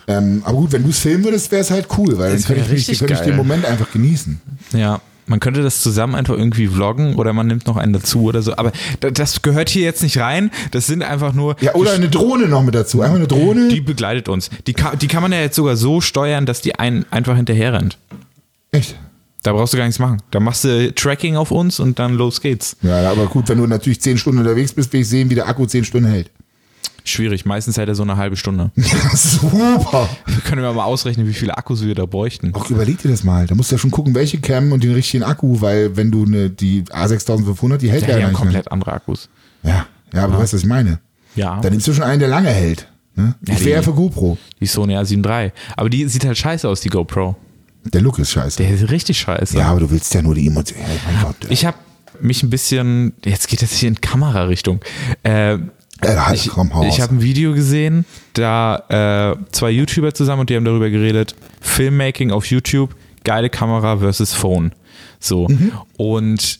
Ähm, 0.07 0.41
aber 0.45 0.57
gut, 0.57 0.71
wenn 0.71 0.83
du 0.83 0.89
es 0.89 0.99
filmen 0.99 1.23
würdest, 1.23 1.51
wäre 1.51 1.61
es 1.61 1.71
halt 1.71 1.87
cool, 1.97 2.17
weil 2.17 2.29
dann 2.29 2.37
Das 2.37 2.45
könnte 2.47 2.69
wär 2.69 2.77
ich, 2.77 2.99
könnte 2.99 3.13
ich 3.15 3.19
den. 3.21 3.35
Moment 3.35 3.65
einfach 3.65 3.91
genießen. 3.91 4.39
Ja, 4.73 5.01
man 5.27 5.39
könnte 5.39 5.63
das 5.63 5.81
zusammen 5.81 6.15
einfach 6.15 6.35
irgendwie 6.35 6.67
vloggen 6.67 7.15
oder 7.15 7.33
man 7.33 7.47
nimmt 7.47 7.65
noch 7.67 7.77
einen 7.77 7.93
dazu 7.93 8.23
oder 8.23 8.41
so. 8.41 8.55
Aber 8.57 8.71
da- 8.99 9.09
das 9.11 9.41
gehört 9.41 9.69
hier 9.69 9.83
jetzt 9.83 10.03
nicht 10.03 10.17
rein. 10.19 10.51
Das 10.71 10.87
sind 10.87 11.03
einfach 11.03 11.33
nur. 11.33 11.55
Ja, 11.61 11.73
oder 11.75 11.93
eine 11.93 12.09
Drohne 12.09 12.47
noch 12.47 12.63
mit 12.63 12.75
dazu. 12.75 13.01
Einfach 13.01 13.15
eine 13.17 13.27
Drohne. 13.27 13.67
Die 13.69 13.81
begleitet 13.81 14.29
uns. 14.29 14.49
Die 14.67 14.73
kann, 14.73 14.97
die 14.99 15.07
kann 15.07 15.21
man 15.21 15.31
ja 15.31 15.39
jetzt 15.41 15.55
sogar 15.55 15.75
so 15.77 16.01
steuern, 16.01 16.45
dass 16.45 16.61
die 16.61 16.75
einen 16.75 17.05
einfach 17.11 17.35
hinterher 17.35 17.73
rennt. 17.73 17.97
Echt? 18.71 18.95
Da 19.43 19.53
brauchst 19.53 19.73
du 19.73 19.77
gar 19.77 19.85
nichts 19.85 19.99
machen. 19.99 20.21
Da 20.31 20.39
machst 20.39 20.63
du 20.63 20.91
Tracking 20.93 21.35
auf 21.37 21.51
uns 21.51 21.79
und 21.79 21.99
dann 21.99 22.15
los 22.15 22.41
geht's. 22.41 22.77
Ja, 22.81 23.11
aber 23.11 23.27
gut, 23.27 23.47
wenn 23.47 23.59
du 23.59 23.67
natürlich 23.67 24.01
zehn 24.01 24.17
Stunden 24.17 24.39
unterwegs 24.39 24.73
bist, 24.73 24.91
will 24.91 25.01
ich 25.01 25.07
sehen, 25.09 25.29
wie 25.29 25.35
der 25.35 25.47
Akku 25.47 25.65
zehn 25.67 25.83
Stunden 25.85 26.09
hält. 26.09 26.31
Schwierig. 27.07 27.45
Meistens 27.45 27.77
hält 27.77 27.87
er 27.87 27.95
so 27.95 28.03
eine 28.03 28.17
halbe 28.17 28.35
Stunde. 28.35 28.71
Ja, 28.77 29.15
super. 29.15 30.09
Wir 30.25 30.39
können 30.43 30.61
wir 30.61 30.73
mal 30.73 30.83
ausrechnen, 30.85 31.27
wie 31.27 31.33
viele 31.33 31.57
Akkus 31.57 31.83
wir 31.85 31.95
da 31.95 32.05
bräuchten. 32.05 32.53
Auch 32.53 32.69
überleg 32.69 32.97
dir 33.01 33.09
das 33.09 33.23
mal. 33.23 33.45
Da 33.47 33.55
musst 33.55 33.71
du 33.71 33.75
ja 33.75 33.79
schon 33.79 33.91
gucken, 33.91 34.15
welche 34.15 34.39
Cam 34.39 34.71
und 34.71 34.83
den 34.83 34.93
richtigen 34.93 35.23
Akku, 35.23 35.61
weil 35.61 35.95
wenn 35.95 36.11
du 36.11 36.25
eine, 36.25 36.49
die 36.49 36.83
A6500, 36.83 37.77
die 37.77 37.91
hält 37.91 38.03
ja, 38.07 38.13
hat 38.13 38.19
ja 38.19 38.27
nicht 38.27 38.37
komplett 38.37 38.71
andere 38.71 38.93
Akkus. 38.93 39.29
mehr. 39.63 39.73
Ja, 39.73 39.85
ja, 40.13 40.23
aber 40.23 40.33
du 40.33 40.39
weißt, 40.39 40.53
was 40.53 40.61
ich 40.61 40.67
meine. 40.67 40.99
Ja. 41.35 41.59
Da 41.61 41.69
nimmst 41.69 41.87
du 41.87 41.93
schon 41.93 42.03
einen, 42.03 42.19
der 42.19 42.29
lange 42.29 42.49
hält. 42.49 42.87
Ne? 43.15 43.35
Ja, 43.47 43.53
ich 43.53 43.63
wäre 43.65 43.75
ja 43.77 43.81
für 43.81 43.93
GoPro. 43.93 44.37
Die 44.59 44.65
Sony 44.65 44.95
A7 44.97 45.25
III. 45.25 45.51
Aber 45.77 45.89
die 45.89 46.07
sieht 46.07 46.25
halt 46.25 46.37
scheiße 46.37 46.67
aus, 46.67 46.81
die 46.81 46.89
GoPro. 46.89 47.35
Der 47.93 48.01
Look 48.01 48.19
ist 48.19 48.31
scheiße. 48.31 48.57
Der 48.63 48.71
ist 48.71 48.89
richtig 48.89 49.19
scheiße. 49.19 49.57
ja, 49.57 49.67
aber 49.67 49.81
du 49.81 49.91
willst 49.91 50.13
ja 50.13 50.21
nur 50.21 50.33
die 50.35 50.47
Emotion. 50.47 50.79
Ja. 51.21 51.33
Ich 51.49 51.65
habe 51.65 51.77
mich 52.19 52.41
ein 52.43 52.49
bisschen, 52.49 53.13
jetzt 53.23 53.47
geht 53.47 53.61
das 53.61 53.71
hier 53.73 53.89
in 53.89 54.01
Kamerarichtung. 54.01 54.79
Äh, 55.23 55.59
ich 56.33 56.45
ich 56.47 57.01
habe 57.01 57.15
ein 57.15 57.21
Video 57.21 57.53
gesehen, 57.53 58.05
da 58.33 59.31
äh, 59.33 59.35
zwei 59.51 59.71
YouTuber 59.71 60.13
zusammen 60.13 60.41
und 60.41 60.49
die 60.49 60.55
haben 60.55 60.65
darüber 60.65 60.89
geredet, 60.89 61.35
Filmmaking 61.61 62.31
auf 62.31 62.45
YouTube, 62.47 62.95
geile 63.23 63.49
Kamera 63.49 63.97
versus 63.97 64.33
Phone. 64.33 64.71
So. 65.19 65.47
Und 65.97 66.59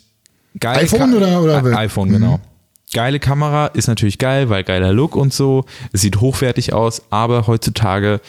geile 0.60 0.80
Mhm. 0.80 0.86
iPhone 0.86 1.12
Ka- 1.12 1.18
oder- 1.18 1.42
oder- 1.42 1.62
Mhm. 1.62 1.74
I- 1.74 1.76
iPhone, 1.78 2.10
genau. 2.10 2.40
Geile 2.94 3.20
Kamera 3.20 3.68
ist 3.68 3.88
natürlich 3.88 4.18
geil, 4.20 4.50
weil 4.50 4.64
geiler 4.64 4.94
Look 4.94 5.16
und 5.16 5.34
so. 5.34 5.66
Es 5.92 6.02
sieht 6.02 6.22
hochwertig 6.22 6.74
aus, 6.74 7.02
aber 7.10 7.48
heutzutage 7.48 8.22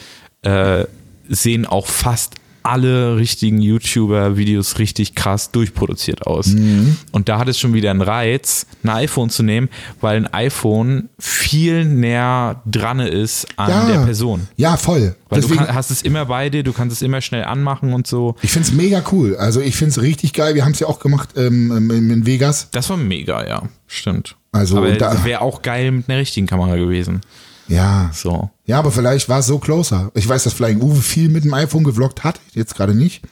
äh, 0.43 0.85
sehen 1.29 1.65
auch 1.65 1.87
fast 1.87 2.35
alle 2.67 3.15
richtigen 3.15 3.61
YouTuber-Videos 3.61 4.77
richtig 4.79 5.15
krass 5.15 5.51
durchproduziert 5.51 6.27
aus. 6.27 6.47
Mhm. 6.47 6.97
Und 7.11 7.29
da 7.29 7.39
hat 7.39 7.47
es 7.47 7.57
schon 7.59 7.73
wieder 7.73 7.91
einen 7.91 8.01
Reiz, 8.01 8.65
ein 8.83 8.89
iPhone 8.89 9.29
zu 9.29 9.43
nehmen, 9.43 9.69
weil 10.01 10.17
ein 10.17 10.33
iPhone 10.33 11.09
viel 11.17 11.85
näher 11.85 12.61
dran 12.65 12.99
ist 12.99 13.47
an 13.55 13.69
ja, 13.69 13.85
der 13.87 13.99
Person. 14.05 14.47
Ja, 14.57 14.75
voll. 14.75 15.15
Weil 15.29 15.41
Deswegen, 15.41 15.59
du 15.59 15.65
kann, 15.65 15.75
hast 15.75 15.91
es 15.91 16.01
immer 16.01 16.25
bei 16.25 16.49
dir, 16.49 16.63
du 16.63 16.73
kannst 16.73 16.95
es 16.95 17.01
immer 17.01 17.21
schnell 17.21 17.45
anmachen 17.45 17.93
und 17.93 18.05
so. 18.05 18.35
ich 18.41 18.51
find's 18.51 18.71
mega 18.71 19.01
cool. 19.11 19.35
Also 19.37 19.61
ich 19.61 19.75
find's 19.75 20.01
richtig 20.01 20.33
geil. 20.33 20.55
Wir 20.55 20.65
haben 20.65 20.73
es 20.73 20.79
ja 20.79 20.87
auch 20.87 20.99
gemacht 20.99 21.29
ähm, 21.37 21.89
in, 21.91 22.09
in 22.09 22.25
Vegas. 22.25 22.67
Das 22.71 22.89
war 22.89 22.97
mega, 22.97 23.47
ja. 23.47 23.63
Stimmt. 23.87 24.35
Also, 24.51 24.77
aber 24.77 24.91
da- 24.91 25.23
wäre 25.23 25.41
auch 25.41 25.61
geil 25.61 25.91
mit 25.91 26.09
einer 26.09 26.19
richtigen 26.19 26.47
Kamera 26.47 26.75
gewesen. 26.75 27.21
Ja. 27.67 28.09
So. 28.13 28.49
Ja, 28.67 28.77
aber 28.79 28.91
vielleicht 28.91 29.27
war 29.29 29.39
es 29.39 29.47
so 29.47 29.57
closer. 29.59 30.11
Ich 30.13 30.27
weiß, 30.27 30.43
dass 30.43 30.53
Flying 30.53 30.81
Uwe 30.81 31.01
viel 31.01 31.29
mit 31.29 31.43
dem 31.45 31.53
iPhone 31.53 31.83
gevloggt 31.83 32.23
hat, 32.23 32.39
jetzt 32.53 32.75
gerade 32.75 32.93
nicht. 32.93 33.23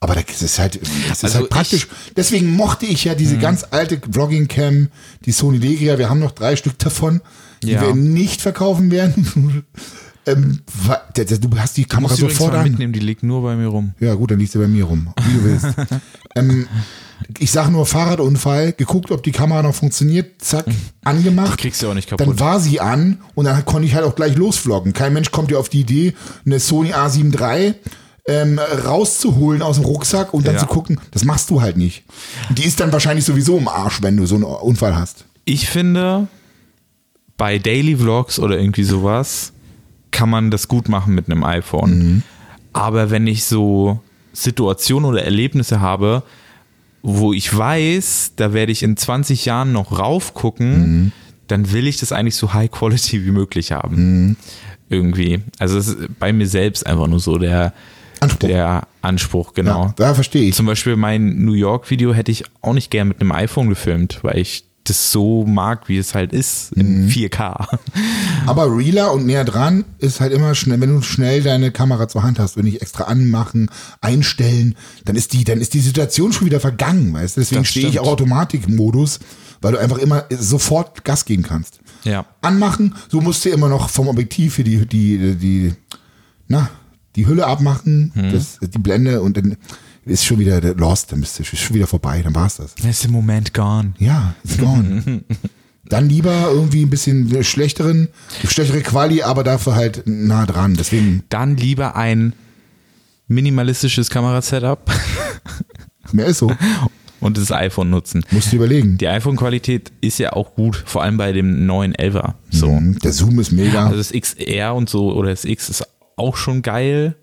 Aber 0.00 0.14
das 0.14 0.42
ist 0.42 0.58
halt, 0.58 0.78
das 1.08 1.18
ist 1.18 1.24
Also 1.24 1.38
halt 1.38 1.48
praktisch. 1.50 1.88
Deswegen 2.16 2.54
mochte 2.54 2.86
ich 2.86 3.04
ja 3.04 3.14
diese 3.16 3.36
ganz 3.38 3.64
alte 3.70 4.00
Vlogging-Cam, 4.10 4.88
die 5.24 5.32
Sony 5.32 5.58
Legria. 5.58 5.98
Wir 5.98 6.08
haben 6.10 6.20
noch 6.20 6.30
drei 6.32 6.54
Stück 6.54 6.78
davon, 6.78 7.20
die 7.62 7.70
Ja. 7.72 7.80
wir 7.82 7.94
nicht 7.94 8.40
verkaufen 8.40 8.90
werden. 8.90 9.64
ähm, 10.32 10.60
du 11.40 11.58
hast 11.58 11.76
die 11.76 11.82
Du 11.82 11.88
Kamera 11.88 12.14
übrigens 12.14 12.36
sofort 12.38 12.54
an. 12.54 12.64
mitnehmen, 12.64 12.92
die 12.92 13.00
liegt 13.00 13.22
nur 13.22 13.42
bei 13.42 13.56
mir 13.56 13.68
rum. 13.68 13.92
Ja, 14.00 14.14
gut, 14.14 14.30
dann 14.30 14.38
liegt 14.38 14.52
sie 14.52 14.58
bei 14.58 14.68
mir 14.68 14.84
rum, 14.84 15.12
wie 15.26 15.32
du 15.38 15.44
willst. 15.44 15.66
ähm, 16.36 16.66
ich 17.38 17.50
sage 17.50 17.70
nur 17.72 17.84
Fahrradunfall, 17.84 18.72
geguckt, 18.72 19.10
ob 19.10 19.22
die 19.22 19.32
Kamera 19.32 19.62
noch 19.62 19.74
funktioniert, 19.74 20.40
zack, 20.40 20.66
angemacht. 21.04 21.58
Kriegst 21.58 21.82
du 21.82 21.88
auch 21.90 21.94
nicht 21.94 22.10
Dann 22.10 22.18
kaputt. 22.18 22.38
war 22.40 22.60
sie 22.60 22.80
an 22.80 23.18
und 23.34 23.44
dann 23.46 23.64
konnte 23.64 23.86
ich 23.86 23.94
halt 23.94 24.04
auch 24.04 24.14
gleich 24.14 24.36
losvloggen. 24.36 24.92
Kein 24.92 25.12
Mensch 25.12 25.30
kommt 25.30 25.50
ja 25.50 25.58
auf 25.58 25.68
die 25.68 25.80
Idee, 25.80 26.14
eine 26.46 26.60
Sony 26.60 26.92
A7 26.94 27.36
III 27.38 27.74
ähm, 28.28 28.58
rauszuholen 28.84 29.62
aus 29.62 29.76
dem 29.76 29.84
Rucksack 29.86 30.32
und 30.34 30.46
dann 30.46 30.54
Ja. 30.54 30.60
zu 30.60 30.66
gucken, 30.66 31.00
das 31.10 31.24
machst 31.24 31.50
du 31.50 31.60
halt 31.60 31.76
nicht. 31.76 32.04
Die 32.50 32.64
ist 32.64 32.78
dann 32.78 32.92
wahrscheinlich 32.92 33.24
sowieso 33.24 33.58
im 33.58 33.68
Arsch, 33.68 34.00
wenn 34.02 34.16
du 34.16 34.26
so 34.26 34.34
einen 34.36 34.44
Unfall 34.44 34.94
hast. 34.96 35.24
Ich 35.44 35.68
finde, 35.68 36.28
bei 37.36 37.58
Daily 37.58 37.96
Vlogs 37.96 38.38
oder 38.38 38.58
irgendwie 38.58 38.84
sowas 38.84 39.52
kann 40.10 40.30
man 40.30 40.50
das 40.50 40.68
gut 40.68 40.88
machen 40.88 41.14
mit 41.14 41.30
einem 41.30 41.44
iPhone. 41.44 42.22
Aber 42.72 43.10
wenn 43.10 43.26
ich 43.26 43.44
so 43.44 44.00
Situationen 44.32 45.08
oder 45.08 45.24
Erlebnisse 45.24 45.80
habe, 45.80 46.22
wo 47.02 47.32
ich 47.32 47.56
weiß, 47.56 48.32
da 48.36 48.52
werde 48.52 48.72
ich 48.72 48.82
in 48.82 48.96
20 48.96 49.44
Jahren 49.44 49.72
noch 49.72 49.98
raufgucken, 49.98 51.12
dann 51.46 51.72
will 51.72 51.86
ich 51.86 51.98
das 51.98 52.12
eigentlich 52.12 52.36
so 52.36 52.54
high 52.54 52.70
quality 52.70 53.24
wie 53.24 53.30
möglich 53.30 53.72
haben. 53.72 53.96
Mhm. 54.26 54.36
Irgendwie. 54.90 55.40
Also 55.58 55.78
es 55.78 55.88
ist 55.88 56.18
bei 56.18 56.32
mir 56.32 56.46
selbst 56.46 56.86
einfach 56.86 57.06
nur 57.06 57.20
so 57.20 57.36
der 57.36 57.74
Anspruch. 58.20 58.48
Der 58.48 58.88
Anspruch, 59.02 59.54
genau. 59.54 59.94
Ja, 59.98 60.06
ja 60.06 60.14
verstehe 60.14 60.48
ich. 60.48 60.54
Zum 60.54 60.66
Beispiel 60.66 60.96
mein 60.96 61.44
New 61.44 61.52
York-Video 61.52 62.12
hätte 62.12 62.32
ich 62.32 62.44
auch 62.62 62.72
nicht 62.72 62.90
gern 62.90 63.08
mit 63.08 63.20
einem 63.20 63.32
iPhone 63.32 63.68
gefilmt, 63.68 64.20
weil 64.22 64.38
ich 64.38 64.64
das 64.88 65.12
so 65.12 65.44
mag, 65.46 65.88
wie 65.88 65.98
es 65.98 66.14
halt 66.14 66.32
ist, 66.32 66.72
in 66.72 67.04
Mhm. 67.04 67.08
4K. 67.10 67.66
Aber 68.46 68.76
realer 68.76 69.12
und 69.12 69.26
näher 69.26 69.44
dran 69.44 69.84
ist 69.98 70.20
halt 70.20 70.32
immer 70.32 70.54
schnell, 70.54 70.80
wenn 70.80 70.90
du 70.94 71.02
schnell 71.02 71.42
deine 71.42 71.70
Kamera 71.70 72.08
zur 72.08 72.22
Hand 72.22 72.38
hast, 72.38 72.56
wenn 72.56 72.64
nicht 72.64 72.82
extra 72.82 73.04
anmachen, 73.04 73.70
einstellen, 74.00 74.74
dann 75.04 75.16
ist 75.16 75.32
die, 75.32 75.44
dann 75.44 75.60
ist 75.60 75.74
die 75.74 75.80
Situation 75.80 76.32
schon 76.32 76.46
wieder 76.46 76.60
vergangen, 76.60 77.12
weißt 77.12 77.36
du? 77.36 77.40
Deswegen 77.40 77.64
stehe 77.64 77.88
ich 77.88 78.00
auch 78.00 78.06
Automatikmodus, 78.08 79.20
weil 79.60 79.72
du 79.72 79.78
einfach 79.78 79.98
immer 79.98 80.24
sofort 80.30 81.04
Gas 81.04 81.24
geben 81.24 81.42
kannst. 81.42 81.80
Ja. 82.04 82.24
Anmachen, 82.42 82.94
so 83.08 83.20
musst 83.20 83.44
du 83.44 83.48
immer 83.50 83.68
noch 83.68 83.88
vom 83.90 84.08
Objektiv 84.08 84.56
hier 84.56 84.64
die, 84.64 84.86
die, 84.86 85.34
die, 85.36 85.72
na, 86.46 86.70
die 87.16 87.26
Hülle 87.26 87.46
abmachen, 87.46 88.12
Mhm. 88.14 88.32
das, 88.32 88.58
die 88.62 88.78
Blende 88.78 89.20
und 89.20 89.36
dann 89.36 89.56
ist 90.08 90.24
schon 90.24 90.38
wieder 90.38 90.60
der 90.60 90.74
lost, 90.74 91.12
dann 91.12 91.20
bist 91.20 91.38
du 91.38 91.42
ist 91.42 91.58
schon 91.58 91.74
wieder 91.74 91.86
vorbei, 91.86 92.20
dann 92.22 92.34
war's 92.34 92.56
das. 92.56 92.74
Ist 92.84 93.04
im 93.04 93.12
Moment 93.12 93.54
gone. 93.54 93.92
Ja, 93.98 94.34
it's 94.44 94.58
gone. 94.58 95.22
Dann 95.88 96.06
lieber 96.06 96.50
irgendwie 96.52 96.82
ein 96.82 96.90
bisschen 96.90 97.42
schlechteren, 97.42 98.08
schlechtere 98.46 98.82
Quali, 98.82 99.22
aber 99.22 99.42
dafür 99.42 99.74
halt 99.74 100.02
nah 100.04 100.44
dran. 100.44 100.74
Deswegen, 100.74 101.22
Dann 101.30 101.56
lieber 101.56 101.96
ein 101.96 102.34
minimalistisches 103.26 104.10
Kamerasetup 104.10 104.90
mehr 106.12 106.26
ist 106.26 106.38
so. 106.38 106.52
und 107.20 107.38
das 107.38 107.50
iPhone 107.52 107.88
nutzen. 107.90 108.22
Musst 108.30 108.52
du 108.52 108.56
überlegen. 108.56 108.98
Die 108.98 109.08
iPhone-Qualität 109.08 109.90
ist 110.02 110.18
ja 110.18 110.34
auch 110.34 110.54
gut, 110.54 110.76
vor 110.84 111.02
allem 111.02 111.16
bei 111.16 111.32
dem 111.32 111.64
neuen 111.64 111.94
11er. 111.94 112.34
So. 112.50 112.70
Mhm, 112.70 112.98
Der 112.98 113.12
Zoom 113.12 113.38
ist 113.40 113.52
mega. 113.52 113.86
Also 113.86 113.96
das 113.96 114.12
XR 114.12 114.74
und 114.74 114.90
so 114.90 115.12
oder 115.14 115.30
das 115.30 115.44
X 115.46 115.70
ist 115.70 115.86
auch 116.16 116.36
schon 116.36 116.60
geil. 116.62 117.16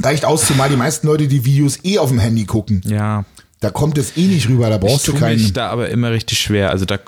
Reicht 0.00 0.24
aus, 0.24 0.46
zumal 0.46 0.68
die 0.68 0.76
meisten 0.76 1.06
Leute 1.06 1.28
die 1.28 1.44
Videos 1.44 1.78
eh 1.84 1.98
auf 1.98 2.08
dem 2.10 2.18
Handy 2.18 2.44
gucken. 2.44 2.80
Ja. 2.84 3.24
Da 3.60 3.70
kommt 3.70 3.98
es 3.98 4.16
eh 4.16 4.26
nicht 4.26 4.48
rüber, 4.48 4.68
da 4.68 4.76
Ich 4.76 4.80
brauchst 4.80 5.06
du 5.06 5.12
tue 5.12 5.20
keinen. 5.20 5.40
mich 5.40 5.52
da 5.52 5.68
aber 5.70 5.88
immer 5.90 6.10
richtig 6.10 6.38
schwer. 6.38 6.70
Also 6.70 6.84
da 6.84 6.98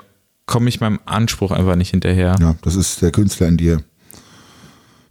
komme 0.45 0.69
ich 0.69 0.79
meinem 0.79 0.99
Anspruch 1.05 1.51
einfach 1.51 1.75
nicht 1.75 1.89
hinterher. 1.91 2.35
Ja, 2.39 2.55
das 2.61 2.75
ist 2.75 3.01
der 3.01 3.11
Künstler 3.11 3.47
in 3.47 3.57
dir. 3.57 3.81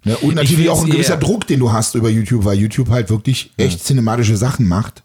Ne? 0.04 0.16
Und 0.18 0.34
natürlich 0.36 0.68
auch 0.68 0.84
ein 0.84 0.90
gewisser 0.90 1.16
Druck, 1.16 1.46
den 1.46 1.60
du 1.60 1.72
hast 1.72 1.94
über 1.94 2.08
YouTube, 2.10 2.44
weil 2.44 2.58
YouTube 2.58 2.90
halt 2.90 3.10
wirklich 3.10 3.52
echt 3.56 3.84
cinematische 3.84 4.36
Sachen 4.36 4.68
macht. 4.68 5.02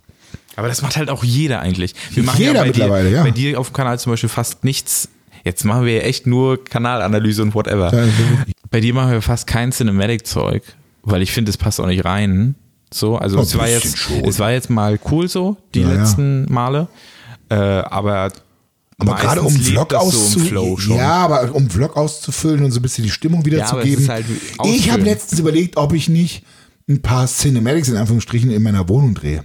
Aber 0.56 0.68
das 0.68 0.82
macht 0.82 0.98
halt 0.98 1.10
auch 1.10 1.24
jeder 1.24 1.62
eigentlich. 1.62 1.96
Wir 2.12 2.24
machen 2.24 2.40
Jeder 2.40 2.54
ja 2.54 2.62
bei 2.62 2.68
mittlerweile, 2.68 3.10
dir, 3.10 3.16
ja. 3.16 3.24
Bei 3.24 3.32
dir 3.32 3.60
auf 3.60 3.70
dem 3.70 3.74
Kanal 3.74 3.98
zum 3.98 4.12
Beispiel 4.12 4.30
fast 4.30 4.66
nichts. 4.66 5.08
Jetzt 5.46 5.64
machen 5.64 5.86
wir 5.86 5.94
ja 5.96 6.02
echt 6.02 6.28
nur 6.28 6.64
Kanalanalyse 6.64 7.42
und 7.42 7.56
whatever. 7.56 7.94
Ja, 7.94 8.00
also. 8.00 8.12
Bei 8.70 8.82
dir 8.82 8.94
machen 8.94 9.12
wir 9.12 9.22
fast 9.22 9.48
kein 9.48 9.72
Cinematic-Zeug, 9.72 10.64
weil 11.04 11.22
ich 11.22 11.32
finde, 11.32 11.50
es 11.50 11.58
passt 11.58 11.80
auch 11.80 11.88
nicht 11.88 12.06
rein. 12.06 12.56
So, 12.94 13.18
also 13.18 13.38
Oh, 13.38 13.42
es 13.42 13.56
war 13.58 13.70
jetzt, 13.70 13.98
schon. 13.98 14.24
es 14.26 14.40
war 14.40 14.52
jetzt 14.52 14.70
mal 14.70 15.00
cool 15.12 15.28
so, 15.28 15.58
die 15.76 15.82
Ja, 15.82 15.94
ja. 15.94 16.02
letzten 16.02 16.52
Male. 16.52 16.88
Äh, 17.50 17.56
aber 17.56 18.32
Aber 18.98 19.16
gerade 19.16 19.42
um 19.42 19.52
Vlog 19.54 19.92
so 19.92 19.98
auszufüllen. 19.98 20.78
Schon. 20.78 20.98
ja, 20.98 21.14
aber 21.26 21.54
um 21.56 21.70
Vlog 21.70 21.96
auszufüllen 21.96 22.64
und 22.64 22.72
so 22.72 22.80
ein 22.80 22.82
bisschen 22.82 23.04
die 23.04 23.12
Stimmung 23.12 23.42
Ja, 23.42 23.46
wiederzugeben. 23.46 24.02
ist 24.04 24.10
halt 24.10 24.26
ich 24.66 24.92
habe 24.92 25.04
letztens 25.04 25.40
überlegt, 25.40 25.78
ob 25.78 25.94
ich 25.94 26.10
nicht 26.10 26.44
ein 26.90 27.02
paar 27.02 27.28
Cinematics 27.28 27.90
in 27.90 27.98
Anführungsstrichen 27.98 28.50
in 28.50 28.64
meiner 28.64 28.90
Wohnung 28.90 29.14
drehe. 29.14 29.44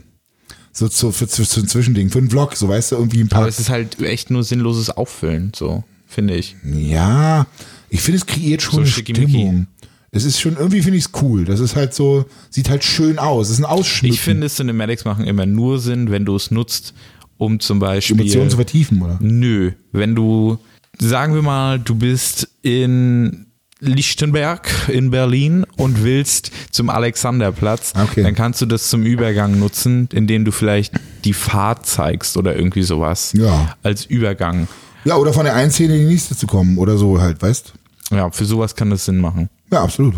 So 0.72 0.88
zu, 0.88 1.12
für, 1.12 1.28
für, 1.28 1.44
für 1.44 1.60
ein 1.60 1.68
Zwischending, 1.68 2.10
für 2.10 2.18
einen 2.18 2.30
Vlog, 2.30 2.56
so 2.56 2.68
weißt 2.68 2.92
du, 2.92 2.96
irgendwie 2.96 3.20
ein 3.20 3.28
paar. 3.28 3.40
Aber 3.40 3.48
es 3.48 3.60
ist 3.60 3.68
halt 3.68 4.00
echt 4.00 4.30
nur 4.30 4.42
sinnloses 4.42 4.90
Auffüllen, 4.90 5.52
so, 5.54 5.84
finde 6.06 6.34
ich. 6.34 6.56
Ja, 6.64 7.46
ich 7.90 8.00
finde, 8.00 8.16
es 8.18 8.26
kreiert 8.26 8.60
schon 8.62 8.72
So 8.72 8.78
eine. 8.80 8.86
Stimmung. 8.88 9.66
Es 10.14 10.24
ist 10.24 10.40
schon, 10.40 10.57
irgendwie 10.57 10.81
finde 10.81 10.96
ich 10.98 11.07
es 11.07 11.11
cool. 11.22 11.44
Das 11.44 11.61
ist 11.61 11.74
halt 11.77 11.92
so, 11.92 12.24
sieht 12.48 12.70
halt 12.70 12.85
schön 12.85 13.18
aus. 13.18 13.48
Es 13.48 13.55
ist 13.55 13.59
ein 13.59 13.64
Ausschnitt. 13.64 14.12
Ich 14.14 14.20
finde, 14.20 14.48
Cinematics 14.48 15.05
machen 15.05 15.24
immer 15.27 15.44
nur 15.44 15.79
Sinn, 15.81 16.11
wenn 16.11 16.24
du 16.24 16.37
es 16.37 16.50
nutzt, 16.50 16.94
um 17.37 17.59
zum 17.61 17.81
Beispiel. 17.81 18.18
Emotionen 18.20 18.48
zu 18.50 18.57
vertiefen, 18.57 19.03
oder? 19.03 19.18
Nö, 19.20 19.72
wenn 19.92 20.14
du, 20.14 20.59
sagen 21.00 21.35
wir 21.35 21.42
mal, 21.42 21.79
du 21.81 21.96
bist 21.96 22.48
in 22.62 23.46
Lichtenberg 23.81 24.70
in 24.88 25.11
Berlin 25.11 25.64
und 25.77 26.03
willst 26.05 26.50
zum 26.70 26.88
Alexanderplatz, 26.90 27.92
Okay. 28.00 28.22
dann 28.22 28.35
kannst 28.35 28.61
du 28.62 28.66
das 28.66 28.88
zum 28.88 29.03
Übergang 29.05 29.59
nutzen, 29.59 30.09
indem 30.12 30.44
du 30.44 30.53
vielleicht 30.53 30.94
die 31.24 31.33
Fahrt 31.33 31.87
zeigst 31.87 32.37
oder 32.37 32.55
irgendwie 32.57 32.83
sowas. 32.83 33.33
Ja. 33.37 33.77
Als 33.83 34.07
Übergang. 34.07 34.68
Ja, 35.05 35.16
oder 35.16 35.33
von 35.33 35.44
der 35.44 35.55
einen 35.55 35.70
Szene 35.70 35.94
in 35.96 36.00
die 36.07 36.12
nächste 36.14 36.37
zu 36.37 36.46
kommen 36.46 36.79
oder 36.79 36.96
so 36.96 37.20
halt, 37.20 37.42
weißt 37.42 37.72
Ja, 38.11 38.31
für 38.31 38.44
sowas 38.44 38.74
kann 38.74 38.90
das 38.90 39.05
Sinn 39.05 39.18
machen. 39.18 39.50
Ja, 39.74 39.82
absolut. 39.82 40.14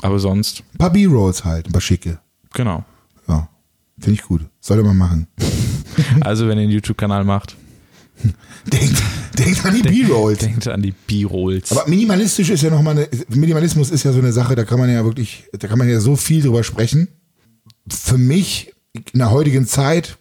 Aber 0.00 0.18
sonst, 0.18 0.62
Ein 0.72 0.78
paar 0.78 0.90
B-Rolls 0.90 1.44
halt, 1.44 1.66
ein 1.66 1.72
paar 1.72 1.80
schicke. 1.82 2.18
genau. 2.54 2.84
Ja, 3.28 3.48
finde 3.98 4.18
ich 4.18 4.22
gut. 4.26 4.40
Sollte 4.60 4.82
man 4.82 4.96
machen. 4.96 5.26
Also, 6.22 6.48
wenn 6.48 6.56
ihr 6.58 6.64
einen 6.64 6.72
YouTube-Kanal 6.72 7.22
macht, 7.24 7.54
Denkt, 8.72 9.00
denkt 9.38 9.64
an 9.66 9.74
die 9.74 9.82
B-Rolls. 9.82 10.38
denkt 10.38 10.66
an 10.68 10.80
die 10.82 10.92
B-Rolls. 11.06 11.70
Aber 11.70 11.88
minimalistisch 11.88 12.48
ist 12.50 12.62
ja 12.62 12.70
nochmal 12.70 12.96
eine, 12.96 13.08
Minimalismus 13.28 13.90
ist 13.90 14.04
ja 14.04 14.12
so 14.12 14.18
eine 14.20 14.32
Sache, 14.32 14.54
da 14.56 14.64
kann 14.64 14.78
man 14.78 14.88
ja 14.90 15.04
wirklich, 15.04 15.44
da 15.52 15.68
kann 15.68 15.78
man 15.78 15.88
ja 15.88 16.00
so 16.00 16.16
viel 16.16 16.42
drüber 16.42 16.64
sprechen. 16.64 17.08
Für 17.88 18.16
mich 18.18 18.72
in 19.12 19.18
der 19.18 19.30
heutigen 19.30 19.66
Zeit, 19.66 20.16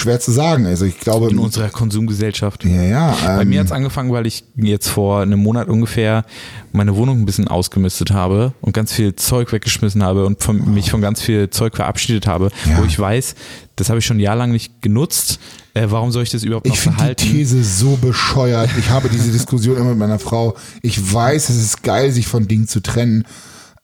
schwer 0.00 0.18
zu 0.20 0.32
sagen. 0.32 0.66
Also 0.66 0.84
ich 0.84 0.98
glaube, 0.98 1.28
In 1.30 1.38
unserer 1.38 1.68
Konsumgesellschaft. 1.68 2.64
ja, 2.64 2.82
ja. 2.82 3.16
Bei 3.24 3.42
Ähm, 3.42 3.48
mir 3.50 3.60
hat 3.60 3.66
es 3.66 3.72
angefangen, 3.72 4.10
weil 4.12 4.26
ich 4.26 4.44
jetzt 4.56 4.88
vor 4.88 5.20
einem 5.22 5.40
Monat 5.40 5.68
ungefähr 5.68 6.24
meine 6.72 6.96
Wohnung 6.96 7.20
ein 7.20 7.26
bisschen 7.26 7.48
ausgemistet 7.48 8.10
habe 8.12 8.52
und 8.60 8.72
ganz 8.72 8.92
viel 8.92 9.14
Zeug 9.16 9.52
weggeschmissen 9.52 10.02
habe 10.02 10.24
und 10.26 10.42
von, 10.42 10.72
mich 10.74 10.90
von 10.90 11.00
ganz 11.00 11.20
viel 11.20 11.50
Zeug 11.50 11.76
verabschiedet 11.76 12.26
habe, 12.26 12.50
Ja. 12.68 12.78
wo 12.78 12.84
ich 12.84 12.98
weiß, 12.98 13.34
das 13.76 13.88
habe 13.88 13.98
ich 13.98 14.06
schon 14.06 14.18
jahrelang 14.20 14.50
nicht 14.52 14.82
genutzt. 14.82 15.38
Äh, 15.74 15.86
warum 15.90 16.10
soll 16.10 16.24
ich 16.24 16.30
das 16.30 16.42
überhaupt 16.42 16.66
noch 16.66 16.74
ich 16.74 16.80
finde 16.80 17.14
die? 17.14 17.30
These 17.30 17.62
so 17.62 17.96
bescheuert. 17.96 18.70
Ich 18.78 18.90
habe 18.90 19.08
diese 19.08 19.30
Diskussion 19.32 19.76
immer 19.76 19.90
mit 19.90 19.98
meiner 19.98 20.18
Frau. 20.18 20.56
Ich 20.82 21.12
weiß, 21.12 21.48
es 21.50 21.56
ist 21.56 21.82
geil, 21.82 22.10
sich 22.10 22.26
von 22.26 22.48
Dingen 22.48 22.66
zu 22.66 22.80
trennen. 22.80 23.24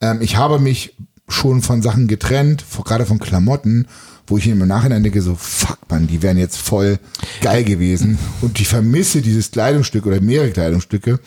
Ähm, 0.01 0.19
ich 0.21 0.37
habe 0.37 0.59
mich 0.59 0.95
schon 1.29 1.63
von 1.63 1.83
Sachen 1.83 2.07
getrennt, 2.07 2.65
gerade 2.85 3.05
von 3.07 3.19
Klamotten, 3.19 3.87
wo 4.27 4.39
ich 4.39 4.47
mir 4.47 4.53
im 4.53 4.67
Nachhinein 4.67 5.03
denke, 5.03 5.23
so, 5.23 5.35
fuck 5.37 5.79
man, 5.89 6.07
die 6.07 6.23
wären 6.23 6.37
jetzt 6.37 6.59
voll 6.59 6.99
geil 7.41 7.65
gewesen. 7.65 8.19
Und 8.43 8.61
ich 8.61 8.69
vermisse 8.69 9.23
dieses 9.23 9.51
Kleidungsstück 9.51 10.07
oder 10.07 10.21
mehrere 10.21 10.51
Kleidungsstücke. 10.51 11.21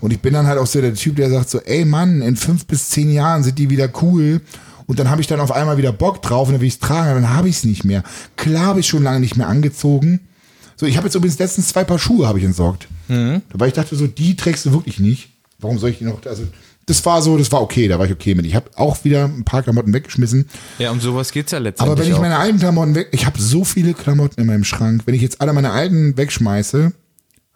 Und 0.00 0.12
ich 0.12 0.20
bin 0.20 0.34
dann 0.34 0.46
halt 0.46 0.58
auch 0.58 0.66
so 0.66 0.80
der 0.80 0.94
Typ, 0.94 1.16
der 1.16 1.30
sagt 1.30 1.48
so, 1.48 1.60
ey 1.60 1.84
Mann, 1.84 2.22
in 2.22 2.36
fünf 2.36 2.66
bis 2.66 2.90
zehn 2.90 3.10
Jahren 3.10 3.42
sind 3.42 3.58
die 3.58 3.70
wieder 3.70 3.88
cool. 4.02 4.40
Und 4.86 4.98
dann 4.98 5.08
habe 5.08 5.20
ich 5.20 5.28
dann 5.28 5.40
auf 5.40 5.52
einmal 5.52 5.78
wieder 5.78 5.92
Bock 5.92 6.20
drauf 6.22 6.48
und 6.48 6.54
dann 6.54 6.60
will 6.60 6.68
ich 6.68 6.74
es 6.74 6.80
tragen, 6.80 7.10
aber 7.10 7.20
dann 7.20 7.30
habe 7.30 7.48
ich 7.48 7.56
es 7.56 7.64
nicht 7.64 7.84
mehr. 7.84 8.02
Klar 8.36 8.66
habe 8.66 8.80
ich 8.80 8.88
schon 8.88 9.02
lange 9.02 9.20
nicht 9.20 9.36
mehr 9.36 9.48
angezogen. 9.48 10.20
So, 10.76 10.86
ich 10.86 10.96
habe 10.96 11.06
jetzt 11.06 11.14
übrigens 11.14 11.38
letztens 11.38 11.68
zwei 11.68 11.84
Paar 11.84 11.98
Schuhe 11.98 12.26
habe 12.26 12.38
ich 12.38 12.44
entsorgt. 12.44 12.88
Weil 13.54 13.68
ich 13.68 13.74
dachte 13.74 13.94
so, 13.94 14.06
die 14.06 14.36
trägst 14.36 14.66
du 14.66 14.72
wirklich 14.72 14.98
nicht. 14.98 15.30
Warum 15.60 15.78
soll 15.78 15.90
ich 15.90 15.98
die 15.98 16.04
noch? 16.04 16.24
Also, 16.26 16.42
das 16.86 17.04
war 17.04 17.22
so, 17.22 17.36
das 17.38 17.52
war 17.52 17.62
okay, 17.62 17.86
da 17.88 17.98
war 17.98 18.06
ich 18.06 18.12
okay 18.12 18.34
mit. 18.34 18.44
Ich 18.46 18.54
habe 18.54 18.70
auch 18.76 19.04
wieder 19.04 19.24
ein 19.24 19.44
paar 19.44 19.62
Klamotten 19.62 19.92
weggeschmissen. 19.92 20.48
Ja, 20.78 20.90
um 20.90 21.00
sowas 21.00 21.30
geht's 21.30 21.52
ja 21.52 21.58
letztendlich 21.58 21.92
Aber 21.92 22.04
wenn 22.04 22.12
ich 22.12 22.20
meine 22.20 22.38
alten 22.38 22.58
Klamotten 22.58 22.94
weg, 22.94 23.08
ich 23.12 23.26
habe 23.26 23.40
so 23.40 23.64
viele 23.64 23.94
Klamotten 23.94 24.40
in 24.40 24.46
meinem 24.46 24.64
Schrank. 24.64 25.02
Wenn 25.06 25.14
ich 25.14 25.22
jetzt 25.22 25.40
alle 25.40 25.52
meine 25.52 25.70
alten 25.70 26.16
wegschmeiße, 26.16 26.92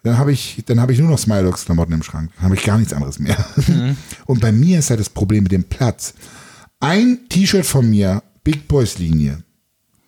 dann 0.03 0.17
habe 0.17 0.31
ich, 0.31 0.63
dann 0.65 0.79
habe 0.79 0.93
ich 0.93 0.99
nur 0.99 1.09
noch 1.09 1.19
Smilox 1.19 1.65
Klamotten 1.65 1.93
im 1.93 2.03
Schrank. 2.03 2.31
Dann 2.35 2.45
habe 2.45 2.55
ich 2.55 2.63
gar 2.63 2.77
nichts 2.77 2.93
anderes 2.93 3.19
mehr. 3.19 3.37
Mhm. 3.67 3.97
Und 4.25 4.39
bei 4.39 4.51
mir 4.51 4.79
ist 4.79 4.89
halt 4.89 4.99
das 4.99 5.09
Problem 5.09 5.43
mit 5.43 5.51
dem 5.51 5.65
Platz. 5.65 6.13
Ein 6.79 7.27
T-Shirt 7.29 7.65
von 7.65 7.89
mir, 7.89 8.23
Big 8.43 8.67
Boys 8.67 8.97
Linie. 8.97 9.43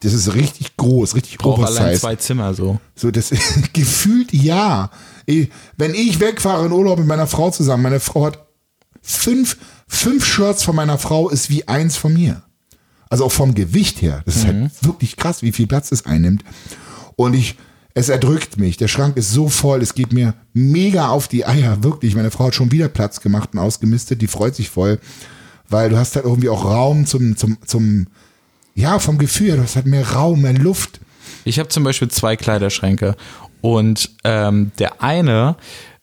Das 0.02 0.14
ist 0.14 0.34
richtig 0.34 0.78
groß, 0.78 1.16
richtig 1.16 1.42
allein 1.42 1.54
oversized. 1.60 2.00
zwei 2.00 2.16
Zimmer 2.16 2.54
so. 2.54 2.80
So, 2.96 3.12
das 3.12 3.32
gefühlt 3.74 4.32
ja. 4.32 4.92
Ich, 5.26 5.50
wenn 5.76 5.94
ich 5.94 6.22
wegfahre 6.22 6.66
in 6.66 6.72
Urlaub 6.72 7.00
mit 7.00 7.08
meiner 7.08 7.28
Frau 7.28 7.52
zusammen, 7.52 7.84
meine 7.84 8.00
Frau 8.00 8.28
hat 8.28 8.49
fünf, 9.02 9.58
fünf 9.88 10.26
Shirts 10.26 10.64
von 10.64 10.76
meiner 10.76 10.98
Frau 10.98 11.30
ist 11.30 11.50
wie 11.50 11.68
eins 11.68 11.98
von 11.98 12.14
mir. 12.14 12.42
Also 13.10 13.26
auch 13.26 13.32
vom 13.32 13.56
Gewicht 13.56 14.02
her. 14.02 14.22
Das 14.26 14.38
ist 14.38 14.46
halt 14.46 14.72
wirklich 14.82 15.18
krass, 15.18 15.42
wie 15.42 15.52
viel 15.52 15.68
Platz 15.68 15.92
es 15.92 16.06
einnimmt. 16.06 16.44
Und 17.16 17.34
ich, 17.34 17.56
es 17.96 18.10
erdrückt 18.10 18.58
mich. 18.58 18.78
Der 18.78 18.88
Schrank 18.88 19.18
ist 19.18 19.32
so 19.32 19.50
voll, 19.50 19.82
es 19.82 19.96
geht 19.96 20.14
mir 20.14 20.36
mega 20.54 21.10
auf 21.10 21.28
die 21.28 21.46
Eier. 21.46 21.84
Wirklich. 21.84 22.16
Meine 22.16 22.30
Frau 22.30 22.46
hat 22.46 22.56
schon 22.56 22.72
wieder 22.72 22.88
Platz 22.88 23.20
gemacht 23.20 23.50
und 23.54 23.60
ausgemistet. 23.60 24.22
Die 24.22 24.28
freut 24.28 24.56
sich 24.56 24.70
voll. 24.70 25.00
Weil 25.70 25.90
du 25.90 25.98
hast 25.98 26.16
halt 26.16 26.26
irgendwie 26.26 26.50
auch 26.50 26.66
Raum 26.66 27.06
zum, 27.08 27.36
zum, 27.36 27.58
zum, 27.66 28.08
ja, 28.76 29.00
vom 29.00 29.18
Gefühl 29.18 29.48
her. 29.48 29.56
Du 29.58 29.64
hast 29.64 29.76
halt 29.76 29.88
mehr 29.88 30.08
Raum, 30.08 30.42
mehr 30.42 30.54
Luft. 30.54 31.00
Ich 31.46 31.58
habe 31.58 31.70
zum 31.70 31.84
Beispiel 31.84 32.10
zwei 32.10 32.36
Kleiderschränke 32.36 33.16
und 33.62 34.12
ähm, 34.24 34.72
der 34.80 35.02
eine, 35.02 35.56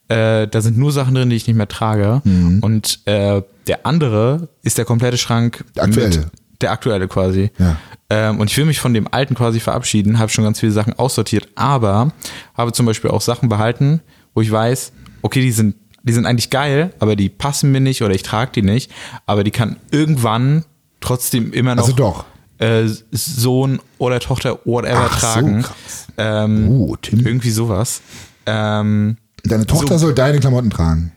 äh, 0.09 0.46
da 0.46 0.61
sind 0.61 0.78
nur 0.78 0.92
Sachen 0.92 1.14
drin, 1.14 1.30
die 1.30 1.36
ich 1.36 1.46
nicht 1.46 1.57
mehr 1.57 1.68
trage 1.68 2.20
Mhm. 2.24 2.59
und 2.62 3.00
äh, 3.07 3.42
der 3.66 3.84
andere 3.86 4.48
ist 4.62 4.78
der 4.78 4.84
komplette 4.84 5.18
Schrank. 5.18 5.64
Der 5.74 5.84
aktuelle. 5.84 6.09
Mit, 6.18 6.26
der 6.62 6.70
aktuelle 6.72 7.09
quasi. 7.09 7.50
Ja. 7.59 7.76
Ähm, 8.09 8.38
und 8.40 8.50
ich 8.50 8.57
will 8.57 8.64
mich 8.64 8.78
von 8.80 8.94
dem 8.94 9.09
alten 9.12 9.34
quasi 9.34 9.61
verabschieden, 9.61 10.18
habe 10.18 10.30
schon 10.30 10.44
ganz 10.44 10.61
viele 10.61 10.72
Sachen 10.72 10.94
aussortiert, 10.94 11.48
aber 11.54 12.12
habe 12.54 12.72
zum 12.72 12.86
Beispiel 12.86 13.11
auch 13.11 13.20
Sachen 13.20 13.48
behalten, 13.48 14.00
wo 14.34 14.40
ich 14.40 14.50
weiß, 14.50 14.92
okay, 15.22 15.40
die 15.42 15.50
sind, 15.50 15.74
die 16.04 16.12
sind 16.12 16.24
eigentlich 16.24 16.50
geil, 16.50 16.94
aber 17.00 17.14
die 17.16 17.28
passen 17.28 17.72
mir 17.72 17.80
nicht 17.80 18.00
oder 18.02 18.14
ich 18.14 18.22
trage 18.22 18.52
die 18.54 18.62
nicht, 18.62 18.90
aber 19.26 19.42
die 19.44 19.50
kann 19.50 19.76
irgendwann 19.90 20.64
trotzdem 21.00 21.52
immer 21.52 21.74
noch 21.74 21.82
Also 21.84 21.94
doch. 21.96 22.24
äh, 22.59 22.84
Sohn 23.11 23.80
oder 23.98 24.20
Tochter, 24.20 24.61
whatever, 24.64 25.09
Ach 25.11 25.18
so, 25.18 25.26
tragen. 25.26 25.62
krass. 25.62 26.07
ähm, 26.16 26.96
Tim. 27.02 27.26
Irgendwie 27.26 27.50
sowas. 27.50 28.00
Ähm, 28.46 29.16
Deine 29.49 29.66
Tochter 29.66 29.99
soll 29.99 30.14
deine 30.14 30.40
Klamotten 30.40 30.70
tragen. 30.70 31.12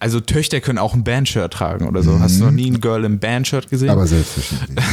also 0.00 0.20
Töchter 0.20 0.60
können 0.60 0.78
auch 0.78 0.94
ein 0.94 1.02
Bandshirt 1.04 1.52
tragen 1.52 1.88
oder 1.88 2.02
so. 2.02 2.20
Hast 2.20 2.38
du 2.40 2.44
noch 2.44 2.50
nie 2.52 2.70
ein 2.70 2.80
Girl 2.80 3.04
im 3.04 3.18
Bandshirt 3.18 3.68
gesehen? 3.70 3.86
Mhm. 3.88 3.92
Aber 3.92 4.06
selbstverständlich. 4.06 4.84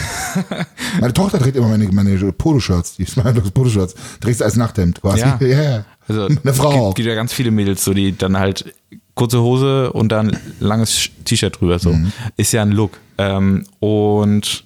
meine 0.99 1.13
Tochter 1.13 1.39
trägt 1.39 1.55
immer 1.57 1.68
meine, 1.70 1.88
meine 1.91 2.18
Poloshirts, 2.34 2.95
die 2.97 3.05
Poloshirts, 3.05 3.95
trägt 4.20 4.38
sie 4.38 4.43
als 4.45 4.55
Nachthemd 4.55 5.01
quasi. 5.01 5.20
Ja. 5.22 5.38
ja. 5.41 5.86
Also 6.07 6.26
Eine 6.43 6.53
Frau 6.53 6.70
gibt, 6.70 6.82
auch. 6.82 6.93
gibt 6.95 7.07
ja 7.07 7.16
ganz 7.16 7.34
viele 7.34 7.51
Mädels, 7.51 7.84
so 7.84 7.93
die 7.93 8.18
dann 8.18 8.38
halt 8.38 8.74
kurze 9.16 9.41
Hose 9.41 9.93
und 9.93 10.11
dann 10.11 10.38
langes 10.59 11.09
T-Shirt 11.24 11.59
drüber. 11.59 11.80
So 11.80 11.93
Mhm. 11.93 12.11
ist 12.38 12.51
ja 12.51 12.61
ein 12.61 12.72
Look. 12.72 12.97
Ähm, 13.18 13.63
und 13.80 14.66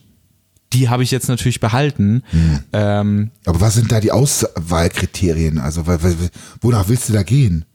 die 0.73 0.89
habe 0.89 1.01
ich 1.03 1.11
jetzt 1.11 1.27
natürlich 1.27 1.59
behalten. 1.59 2.23
Mhm. 2.31 2.59
Ähm, 2.73 3.31
Aber 3.45 3.61
was 3.61 3.73
sind 3.75 3.91
da 3.91 3.99
die 3.99 4.11
Auswahlkriterien? 4.11 5.57
Also 5.59 5.83
wonach 6.61 6.87
willst 6.89 7.09
du 7.09 7.13
da 7.13 7.23
gehen? 7.23 7.65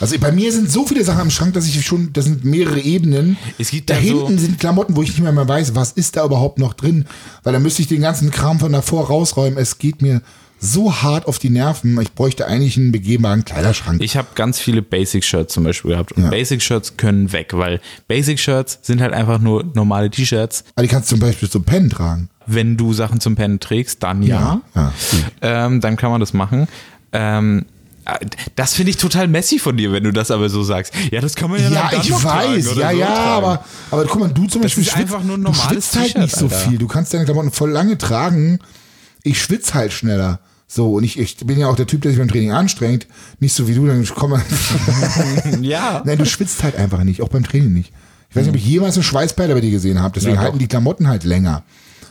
Also 0.00 0.18
bei 0.18 0.30
mir 0.32 0.52
sind 0.52 0.70
so 0.70 0.86
viele 0.86 1.02
Sachen 1.04 1.20
am 1.20 1.30
Schrank, 1.30 1.54
dass 1.54 1.66
ich 1.66 1.84
schon, 1.84 2.12
das 2.12 2.24
sind 2.26 2.44
mehrere 2.44 2.80
Ebenen. 2.80 3.36
Es 3.58 3.70
gibt 3.70 3.90
da 3.90 3.94
ja 3.94 4.00
hinten 4.00 4.38
so- 4.38 4.44
sind 4.44 4.60
Klamotten, 4.60 4.94
wo 4.96 5.02
ich 5.02 5.08
nicht 5.10 5.20
mehr, 5.22 5.32
mehr 5.32 5.48
weiß, 5.48 5.74
was 5.74 5.92
ist 5.92 6.16
da 6.16 6.24
überhaupt 6.24 6.58
noch 6.58 6.74
drin. 6.74 7.06
Weil 7.42 7.52
dann 7.52 7.62
müsste 7.62 7.82
ich 7.82 7.88
den 7.88 8.00
ganzen 8.02 8.30
Kram 8.30 8.60
von 8.60 8.72
davor 8.72 9.06
rausräumen. 9.08 9.58
Es 9.58 9.78
geht 9.78 10.00
mir 10.02 10.22
so 10.60 10.92
hart 11.02 11.26
auf 11.28 11.38
die 11.38 11.50
Nerven. 11.50 12.00
Ich 12.00 12.12
bräuchte 12.14 12.46
eigentlich 12.48 12.76
einen 12.76 12.90
begehbaren 12.90 13.44
Kleiderschrank. 13.44 14.02
ich 14.02 14.16
habe 14.16 14.26
ganz 14.34 14.58
viele 14.58 14.82
Basic-Shirts 14.82 15.54
zum 15.54 15.62
Beispiel 15.64 15.92
gehabt. 15.92 16.12
Und 16.12 16.24
Ja. 16.24 16.30
Basic-Shirts 16.30 16.96
können 16.96 17.32
weg, 17.32 17.50
weil 17.54 17.80
Basic-Shirts 18.08 18.80
sind 18.82 19.00
halt 19.00 19.12
einfach 19.12 19.38
nur 19.38 19.64
normale 19.74 20.10
T-Shirts. 20.10 20.64
Aber 20.74 20.82
die 20.82 20.88
kannst 20.88 21.10
du 21.10 21.16
zum 21.16 21.20
Beispiel 21.20 21.48
zum 21.48 21.62
Pen 21.64 21.90
tragen. 21.90 22.28
Wenn 22.46 22.76
du 22.76 22.92
Sachen 22.92 23.20
zum 23.20 23.36
Pennen 23.36 23.60
trägst, 23.60 24.02
dann 24.02 24.22
ja. 24.22 24.60
Ja, 24.74 24.92
gut. 25.10 25.24
ähm, 25.42 25.80
dann 25.80 25.96
kann 25.96 26.10
man 26.10 26.18
das 26.20 26.32
machen. 26.32 26.66
Ähm, 27.12 27.60
äh, 27.60 27.77
das 28.56 28.74
finde 28.74 28.90
ich 28.90 28.96
total 28.96 29.28
messy 29.28 29.58
von 29.58 29.76
dir, 29.76 29.92
wenn 29.92 30.04
du 30.04 30.12
das 30.12 30.30
aber 30.30 30.48
so 30.48 30.62
sagst. 30.62 30.92
Ja, 31.10 31.20
das 31.20 31.34
kann 31.34 31.50
man 31.50 31.60
ja, 31.60 31.68
Ja, 31.70 31.88
dann 31.90 32.00
ich 32.00 32.10
noch 32.10 32.24
weiß, 32.24 32.64
ja, 32.66 32.72
so 32.74 32.80
ja, 32.80 32.90
tragen. 33.06 33.12
aber, 33.32 33.64
aber 33.90 34.04
guck 34.06 34.20
mal, 34.20 34.28
du 34.28 34.46
zum 34.46 34.62
Das 34.62 34.70
Beispiel 34.74 34.84
ist 34.84 34.96
einfach 34.96 35.22
nur 35.22 35.36
ein 35.36 35.44
du 35.44 35.52
schwitzt 35.54 35.96
halt 35.96 36.18
nicht 36.18 36.34
so 36.34 36.46
Alter. 36.46 36.56
viel. 36.56 36.78
Du 36.78 36.86
kannst 36.86 37.12
deine 37.14 37.24
Klamotten 37.24 37.52
voll 37.52 37.70
lange 37.70 37.98
tragen. 37.98 38.58
Ich 39.22 39.40
schwitze 39.42 39.74
halt 39.74 39.92
schneller. 39.92 40.40
So, 40.66 40.92
und 40.94 41.04
ich, 41.04 41.18
ich 41.18 41.36
bin 41.38 41.58
ja 41.58 41.68
auch 41.68 41.76
der 41.76 41.86
Typ, 41.86 42.02
der 42.02 42.10
sich 42.10 42.18
beim 42.18 42.28
Training 42.28 42.52
anstrengt. 42.52 43.06
Nicht 43.40 43.54
so 43.54 43.68
wie 43.68 43.74
du, 43.74 43.86
dann 43.86 44.04
komme. 44.06 44.42
Ja. 45.60 46.02
Nein, 46.04 46.18
du 46.18 46.26
schwitzt 46.26 46.62
halt 46.62 46.76
einfach 46.76 47.04
nicht, 47.04 47.22
auch 47.22 47.28
beim 47.28 47.44
Training 47.44 47.72
nicht. 47.72 47.92
Ich 48.30 48.36
weiß 48.36 48.42
nicht, 48.44 48.50
ob 48.50 48.56
ich 48.56 48.66
jemals 48.66 48.94
eine 48.96 49.04
Schweißperle 49.04 49.54
bei 49.54 49.60
dir 49.62 49.70
gesehen 49.70 50.02
habe, 50.02 50.12
deswegen 50.14 50.34
Ja, 50.36 50.42
halten 50.42 50.58
die 50.58 50.66
Klamotten 50.68 51.08
halt 51.08 51.24
länger. 51.24 51.62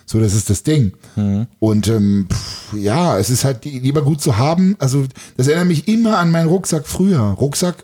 So, 0.10 0.22
das 0.22 0.34
ist 0.34 0.50
das 0.50 0.64
Ding. 0.64 0.94
Mhm. 1.18 1.48
Und 1.60 1.90
ähm, 1.90 2.28
pff, 2.32 2.74
ja, 2.74 3.20
es 3.20 3.30
ist 3.30 3.44
halt 3.44 3.66
lieber 3.66 4.02
gut 4.02 4.22
zu 4.22 4.38
haben. 4.38 4.78
Also, 4.80 5.06
das 5.36 5.48
erinnert 5.48 5.68
mich 5.68 5.88
immer 5.90 6.18
an 6.18 6.32
meinen 6.32 6.48
Rucksack 6.48 6.88
früher. 6.88 7.20
Rucksack, 7.20 7.84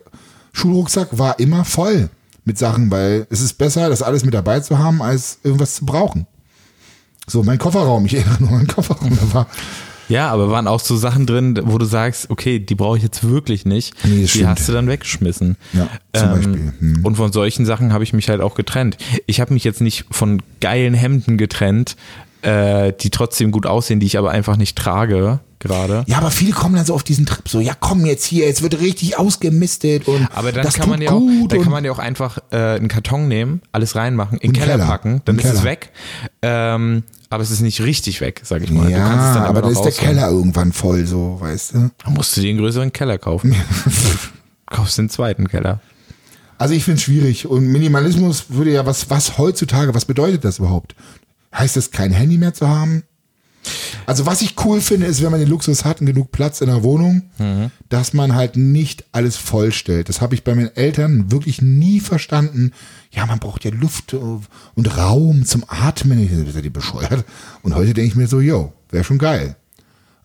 Schulrucksack 0.54 1.18
war 1.20 1.38
immer 1.40 1.66
voll 1.66 2.10
mit 2.46 2.58
Sachen, 2.58 2.90
weil 2.92 3.28
es 3.30 3.42
ist 3.42 3.58
besser, 3.58 3.90
das 3.90 4.02
alles 4.02 4.24
mit 4.24 4.34
dabei 4.34 4.62
zu 4.62 4.80
haben, 4.80 5.02
als 5.02 5.40
irgendwas 5.44 5.76
zu 5.76 5.86
brauchen. 5.86 6.26
So, 7.28 7.44
mein 7.44 7.58
Kofferraum, 7.58 8.06
ich 8.06 8.16
erinnere 8.16 8.40
nur 8.40 8.50
an 8.52 8.56
meinen 8.56 8.68
Kofferraum, 8.68 9.18
da 9.18 9.34
war. 9.34 9.48
Ja, 10.10 10.30
aber 10.30 10.50
waren 10.50 10.68
auch 10.68 10.80
so 10.80 10.96
Sachen 10.98 11.26
drin, 11.26 11.60
wo 11.64 11.78
du 11.78 11.86
sagst, 11.86 12.30
okay, 12.30 12.60
die 12.60 12.76
brauche 12.76 12.98
ich 12.98 13.04
jetzt 13.04 13.28
wirklich 13.28 13.66
nicht. 13.66 13.94
Nee, 14.04 14.22
die 14.22 14.28
stimmt. 14.28 14.48
hast 14.48 14.68
du 14.68 14.74
dann 14.74 14.88
weggeschmissen. 14.88 15.58
Ja, 15.74 15.90
zum 16.14 16.30
Beispiel. 16.30 16.74
Hm. 16.80 17.06
Und 17.06 17.16
von 17.16 17.32
solchen 17.32 17.66
Sachen 17.66 17.94
habe 17.94 18.04
ich 18.04 18.14
mich 18.14 18.30
halt 18.30 18.42
auch 18.42 18.56
getrennt. 18.56 18.98
Ich 19.26 19.40
habe 19.40 19.54
mich 19.54 19.64
jetzt 19.64 19.82
nicht 19.82 20.06
von 20.12 20.42
geilen 20.60 20.94
Hemden 20.94 21.38
getrennt, 21.38 21.96
äh, 22.42 22.94
die 23.00 23.10
trotzdem 23.10 23.52
gut 23.52 23.66
aussehen, 23.66 24.00
die 24.00 24.06
ich 24.06 24.18
aber 24.18 24.32
einfach 24.32 24.58
nicht 24.58 24.78
trage 24.78 25.40
gerade. 25.64 26.04
Ja, 26.08 26.18
aber 26.18 26.30
viele 26.30 26.52
kommen 26.52 26.76
dann 26.76 26.86
so 26.86 26.94
auf 26.94 27.04
diesen 27.04 27.26
Trip, 27.26 27.48
so, 27.48 27.60
ja 27.60 27.74
komm 27.80 28.06
jetzt 28.06 28.26
hier, 28.26 28.46
jetzt 28.46 28.62
wird 28.62 28.80
richtig 28.80 29.18
ausgemistet 29.18 30.08
und 30.08 30.28
Aber 30.36 30.52
dann 30.52 30.64
das 30.64 30.76
kann 30.76 30.90
man 30.90 31.02
ja 31.02 31.12
auch, 31.12 31.20
gut 31.20 31.52
dann 31.52 31.62
kann 31.62 31.72
man 31.72 31.86
ja 31.86 31.92
auch 31.92 32.00
einfach 32.00 32.38
äh, 32.52 32.58
einen 32.58 32.90
Karton 32.90 33.28
nehmen, 33.28 33.62
alles 33.72 33.96
reinmachen, 33.96 34.38
in 34.40 34.52
den 34.52 34.62
Keller, 34.62 34.74
Keller. 34.74 34.86
packen, 34.86 35.22
dann 35.26 35.40
ist 35.40 35.46
es 35.46 35.52
Keller. 35.52 35.64
weg. 35.64 35.92
Ähm, 36.42 37.04
aber 37.34 37.44
es 37.44 37.52
ist 37.52 37.62
nicht 37.62 37.82
richtig 37.82 38.22
weg, 38.22 38.42
sag 38.44 38.62
ich 38.62 38.72
mal. 38.72 38.90
ja, 38.90 38.98
du 38.98 39.04
kannst 39.04 39.28
es 39.28 39.34
dann 39.34 39.44
aber 39.44 39.62
dann 39.62 39.74
noch 39.74 39.80
ist 39.80 39.86
der 39.86 39.94
rausholen. 39.94 40.16
Keller 40.16 40.32
irgendwann 40.32 40.72
voll, 40.72 41.06
so, 41.06 41.38
weißt 41.40 41.74
du? 41.74 41.92
Dann 42.04 42.14
musst 42.14 42.38
du 42.38 42.42
dir 42.42 42.50
einen 42.50 42.60
größeren 42.60 42.94
Keller 42.94 43.18
kaufen. 43.18 43.56
Kaufst 44.68 44.98
den 44.98 45.10
zweiten 45.10 45.48
Keller. 45.48 45.82
Also 46.58 46.76
ich 46.76 46.84
finde 46.84 46.98
es 46.98 47.04
schwierig 47.04 47.48
und 47.48 47.68
Minimalismus 47.68 48.46
würde 48.50 48.72
ja 48.72 48.86
was, 48.86 49.10
was 49.10 49.38
heutzutage, 49.38 49.94
was 49.94 50.06
bedeutet 50.06 50.46
das 50.46 50.60
überhaupt? 50.60 50.96
Heißt 51.54 51.76
das 51.76 51.92
kein 51.92 52.12
Handy 52.12 52.38
mehr 52.38 52.54
zu 52.54 52.68
haben? 52.68 53.04
Also 54.06 54.26
was 54.26 54.42
ich 54.42 54.56
cool 54.66 54.82
finde, 54.82 55.08
ist, 55.08 55.22
wenn 55.22 55.32
man 55.32 55.40
den 55.40 55.50
Luxus 55.50 55.86
hat 55.86 56.02
und 56.02 56.08
genug 56.08 56.32
Platz 56.32 56.62
in 56.62 56.68
der 56.68 56.84
Wohnung, 56.84 57.24
dass 57.90 58.14
man 58.14 58.36
halt 58.36 58.58
nicht 58.58 59.06
alles 59.12 59.38
vollstellt. 59.38 60.10
Das 60.10 60.22
habe 60.22 60.36
ich 60.36 60.44
bei 60.44 60.56
meinen 60.56 60.76
Eltern 60.76 61.32
wirklich 61.32 61.62
nie 61.62 62.00
verstanden. 62.00 62.72
Ja, 63.12 63.26
man 63.26 63.40
braucht 63.40 63.64
ja 63.64 63.72
Luft 63.72 64.14
äh, 64.14 64.18
und 64.18 64.98
Raum 64.98 65.46
zum 65.46 65.64
Atmen. 65.68 66.20
Ich 66.20 66.32
so, 66.32 66.52
seid 66.52 66.66
ihr 66.66 66.74
bescheuert? 66.74 67.26
Und 67.62 67.76
heute 67.76 67.94
denke 67.94 68.08
ich 68.08 68.16
mir 68.16 68.28
so, 68.28 68.40
yo, 68.40 68.74
wäre 68.90 69.04
schon 69.04 69.20
geil. 69.20 69.56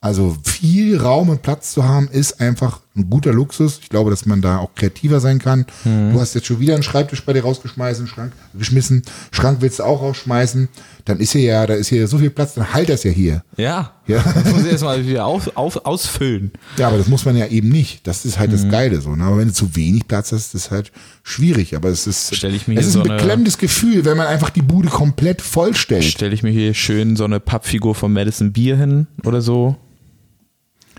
Also 0.01 0.37
viel 0.45 0.97
Raum 0.99 1.29
und 1.29 1.43
Platz 1.43 1.73
zu 1.73 1.85
haben, 1.85 2.09
ist 2.09 2.41
einfach 2.41 2.81
ein 2.99 3.11
guter 3.11 3.33
Luxus. 3.33 3.79
Ich 3.83 3.89
glaube, 3.89 4.11
dass 4.11 4.27
man 4.27 4.41
da 4.43 4.59
auch 4.59 4.75
kreativer 4.75 5.21
sein 5.21 5.39
kann. 5.39 5.67
Du 5.85 6.21
hast 6.21 6.35
jetzt 6.35 6.47
schon 6.47 6.61
wieder 6.61 6.75
einen 6.75 6.83
Schreibtisch 6.83 7.25
bei 7.25 7.33
dir 7.33 7.43
rausgeschmissen, 7.43 8.07
Schrank 8.07 8.33
geschmissen, 8.55 9.03
Schrank 9.31 9.59
willst 9.61 9.79
du 9.79 9.85
auch 9.85 10.03
rausschmeißen. 10.03 10.69
Dann 11.05 11.21
ist 11.21 11.33
hier 11.33 11.43
ja, 11.43 11.67
da 11.67 11.75
ist 11.75 11.89
hier 11.89 12.07
so 12.07 12.19
viel 12.19 12.31
Platz, 12.31 12.55
dann 12.55 12.75
halt 12.75 12.89
das 12.89 13.05
ja 13.05 13.11
hier. 13.11 13.43
Ja. 13.57 13.93
Ja. 14.07 14.23
Das 14.35 14.53
muss 14.53 14.65
ich 14.65 14.73
erstmal 14.73 15.07
wieder 15.07 15.27
auf, 15.27 15.57
auf, 15.57 15.85
ausfüllen. 15.85 16.53
Ja, 16.77 16.89
aber 16.89 16.99
das 16.99 17.09
muss 17.09 17.25
man 17.25 17.37
ja 17.37 17.47
eben 17.47 17.69
nicht. 17.69 18.07
Das 18.07 18.25
ist 18.25 18.39
halt 18.39 18.53
das 18.53 18.69
Geile 18.69 19.01
so. 19.01 19.15
Ne? 19.17 19.25
Aber 19.25 19.39
wenn 19.39 19.49
du 19.49 19.55
zu 19.55 19.75
wenig 19.75 20.07
Platz 20.07 20.33
hast, 20.33 20.55
ist 20.55 20.55
es 20.55 20.71
halt 20.71 20.93
schwierig. 21.23 21.77
Aber 21.77 21.89
es 21.89 22.07
ist, 22.07 22.35
Stell 22.35 22.55
ich 22.55 22.69
mir 22.69 22.79
es 22.79 22.87
ist 22.87 22.93
so 22.95 23.03
ein 23.03 23.09
beklemmendes 23.09 23.59
Gefühl, 23.59 24.05
wenn 24.05 24.17
man 24.17 24.27
einfach 24.27 24.51
die 24.51 24.63
Bude 24.63 24.89
komplett 24.89 25.43
vollstellt. 25.43 26.05
Stelle 26.05 26.35
ich 26.35 26.43
mir 26.43 26.51
hier 26.51 26.75
schön 26.75 27.17
so 27.17 27.25
eine 27.25 27.41
Pappfigur 27.41 27.95
von 27.95 28.13
Madison 28.13 28.53
Beer 28.53 28.77
hin 28.77 29.07
oder 29.25 29.41
so. 29.43 29.77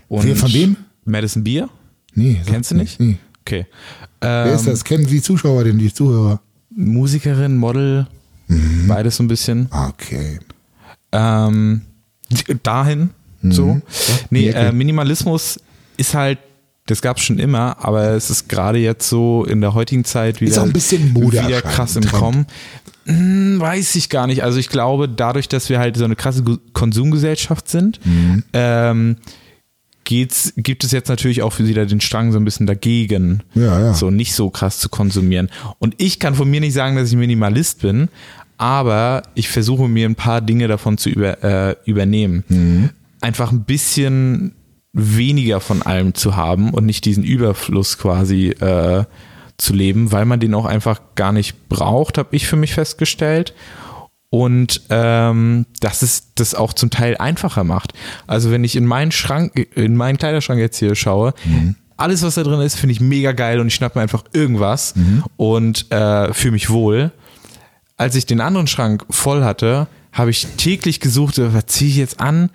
Und 0.08 0.36
von 0.36 0.52
wem? 0.52 0.76
Madison 1.04 1.44
Beer? 1.44 1.68
Nee, 2.14 2.40
Kennst 2.46 2.70
du 2.70 2.74
nicht? 2.76 2.98
Nee. 3.00 3.18
Okay. 3.42 3.66
Wer 4.20 4.46
Ähm, 4.46 4.54
ist 4.54 4.66
das? 4.66 4.84
Kennen 4.84 5.06
die 5.06 5.22
Zuschauer 5.22 5.64
denn, 5.64 5.78
die 5.78 5.92
Zuhörer? 5.92 6.40
Musikerin, 6.74 7.56
Model, 7.56 8.06
Mhm. 8.48 8.86
beides 8.88 9.16
so 9.16 9.22
ein 9.22 9.28
bisschen. 9.28 9.68
Okay. 9.70 10.38
Ähm, 11.12 11.82
dahin, 12.62 13.10
so. 13.42 13.80
Nee, 14.30 14.50
Mhm. 14.50 14.56
äh, 14.56 14.72
Minimalismus 14.72 15.60
ist 15.96 16.14
halt, 16.14 16.38
das 16.86 17.02
gab 17.02 17.18
es 17.18 17.22
schon 17.22 17.38
immer, 17.38 17.76
aber 17.84 18.10
es 18.10 18.30
ist 18.30 18.48
gerade 18.48 18.78
jetzt 18.78 19.08
so 19.08 19.44
in 19.44 19.60
der 19.60 19.74
heutigen 19.74 20.04
Zeit 20.04 20.40
wieder, 20.40 20.60
auch 20.60 20.66
ein 20.66 20.72
bisschen 20.72 21.12
Mode 21.12 21.42
wieder 21.46 21.62
krass 21.62 21.96
im. 21.96 22.04
Kommen. 22.04 22.46
Hm, 23.06 23.60
weiß 23.60 23.94
ich 23.96 24.08
gar 24.10 24.26
nicht. 24.26 24.42
Also 24.42 24.58
ich 24.58 24.68
glaube, 24.68 25.08
dadurch, 25.08 25.48
dass 25.48 25.68
wir 25.68 25.78
halt 25.78 25.96
so 25.96 26.04
eine 26.04 26.16
krasse 26.16 26.42
Konsumgesellschaft 26.72 27.68
sind, 27.68 28.00
Mhm. 28.04 28.42
ähm, 28.52 29.16
geht's, 30.10 30.52
gibt 30.56 30.82
es 30.82 30.90
jetzt 30.90 31.08
natürlich 31.08 31.40
auch 31.42 31.56
wieder 31.60 31.86
den 31.86 32.00
Strang 32.00 32.32
so 32.32 32.38
ein 32.40 32.44
bisschen 32.44 32.66
dagegen, 32.66 33.44
Ja, 33.54 33.78
ja. 33.80 33.94
so 33.94 34.10
nicht 34.10 34.34
so 34.34 34.50
krass 34.50 34.80
zu 34.80 34.88
konsumieren. 34.88 35.50
Und 35.78 35.94
ich 35.98 36.18
kann 36.18 36.34
von 36.34 36.50
mir 36.50 36.60
nicht 36.60 36.72
sagen, 36.72 36.96
dass 36.96 37.10
ich 37.12 37.16
Minimalist 37.16 37.80
bin, 37.80 38.08
aber 38.58 39.22
ich 39.36 39.48
versuche 39.48 39.86
mir 39.86 40.08
ein 40.08 40.16
paar 40.16 40.40
Dinge 40.40 40.66
davon 40.66 40.98
zu 40.98 41.10
über, 41.10 41.44
äh, 41.44 41.76
übernehmen. 41.84 42.42
Mhm. 42.48 42.90
Einfach 43.20 43.52
ein 43.52 43.62
bisschen 43.62 44.56
weniger 44.92 45.60
von 45.60 45.80
allem 45.82 46.14
zu 46.14 46.34
haben 46.34 46.70
und 46.70 46.86
nicht 46.86 47.04
diesen 47.04 47.22
Überfluss 47.22 47.96
quasi 47.96 48.48
äh, 48.48 49.04
zu 49.58 49.74
leben, 49.74 50.10
weil 50.10 50.24
man 50.24 50.40
den 50.40 50.54
auch 50.54 50.64
einfach 50.66 51.00
gar 51.14 51.30
nicht 51.30 51.68
braucht, 51.68 52.18
habe 52.18 52.34
ich 52.34 52.48
für 52.48 52.56
mich 52.56 52.74
festgestellt. 52.74 53.54
Und 54.30 54.82
ähm, 54.90 55.66
dass 55.80 56.02
es 56.02 56.34
das 56.36 56.54
auch 56.54 56.72
zum 56.72 56.90
Teil 56.90 57.16
einfacher 57.16 57.64
macht. 57.64 57.94
Also 58.28 58.50
wenn 58.52 58.62
ich 58.62 58.76
in 58.76 58.86
meinen 58.86 59.10
Schrank, 59.10 59.68
in 59.74 59.96
meinen 59.96 60.18
Kleiderschrank 60.18 60.60
jetzt 60.60 60.78
hier 60.78 60.94
schaue, 60.94 61.34
alles, 61.96 62.22
was 62.22 62.36
da 62.36 62.44
drin 62.44 62.60
ist, 62.60 62.76
finde 62.76 62.92
ich 62.92 63.00
mega 63.00 63.32
geil 63.32 63.58
und 63.60 63.66
ich 63.66 63.74
schnapp 63.74 63.96
mir 63.96 64.02
einfach 64.02 64.24
irgendwas 64.32 64.94
und 65.36 65.90
äh, 65.90 66.32
fühle 66.32 66.52
mich 66.52 66.70
wohl. 66.70 67.10
Als 67.96 68.14
ich 68.14 68.24
den 68.24 68.40
anderen 68.40 68.68
Schrank 68.68 69.04
voll 69.10 69.42
hatte, 69.44 69.88
habe 70.12 70.30
ich 70.30 70.46
täglich 70.56 71.00
gesucht, 71.00 71.34
was 71.38 71.66
ziehe 71.66 71.90
ich 71.90 71.96
jetzt 71.96 72.20
an? 72.20 72.50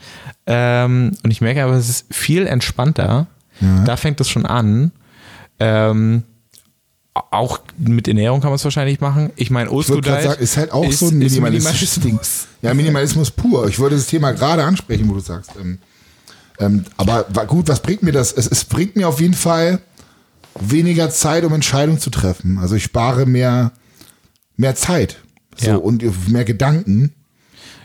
Ähm, 0.47 1.11
und 1.23 1.31
ich 1.31 1.41
merke 1.41 1.63
aber, 1.63 1.73
es 1.73 1.89
ist 1.89 2.05
viel 2.13 2.47
entspannter. 2.47 3.27
Da 3.85 3.97
fängt 3.97 4.19
es 4.19 4.29
schon 4.29 4.45
an. 4.45 4.91
Ähm, 5.59 6.23
auch 7.15 7.59
mit 7.77 8.07
Ernährung 8.09 8.41
kann 8.41 8.49
man 8.49 8.55
es 8.55 8.63
wahrscheinlich 8.65 8.99
machen. 8.99 9.31
Ich 9.37 9.49
meine, 9.49 9.71
Oldschool 9.71 10.01
Diet 10.01 10.21
sagen, 10.23 10.43
ist 10.43 10.57
halt 10.57 10.71
auch 10.73 10.91
so 10.91 11.07
ein 11.07 11.21
ist 11.21 11.31
minimalistisches 11.31 11.95
Ding. 12.01 12.19
Ja, 12.61 12.73
Minimalismus 12.73 13.31
pur. 13.31 13.67
Ich 13.69 13.79
wollte 13.79 13.95
das 13.95 14.07
Thema 14.07 14.33
gerade 14.33 14.63
ansprechen, 14.63 15.07
wo 15.09 15.13
du 15.13 15.21
sagst. 15.21 15.51
Ähm, 15.59 15.79
ähm, 16.59 16.85
aber 16.97 17.23
gut, 17.47 17.69
was 17.69 17.81
bringt 17.81 18.03
mir 18.03 18.11
das? 18.11 18.33
Es, 18.33 18.47
es 18.47 18.65
bringt 18.65 18.97
mir 18.97 19.07
auf 19.07 19.21
jeden 19.21 19.33
Fall 19.33 19.79
weniger 20.59 21.09
Zeit, 21.09 21.45
um 21.45 21.53
Entscheidungen 21.53 21.99
zu 21.99 22.09
treffen. 22.09 22.59
Also 22.59 22.75
ich 22.75 22.83
spare 22.83 23.25
mehr, 23.25 23.71
mehr 24.57 24.75
Zeit. 24.75 25.17
So, 25.57 25.67
Ja. 25.67 25.75
und 25.77 26.29
mehr 26.29 26.43
Gedanken. 26.43 27.13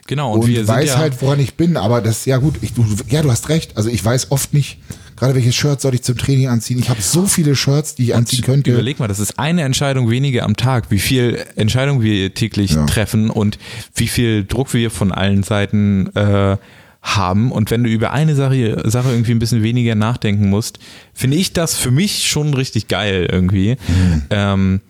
Genau, 0.08 0.32
und, 0.34 0.40
Und, 0.42 0.66
weiß 0.66 0.88
ja, 0.88 0.98
halt, 0.98 1.22
woran 1.22 1.38
ich 1.38 1.54
bin. 1.54 1.76
Aber 1.76 2.00
das, 2.00 2.24
ja 2.24 2.38
gut, 2.38 2.56
ich, 2.62 2.74
du, 2.74 2.84
ja, 3.08 3.22
du 3.22 3.30
hast 3.30 3.48
recht. 3.48 3.76
Also 3.76 3.90
ich 3.90 4.04
weiß 4.04 4.32
oft 4.32 4.52
nicht, 4.52 4.80
gerade 5.20 5.34
welches 5.36 5.54
Shirt 5.54 5.80
soll 5.80 5.94
ich 5.94 6.02
zum 6.02 6.16
Training 6.16 6.48
anziehen. 6.48 6.78
Ich 6.80 6.88
habe 6.90 7.00
so 7.00 7.26
viele 7.26 7.54
Shirts, 7.54 7.94
die 7.94 8.04
ich 8.04 8.14
anziehen 8.16 8.42
könnte. 8.42 8.72
Überleg 8.72 8.98
mal, 8.98 9.06
das 9.06 9.20
ist 9.20 9.38
eine 9.38 9.62
Entscheidung 9.62 10.10
weniger 10.10 10.44
am 10.44 10.56
Tag, 10.56 10.90
wie 10.90 10.98
viel 10.98 11.38
Entscheidungen 11.54 12.02
wir 12.02 12.34
täglich 12.34 12.72
Ja. 12.72 12.86
treffen 12.86 13.30
und 13.30 13.58
wie 13.94 14.08
viel 14.08 14.44
Druck 14.44 14.74
wir 14.74 14.90
von 14.90 15.12
allen 15.12 15.42
Seiten 15.44 16.08
äh, 16.16 16.56
haben. 17.02 17.52
Und 17.52 17.70
wenn 17.70 17.84
du 17.84 17.90
über 17.90 18.12
eine 18.12 18.34
Sache, 18.34 18.82
Sache 18.90 19.10
irgendwie 19.10 19.32
ein 19.32 19.38
bisschen 19.38 19.62
weniger 19.62 19.94
nachdenken 19.94 20.50
musst, 20.50 20.78
finde 21.14 21.36
ich 21.36 21.52
das 21.52 21.74
für 21.76 21.90
mich 21.90 22.26
schon 22.28 22.52
richtig 22.54 22.88
geil 22.88 23.28
irgendwie. 23.30 23.76
Mhm. 23.88 24.22
Ähm, 24.30 24.80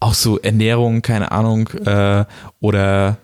auch 0.00 0.14
so 0.14 0.38
Ernährung, 0.38 1.02
keine 1.02 1.30
Ahnung, 1.32 1.68
äh, 1.84 2.24
oder 2.60 3.18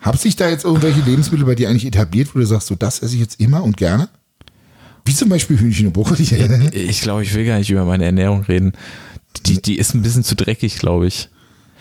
Haben 0.00 0.18
sich 0.18 0.36
da 0.36 0.48
jetzt 0.48 0.64
irgendwelche 0.64 1.00
Lebensmittel 1.00 1.46
bei 1.46 1.54
dir 1.54 1.68
eigentlich 1.70 1.86
etabliert, 1.86 2.34
wo 2.34 2.38
du 2.38 2.44
sagst, 2.46 2.68
so 2.68 2.74
das 2.74 3.00
esse 3.02 3.14
ich 3.14 3.20
jetzt 3.20 3.40
immer 3.40 3.62
und 3.64 3.76
gerne? 3.76 4.08
Wie 5.04 5.14
zum 5.14 5.28
Beispiel 5.28 5.58
Hühnchen 5.58 5.88
und 5.88 5.92
Brokkoli. 5.92 6.22
ich 6.72 7.00
glaube, 7.02 7.22
ich 7.22 7.34
will 7.34 7.44
gar 7.44 7.58
nicht 7.58 7.70
über 7.70 7.84
meine 7.84 8.04
Ernährung 8.04 8.42
reden. 8.42 8.72
Die, 9.46 9.60
die 9.60 9.78
ist 9.78 9.94
ein 9.94 10.02
bisschen 10.02 10.24
zu 10.24 10.34
dreckig, 10.34 10.78
glaube 10.78 11.06
ich. 11.06 11.28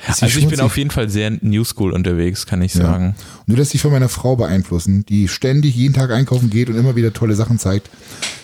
Also 0.06 0.26
ich 0.26 0.48
bin 0.48 0.60
auf 0.60 0.78
jeden 0.78 0.92
Fall 0.92 1.10
sehr 1.10 1.32
New 1.42 1.64
School 1.64 1.94
unterwegs, 1.94 2.46
kann 2.46 2.62
ich 2.62 2.74
sagen. 2.74 3.16
Und 3.48 3.54
du 3.54 3.56
lässt 3.56 3.74
dich 3.74 3.82
von 3.82 3.92
meiner 3.92 4.10
Frau 4.10 4.36
beeinflussen, 4.36 5.06
die 5.06 5.30
ständig 5.30 5.76
jeden 5.76 5.94
Tag 5.94 6.12
einkaufen 6.12 6.50
geht 6.50 6.70
und 6.70 6.76
immer 6.76 6.96
wieder 6.96 7.14
tolle 7.14 7.36
Sachen 7.36 7.58
zeigt. 7.58 7.90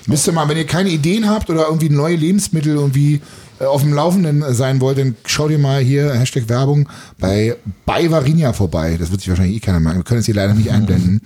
Müsst 0.08 0.26
ihr 0.28 0.34
mal, 0.34 0.48
wenn 0.48 0.58
ihr 0.58 0.66
keine 0.66 0.90
Ideen 0.90 1.30
habt 1.30 1.50
oder 1.50 1.66
irgendwie 1.66 1.90
neue 1.90 2.16
Lebensmittel 2.16 2.76
irgendwie 2.76 3.22
äh, 3.60 3.66
auf 3.66 3.82
dem 3.82 3.94
Laufenden 3.94 4.44
sein 4.54 4.80
wollt, 4.80 5.00
dann 5.00 5.16
schau 5.26 5.50
dir 5.50 5.60
mal 5.60 5.82
hier, 5.82 6.14
Hashtag 6.14 6.48
Werbung, 6.48 6.88
bei 7.20 7.58
bei 7.86 8.10
Varinia 8.10 8.54
vorbei. 8.54 8.96
Das 8.98 9.12
wird 9.12 9.22
sich 9.22 9.30
wahrscheinlich 9.30 9.58
eh 9.58 9.60
keiner 9.60 9.82
merken. 9.82 10.00
Wir 10.00 10.06
können 10.06 10.22
es 10.22 10.26
hier 10.26 10.36
leider 10.36 10.54
nicht 10.54 10.72
einblenden. 10.72 11.22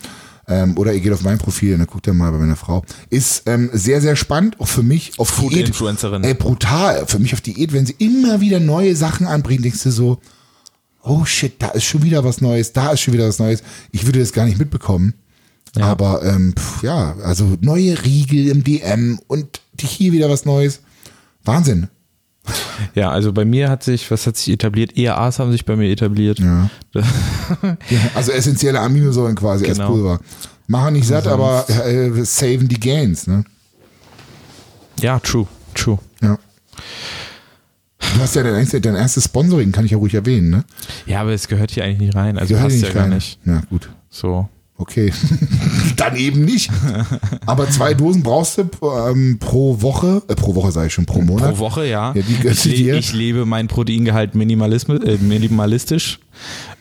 Ähm, 0.48 0.78
oder 0.78 0.94
ihr 0.94 1.00
geht 1.00 1.14
auf 1.14 1.24
mein 1.24 1.38
Profil 1.38 1.74
und 1.74 1.80
dann 1.80 1.88
guckt 1.88 2.06
ihr 2.08 2.14
mal 2.14 2.32
bei 2.32 2.38
meiner 2.38 2.56
Frau. 2.56 2.84
Ist 3.10 3.44
ähm, 3.46 3.70
sehr, 3.74 4.02
sehr 4.02 4.16
spannend, 4.16 4.60
auch 4.60 4.68
für 4.68 4.84
mich 4.84 5.18
auf 5.18 5.32
Diät. 5.32 5.52
Food-Influencerin. 5.52 6.24
Ey, 6.24 6.34
brutal. 6.34 7.08
Für 7.08 7.20
mich 7.20 7.34
auf 7.34 7.42
Diät, 7.42 7.72
wenn 7.72 7.86
sie 7.86 7.96
immer 7.98 8.42
wieder 8.42 8.60
neue 8.60 8.96
Sachen 8.96 9.26
anbringen, 9.26 9.64
denkst 9.64 9.84
du 9.84 9.92
so, 9.92 10.20
oh 11.04 11.24
shit, 11.26 11.62
da 11.62 11.70
ist 11.70 11.86
schon 11.86 12.04
wieder 12.04 12.24
was 12.24 12.42
Neues, 12.42 12.74
da 12.74 12.92
ist 12.92 13.02
schon 13.02 13.14
wieder 13.14 13.28
was 13.28 13.40
Neues. 13.40 13.64
Ich 13.92 14.06
würde 14.06 14.20
das 14.20 14.34
gar 14.34 14.46
nicht 14.46 14.60
mitbekommen. 14.60 15.14
Aber 15.80 16.24
ähm, 16.24 16.54
pf, 16.56 16.84
ja, 16.84 17.16
also 17.24 17.58
neue 17.62 18.04
Riegel 18.04 18.48
im 18.50 18.64
DM 18.64 19.20
und 19.28 19.62
hier 19.80 20.12
wieder 20.12 20.30
was 20.30 20.46
Neues. 20.46 20.82
Wahnsinn. 21.44 21.88
Ja, 22.96 23.10
also 23.12 23.32
bei 23.34 23.46
mir 23.46 23.70
hat 23.70 23.84
sich, 23.84 24.10
was 24.12 24.28
hat 24.28 24.36
sich 24.38 24.50
etabliert? 24.50 24.98
EAAs 24.98 25.40
haben 25.40 25.52
sich 25.52 25.66
bei 25.66 25.76
mir 25.76 25.90
etabliert. 25.90 26.40
Ja. 26.94 27.00
Also 28.16 28.32
essentielle 28.32 28.80
Aminosäuren 28.80 29.36
quasi 29.36 29.66
als 29.66 29.78
Genau. 29.78 29.90
Pulver. 29.92 30.20
Machen 30.68 30.94
nicht 30.94 31.08
satt, 31.08 31.28
aber 31.28 31.66
äh, 31.70 32.24
saven 32.24 32.68
die 32.68 32.80
Gains, 32.80 33.28
ne? 33.28 33.44
Ja, 35.00 35.20
true, 35.20 35.48
true. 35.74 35.98
Ja. 36.22 36.38
Du 38.00 38.20
hast 38.22 38.36
ja 38.36 38.44
dein, 38.44 38.68
dein 38.70 38.96
erstes 38.96 39.26
Sponsoring, 39.26 39.72
kann 39.72 39.86
ich 39.86 39.92
ja 39.92 39.98
ruhig 39.98 40.14
erwähnen, 40.14 40.50
ne? 40.52 40.64
Ja, 41.06 41.22
aber 41.22 41.32
es 41.34 41.48
gehört 41.48 41.72
hier 41.72 41.84
eigentlich 41.84 42.00
nicht 42.00 42.16
rein. 42.16 42.38
Also 42.38 42.54
Gehört 42.54 42.70
passt 42.70 42.80
hier 42.80 42.88
ja 42.90 42.94
gar 42.94 43.04
rein. 43.06 43.14
nicht. 43.14 43.40
Ja, 43.46 43.62
gut. 43.70 43.90
So. 44.10 44.48
Okay. 44.78 45.12
Dann 45.96 46.16
eben 46.16 46.46
nicht. 46.46 46.70
Aber 47.46 47.70
zwei 47.70 47.94
Dosen 47.94 48.24
brauchst 48.24 48.58
du 48.58 48.70
ähm, 48.82 49.38
pro 49.40 49.82
Woche, 49.82 50.22
äh, 50.28 50.36
pro 50.36 50.56
Woche 50.56 50.72
sage 50.72 50.88
ich 50.88 50.94
schon, 50.94 51.06
pro 51.06 51.22
Monat. 51.22 51.56
Pro 51.56 51.60
Woche, 51.60 51.86
ja. 51.86 52.14
Ja, 52.14 52.22
die 52.22 52.48
ich, 52.48 52.62
dir. 52.62 52.96
ich 52.96 53.14
lebe 53.14 53.46
mein 53.46 53.68
Proteingehalt 53.68 54.34
äh, 54.36 55.18
minimalistisch. 55.18 56.20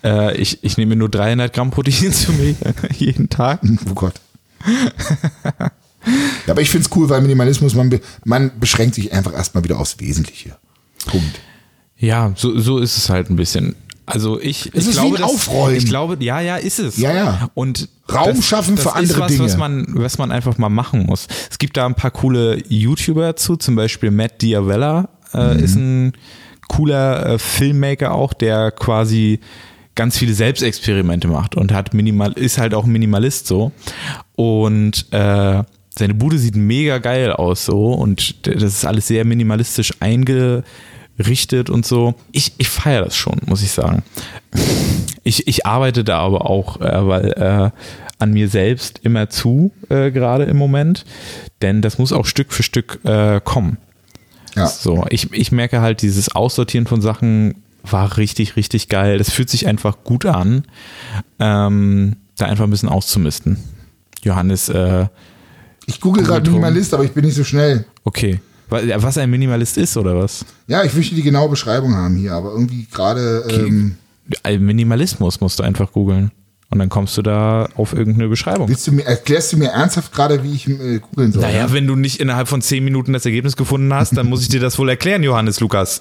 Äh, 0.04 0.36
ich, 0.36 0.62
ich 0.62 0.76
nehme 0.76 0.96
nur 0.96 1.08
300 1.08 1.52
Gramm 1.52 1.70
Protein 1.70 2.12
zu 2.12 2.32
mir 2.32 2.54
jeden 2.96 3.28
Tag. 3.28 3.60
Oh 3.90 3.94
Gott. 3.94 4.14
ja, 4.66 5.70
aber 6.46 6.60
ich 6.60 6.70
finde 6.70 6.86
es 6.88 6.96
cool, 6.96 7.08
weil 7.08 7.20
Minimalismus, 7.20 7.74
man, 7.74 8.00
man 8.24 8.52
beschränkt 8.58 8.94
sich 8.94 9.12
einfach 9.12 9.32
erstmal 9.32 9.64
wieder 9.64 9.78
aufs 9.78 9.98
Wesentliche. 9.98 10.56
Punkt. 11.06 11.40
Ja, 11.96 12.32
so, 12.36 12.58
so 12.58 12.78
ist 12.78 12.96
es 12.96 13.08
halt 13.08 13.30
ein 13.30 13.36
bisschen. 13.36 13.76
Also 14.12 14.38
ich, 14.40 14.66
Es 14.66 14.72
ich 14.72 14.76
ist 14.76 14.88
wie 14.88 14.92
glaube, 14.92 15.16
ein 15.16 15.22
dass- 15.22 15.30
Aufräumen. 15.30 15.76
ich 15.76 15.86
glaube, 15.86 16.16
ja, 16.20 16.40
ja, 16.40 16.56
ist 16.56 16.78
es. 16.78 16.96
Ja, 16.98 17.12
ja. 17.14 17.50
Und 17.54 17.88
Raum 18.12 18.42
schaffen 18.42 18.76
für 18.76 18.88
ist 18.90 18.94
andere 18.94 19.20
was, 19.20 19.32
Dinge. 19.32 19.44
Was 19.44 19.56
man, 19.56 19.86
was 19.88 20.18
man 20.18 20.30
einfach 20.32 20.58
mal 20.58 20.68
machen 20.68 21.06
muss. 21.06 21.26
Es 21.50 21.58
gibt 21.58 21.76
da 21.76 21.86
ein 21.86 21.94
paar 21.94 22.10
coole 22.10 22.62
YouTuber 22.68 23.36
zu, 23.36 23.56
zum 23.56 23.74
Beispiel 23.74 24.10
Matt 24.10 24.42
Diavella 24.42 25.08
äh, 25.34 25.54
Mhm. 25.54 25.64
ist 25.64 25.74
ein 25.76 26.12
cooler 26.68 27.26
äh, 27.26 27.38
Filmmaker 27.38 28.12
auch, 28.14 28.32
der 28.34 28.70
quasi 28.70 29.40
ganz 29.94 30.16
viele 30.18 30.34
Selbstexperimente 30.34 31.28
macht 31.28 31.54
und 31.56 31.72
hat 31.72 31.92
minimal, 31.94 32.32
ist 32.32 32.58
halt 32.58 32.74
auch 32.74 32.84
ein 32.84 32.92
Minimalist 32.92 33.46
so. 33.46 33.72
Und 34.36 35.06
äh, 35.12 35.62
seine 35.94 36.14
Bude 36.14 36.38
sieht 36.38 36.56
mega 36.56 36.98
geil 36.98 37.32
aus 37.32 37.66
so 37.66 37.92
und 37.92 38.46
das 38.46 38.62
ist 38.62 38.84
alles 38.86 39.06
sehr 39.08 39.24
minimalistisch 39.26 39.92
eingerichtet 41.18 41.70
und 41.70 41.86
so. 41.86 42.14
Ich, 42.32 42.54
ich 42.58 42.68
feiere 42.68 43.04
das 43.04 43.16
schon, 43.16 43.38
muss 43.46 43.62
ich 43.62 43.72
sagen. 43.72 44.02
Ich, 45.22 45.46
ich 45.46 45.66
arbeite 45.66 46.04
da 46.04 46.18
aber 46.18 46.48
auch, 46.48 46.80
äh, 46.80 47.06
weil 47.06 47.32
äh, 47.32 47.70
an 48.18 48.32
mir 48.32 48.48
selbst 48.48 49.00
immer 49.02 49.28
zu, 49.30 49.72
äh, 49.88 50.10
gerade 50.10 50.44
im 50.44 50.56
Moment. 50.56 51.04
Denn 51.60 51.82
das 51.82 51.98
muss 51.98 52.12
auch 52.12 52.26
Stück 52.26 52.52
für 52.52 52.62
Stück 52.62 53.00
äh, 53.04 53.40
kommen. 53.42 53.78
Ja. 54.54 54.66
So, 54.66 55.04
ich, 55.08 55.32
ich 55.32 55.52
merke 55.52 55.80
halt, 55.80 56.02
dieses 56.02 56.34
Aussortieren 56.34 56.86
von 56.86 57.00
Sachen 57.00 57.62
war 57.82 58.16
richtig, 58.16 58.56
richtig 58.56 58.88
geil. 58.88 59.18
Das 59.18 59.30
fühlt 59.30 59.50
sich 59.50 59.66
einfach 59.66 60.04
gut 60.04 60.26
an, 60.26 60.64
ähm, 61.40 62.16
da 62.36 62.46
einfach 62.46 62.64
ein 62.64 62.70
bisschen 62.70 62.88
auszumisten. 62.88 63.58
Johannes, 64.22 64.68
äh, 64.68 65.06
Ich 65.86 66.00
google 66.00 66.22
gerade. 66.22 66.48
Minimalist, 66.48 66.94
aber 66.94 67.04
ich 67.04 67.12
bin 67.12 67.24
nicht 67.24 67.34
so 67.34 67.44
schnell. 67.44 67.86
okay. 68.04 68.40
Wa- 68.72 68.80
Was 69.02 69.16
ein 69.18 69.30
Minimalist 69.30 69.76
ist, 69.78 69.96
oder 69.96 70.16
was? 70.18 70.44
Ja, 70.66 70.82
ich 70.82 70.92
möchte 70.94 71.14
die 71.14 71.22
genaue 71.22 71.48
Beschreibung 71.48 71.94
haben 71.94 72.16
hier, 72.16 72.32
aber 72.34 72.50
irgendwie 72.52 72.86
gerade. 72.90 73.44
Ähm, 73.48 73.96
Äh, 74.44 74.58
Minimalismus 74.58 75.40
musst 75.40 75.58
du 75.60 75.62
einfach 75.62 75.92
googeln. 75.92 76.30
Und 76.70 76.78
dann 76.78 76.88
kommst 76.88 77.18
du 77.18 77.22
da 77.22 77.68
auf 77.76 77.92
irgendeine 77.92 78.28
Beschreibung. 78.28 78.66
willst 78.66 78.86
du 78.86 78.92
mir, 78.92 79.04
erklärst 79.04 79.52
du 79.52 79.58
mir 79.58 79.68
ernsthaft 79.72 80.10
gerade, 80.10 80.42
wie 80.42 80.54
ich 80.54 80.66
äh, 80.66 81.00
googeln 81.00 81.30
soll? 81.30 81.42
Naja, 81.42 81.66
ja? 81.66 81.72
wenn 81.74 81.86
du 81.86 81.96
nicht 81.96 82.18
innerhalb 82.18 82.48
von 82.48 82.62
zehn 82.62 82.82
Minuten 82.82 83.12
das 83.12 83.26
Ergebnis 83.26 83.56
gefunden 83.56 83.92
hast, 83.92 84.16
dann 84.16 84.26
muss 84.28 84.40
ich 84.40 84.48
dir 84.48 84.60
das 84.60 84.78
wohl 84.78 84.88
erklären, 84.88 85.22
Johannes 85.22 85.60
Lukas. 85.60 86.00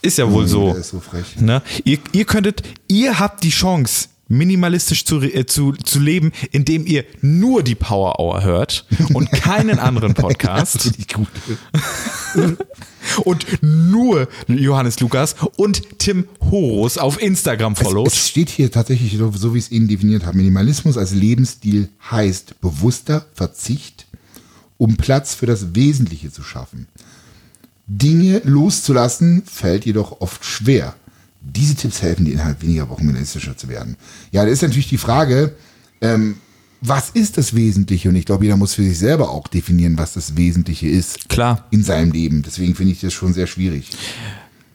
Ist 0.00 0.16
ja 0.18 0.30
wohl 0.30 0.46
so. 0.46 0.68
Der 0.70 0.76
ist 0.80 0.88
so 0.90 1.00
frech. 1.00 1.36
Ne? 1.38 1.60
Ihr, 1.84 1.98
ihr 2.12 2.24
könntet, 2.24 2.62
ihr 2.88 3.18
habt 3.18 3.42
die 3.42 3.50
Chance, 3.50 4.08
minimalistisch 4.28 5.04
zu, 5.04 5.20
äh, 5.20 5.46
zu, 5.46 5.72
zu 5.72 6.00
leben, 6.00 6.32
indem 6.50 6.86
ihr 6.86 7.04
nur 7.20 7.62
die 7.62 7.74
Power 7.74 8.18
Hour 8.18 8.42
hört 8.42 8.86
und 9.12 9.30
keinen 9.30 9.78
anderen 9.78 10.14
Podcast 10.14 10.92
und 13.24 13.62
nur 13.62 14.28
Johannes 14.48 15.00
Lukas 15.00 15.36
und 15.56 15.98
Tim 15.98 16.26
Horus 16.50 16.98
auf 16.98 17.20
Instagram 17.20 17.74
Es, 17.74 17.80
followt. 17.80 18.08
es 18.08 18.28
steht 18.28 18.50
hier 18.50 18.70
tatsächlich 18.70 19.16
so, 19.16 19.32
so 19.32 19.54
wie 19.54 19.58
ich 19.58 19.66
es 19.66 19.70
Ihnen 19.70 19.88
definiert 19.88 20.24
habe. 20.24 20.36
Minimalismus 20.36 20.96
als 20.96 21.12
Lebensstil 21.12 21.88
heißt 22.10 22.60
bewusster 22.60 23.26
Verzicht, 23.34 24.06
um 24.78 24.96
Platz 24.96 25.34
für 25.34 25.46
das 25.46 25.74
Wesentliche 25.74 26.32
zu 26.32 26.42
schaffen. 26.42 26.88
Dinge 27.86 28.40
loszulassen 28.44 29.42
fällt 29.44 29.84
jedoch 29.84 30.20
oft 30.20 30.44
schwer. 30.44 30.94
Diese 31.44 31.74
Tipps 31.74 32.02
helfen 32.02 32.24
dir 32.24 32.32
innerhalb 32.32 32.62
weniger 32.62 32.88
Wochen 32.88 33.02
minimalistischer 33.02 33.56
zu 33.56 33.68
werden. 33.68 33.96
Ja, 34.32 34.44
da 34.44 34.50
ist 34.50 34.62
natürlich 34.62 34.88
die 34.88 34.98
Frage, 34.98 35.54
ähm, 36.00 36.36
was 36.80 37.10
ist 37.10 37.38
das 37.38 37.54
Wesentliche? 37.54 38.08
Und 38.10 38.16
ich 38.16 38.26
glaube, 38.26 38.44
jeder 38.44 38.56
muss 38.56 38.74
für 38.74 38.82
sich 38.82 38.98
selber 38.98 39.30
auch 39.30 39.48
definieren, 39.48 39.96
was 39.96 40.12
das 40.14 40.36
Wesentliche 40.36 40.86
ist 40.86 41.28
Klar. 41.28 41.66
in 41.70 41.82
seinem 41.82 42.12
Leben. 42.12 42.42
Deswegen 42.42 42.74
finde 42.74 42.92
ich 42.92 43.00
das 43.00 43.12
schon 43.14 43.32
sehr 43.32 43.46
schwierig. 43.46 43.90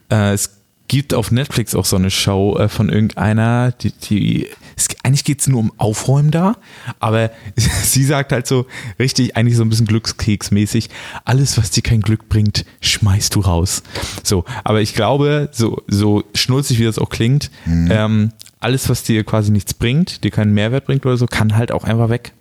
Äh, 0.10 0.34
es 0.34 0.59
gibt 0.90 1.14
auf 1.14 1.32
Netflix 1.32 1.76
auch 1.76 1.86
so 1.86 1.96
eine 1.96 2.10
Show 2.10 2.58
äh, 2.58 2.68
von 2.68 2.90
irgendeiner, 2.90 3.72
die, 3.72 3.92
die 3.92 4.48
es, 4.76 4.88
eigentlich 5.04 5.24
geht 5.24 5.40
es 5.40 5.48
nur 5.48 5.60
um 5.60 5.72
Aufräumen 5.78 6.32
da, 6.32 6.58
aber 7.00 7.32
sie 7.56 8.04
sagt 8.04 8.34
halt 8.34 8.48
so 8.48 8.66
richtig, 8.98 9.38
eigentlich 9.38 9.56
so 9.56 9.64
ein 9.64 9.70
bisschen 9.70 9.86
glückskeksmäßig, 9.86 10.90
alles, 11.24 11.58
was 11.58 11.72
dir 11.72 11.84
kein 11.84 12.02
Glück 12.02 12.28
bringt, 12.28 12.66
schmeißt 12.82 13.36
du 13.36 13.42
raus. 13.42 13.84
So, 14.24 14.44
aber 14.64 14.82
ich 14.82 14.96
glaube, 14.96 15.50
so, 15.54 15.82
so 15.88 16.24
schnulzig 16.34 16.80
wie 16.80 16.86
das 16.86 17.00
auch 17.00 17.10
klingt, 17.10 17.52
ähm, 17.68 18.32
alles, 18.60 18.90
was 18.90 19.04
dir 19.04 19.24
quasi 19.24 19.52
nichts 19.52 19.74
bringt, 19.74 20.24
dir 20.24 20.32
keinen 20.32 20.54
Mehrwert 20.54 20.86
bringt 20.86 21.06
oder 21.06 21.18
so, 21.18 21.28
kann 21.28 21.56
halt 21.56 21.72
auch 21.72 21.84
einfach 21.84 22.10
weg. 22.10 22.34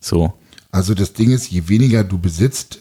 So. 0.00 0.32
Also 0.70 0.94
das 0.94 1.12
Ding 1.12 1.30
ist, 1.30 1.50
je 1.50 1.68
weniger 1.68 2.04
du 2.04 2.18
besitzt, 2.18 2.78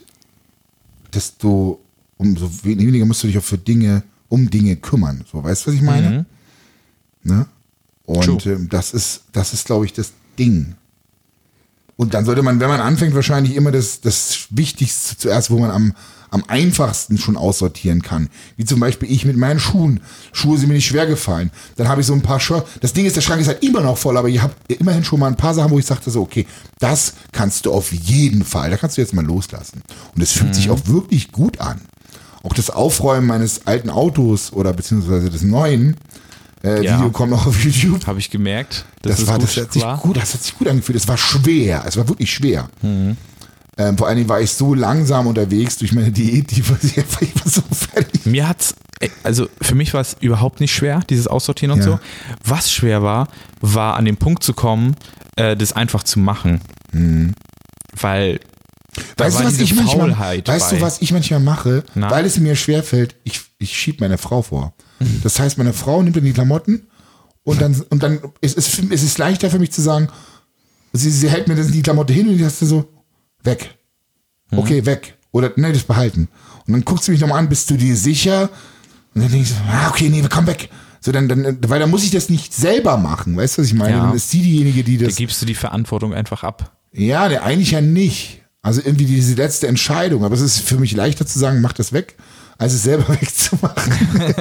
desto 1.13 1.79
umso 2.17 2.49
weniger 2.63 3.05
musst 3.05 3.23
du 3.23 3.27
dich 3.27 3.37
auch 3.37 3.43
für 3.43 3.57
Dinge, 3.57 4.03
um 4.29 4.49
Dinge 4.49 4.75
kümmern. 4.75 5.25
So, 5.31 5.43
weißt 5.43 5.65
du, 5.65 5.71
was 5.71 5.75
ich 5.75 5.81
meine? 5.81 6.25
Ne? 7.23 7.45
Und 8.05 8.45
ähm, 8.45 8.69
das 8.69 8.93
ist, 8.93 9.23
das 9.31 9.53
ist, 9.53 9.65
glaube 9.65 9.85
ich, 9.85 9.93
das 9.93 10.11
Ding. 10.37 10.75
Und 11.97 12.13
dann 12.13 12.25
sollte 12.25 12.43
man, 12.43 12.59
wenn 12.59 12.67
man 12.67 12.81
anfängt, 12.81 13.15
wahrscheinlich 13.15 13.55
immer 13.55 13.71
das, 13.71 14.01
das 14.01 14.47
Wichtigste 14.49 15.17
zuerst, 15.17 15.49
wo 15.49 15.57
man 15.57 15.71
am, 15.71 15.93
am 16.29 16.43
einfachsten 16.47 17.17
schon 17.17 17.37
aussortieren 17.37 18.01
kann. 18.01 18.29
Wie 18.57 18.65
zum 18.65 18.81
Beispiel 18.81 19.09
ich 19.09 19.23
mit 19.25 19.37
meinen 19.37 19.59
Schuhen. 19.59 20.01
Schuhe 20.33 20.57
sind 20.57 20.67
mir 20.67 20.75
nicht 20.75 20.87
schwer 20.87 21.07
gefallen. 21.07 21.51
Dann 21.77 21.87
habe 21.87 22.01
ich 22.01 22.07
so 22.07 22.13
ein 22.13 22.21
paar 22.21 22.41
Shirts. 22.41 22.69
Das 22.81 22.91
Ding 22.91 23.05
ist, 23.05 23.15
der 23.15 23.21
Schrank 23.21 23.41
ist 23.41 23.47
halt 23.47 23.63
immer 23.63 23.79
noch 23.79 23.97
voll, 23.97 24.17
aber 24.17 24.27
ihr 24.27 24.41
habt 24.41 24.71
immerhin 24.71 25.05
schon 25.05 25.21
mal 25.21 25.27
ein 25.27 25.37
paar 25.37 25.53
Sachen, 25.53 25.71
wo 25.71 25.79
ich 25.79 25.85
sagte 25.85 26.11
so, 26.11 26.21
okay, 26.21 26.45
das 26.79 27.13
kannst 27.31 27.65
du 27.65 27.71
auf 27.71 27.93
jeden 27.93 28.43
Fall, 28.43 28.69
da 28.69 28.77
kannst 28.77 28.97
du 28.97 29.01
jetzt 29.01 29.13
mal 29.13 29.25
loslassen. 29.25 29.81
Und 30.13 30.21
es 30.21 30.33
fühlt 30.33 30.53
sich 30.53 30.69
auch 30.69 30.87
wirklich 30.87 31.31
gut 31.31 31.61
an. 31.61 31.79
Auch 32.45 32.53
das 32.53 32.69
Aufräumen 32.69 33.25
meines 33.27 33.65
alten 33.65 33.89
Autos 33.89 34.53
oder 34.53 34.71
beziehungsweise 34.71 35.29
des 35.31 35.41
neuen, 35.41 35.97
äh, 36.63 36.83
Ja. 36.83 36.97
Video 36.97 37.09
kommt 37.11 37.31
noch 37.31 37.47
auf 37.47 37.63
YouTube. 37.63 38.05
Habe 38.05 38.19
ich 38.19 38.29
gemerkt. 38.29 38.85
Das, 39.01 39.25
war, 39.27 39.39
das 39.39 39.57
hat 39.57 39.73
sich 39.73 39.81
war. 39.81 39.97
gut, 39.97 40.15
das 40.17 40.33
hat 40.35 40.43
sich 40.43 40.55
gut 40.57 40.67
angefühlt. 40.67 40.95
Es 40.97 41.07
war 41.07 41.17
schwer. 41.17 41.83
Es 41.87 41.97
war 41.97 42.07
wirklich 42.07 42.31
schwer. 42.31 42.69
Mhm. 42.83 43.17
Ähm, 43.77 43.97
vor 43.97 44.07
allen 44.07 44.17
Dingen 44.17 44.29
war 44.29 44.39
ich 44.39 44.51
so 44.51 44.73
langsam 44.75 45.27
unterwegs 45.27 45.77
durch 45.77 45.91
meine 45.91 46.11
Diät, 46.11 46.51
die 46.51 46.67
war, 46.69 46.77
ich 46.83 46.95
war 46.97 47.51
so 47.51 47.61
fertig. 47.71 48.25
Mir 48.25 48.47
hat's, 48.47 48.75
äh, 49.01 49.09
also 49.23 49.49
für 49.61 49.75
mich 49.75 49.93
war 49.93 50.01
es 50.01 50.15
überhaupt 50.21 50.61
nicht 50.61 50.73
schwer, 50.73 51.01
dieses 51.09 51.27
Aussortieren 51.27 51.71
und 51.71 51.79
Ja. 51.79 51.83
so. 51.85 51.99
Was 52.43 52.71
schwer 52.71 53.01
war, 53.01 53.27
war 53.59 53.95
an 53.97 54.05
den 54.05 54.15
Punkt 54.17 54.43
zu 54.43 54.53
kommen, 54.53 54.95
äh, 55.35 55.57
das 55.57 55.73
einfach 55.73 56.03
zu 56.03 56.19
machen. 56.19 56.61
Weil 57.99 58.39
da. 59.15 59.25
Weißt 59.25 59.39
du, 59.39 59.45
was 59.45 59.59
ich 59.59 59.75
manchmal, 59.75 60.11
Faulheit 60.13 60.47
weißt 60.47 60.71
bei. 60.71 60.75
du, 60.77 60.81
was 60.81 61.01
ich 61.01 61.11
manchmal 61.11 61.39
mache? 61.39 61.83
Na? 61.95 62.09
Weil 62.09 62.25
es 62.25 62.39
mir 62.39 62.55
schwerfällt, 62.55 63.15
ich, 63.23 63.41
ich 63.57 63.75
schieb 63.75 64.01
meine 64.01 64.17
Frau 64.17 64.41
vor. 64.41 64.73
Mhm. 64.99 65.21
Das 65.23 65.39
heißt, 65.39 65.57
meine 65.57 65.73
Frau 65.73 66.01
nimmt 66.01 66.15
dann 66.15 66.23
die 66.23 66.33
Klamotten 66.33 66.87
und 67.43 67.61
dann, 67.61 67.79
und 67.89 68.03
dann 68.03 68.19
ist 68.41 68.57
es, 68.57 68.79
es 68.79 69.03
ist 69.03 69.17
leichter 69.17 69.49
für 69.49 69.59
mich 69.59 69.71
zu 69.71 69.81
sagen, 69.81 70.09
sie, 70.93 71.11
sie 71.11 71.29
hält 71.29 71.47
mir 71.47 71.55
die 71.55 71.81
Klamotte 71.81 72.13
hin 72.13 72.27
und 72.27 72.35
ich 72.35 72.43
hast 72.43 72.61
du 72.61 72.65
so, 72.65 72.89
weg. 73.43 73.75
Mhm. 74.51 74.59
Okay, 74.59 74.85
weg. 74.85 75.17
Oder, 75.31 75.51
nee, 75.55 75.71
das 75.71 75.83
behalten. 75.83 76.29
Und 76.67 76.73
dann 76.73 76.85
guckt 76.85 77.03
sie 77.03 77.11
mich 77.11 77.21
nochmal 77.21 77.39
an, 77.39 77.49
bist 77.49 77.69
du 77.69 77.75
dir 77.75 77.95
sicher? 77.95 78.49
Und 79.13 79.21
dann 79.21 79.31
denke 79.31 79.43
ich 79.43 79.49
so, 79.49 79.55
ah, 79.69 79.89
okay, 79.89 80.09
nee, 80.09 80.23
komm 80.29 80.47
weg. 80.47 80.69
So, 81.01 81.11
dann, 81.11 81.27
dann, 81.27 81.59
weil 81.67 81.79
dann 81.79 81.91
muss 81.91 82.03
ich 82.03 82.11
das 82.11 82.29
nicht 82.29 82.53
selber 82.53 82.97
machen. 82.97 83.37
Weißt 83.37 83.57
du, 83.57 83.61
was 83.61 83.67
ich 83.67 83.75
meine? 83.75 83.97
Ja. 83.97 84.05
Dann 84.05 84.15
ist 84.15 84.31
sie 84.31 84.41
diejenige, 84.41 84.83
die 84.83 84.97
da 84.97 85.05
das. 85.05 85.17
gibst 85.17 85.39
du 85.41 85.45
die 85.45 85.53
Verantwortung 85.53 86.13
einfach 86.13 86.43
ab. 86.43 86.75
Ja, 86.91 87.27
ne, 87.29 87.43
eigentlich 87.43 87.71
ja 87.71 87.81
nicht. 87.81 88.41
Also 88.65 88.81
irgendwie 88.83 89.05
diese 89.05 89.35
letzte 89.35 89.67
Entscheidung. 89.67 90.23
Aber 90.25 90.33
es 90.33 90.41
ist 90.41 90.59
für 90.59 90.77
mich 90.77 90.91
leichter 90.93 91.27
zu 91.27 91.37
sagen, 91.37 91.61
mach 91.61 91.73
das 91.73 91.93
weg, 91.93 92.15
als 92.57 92.73
es 92.73 92.81
selber 92.81 93.07
wegzumachen. 93.21 93.93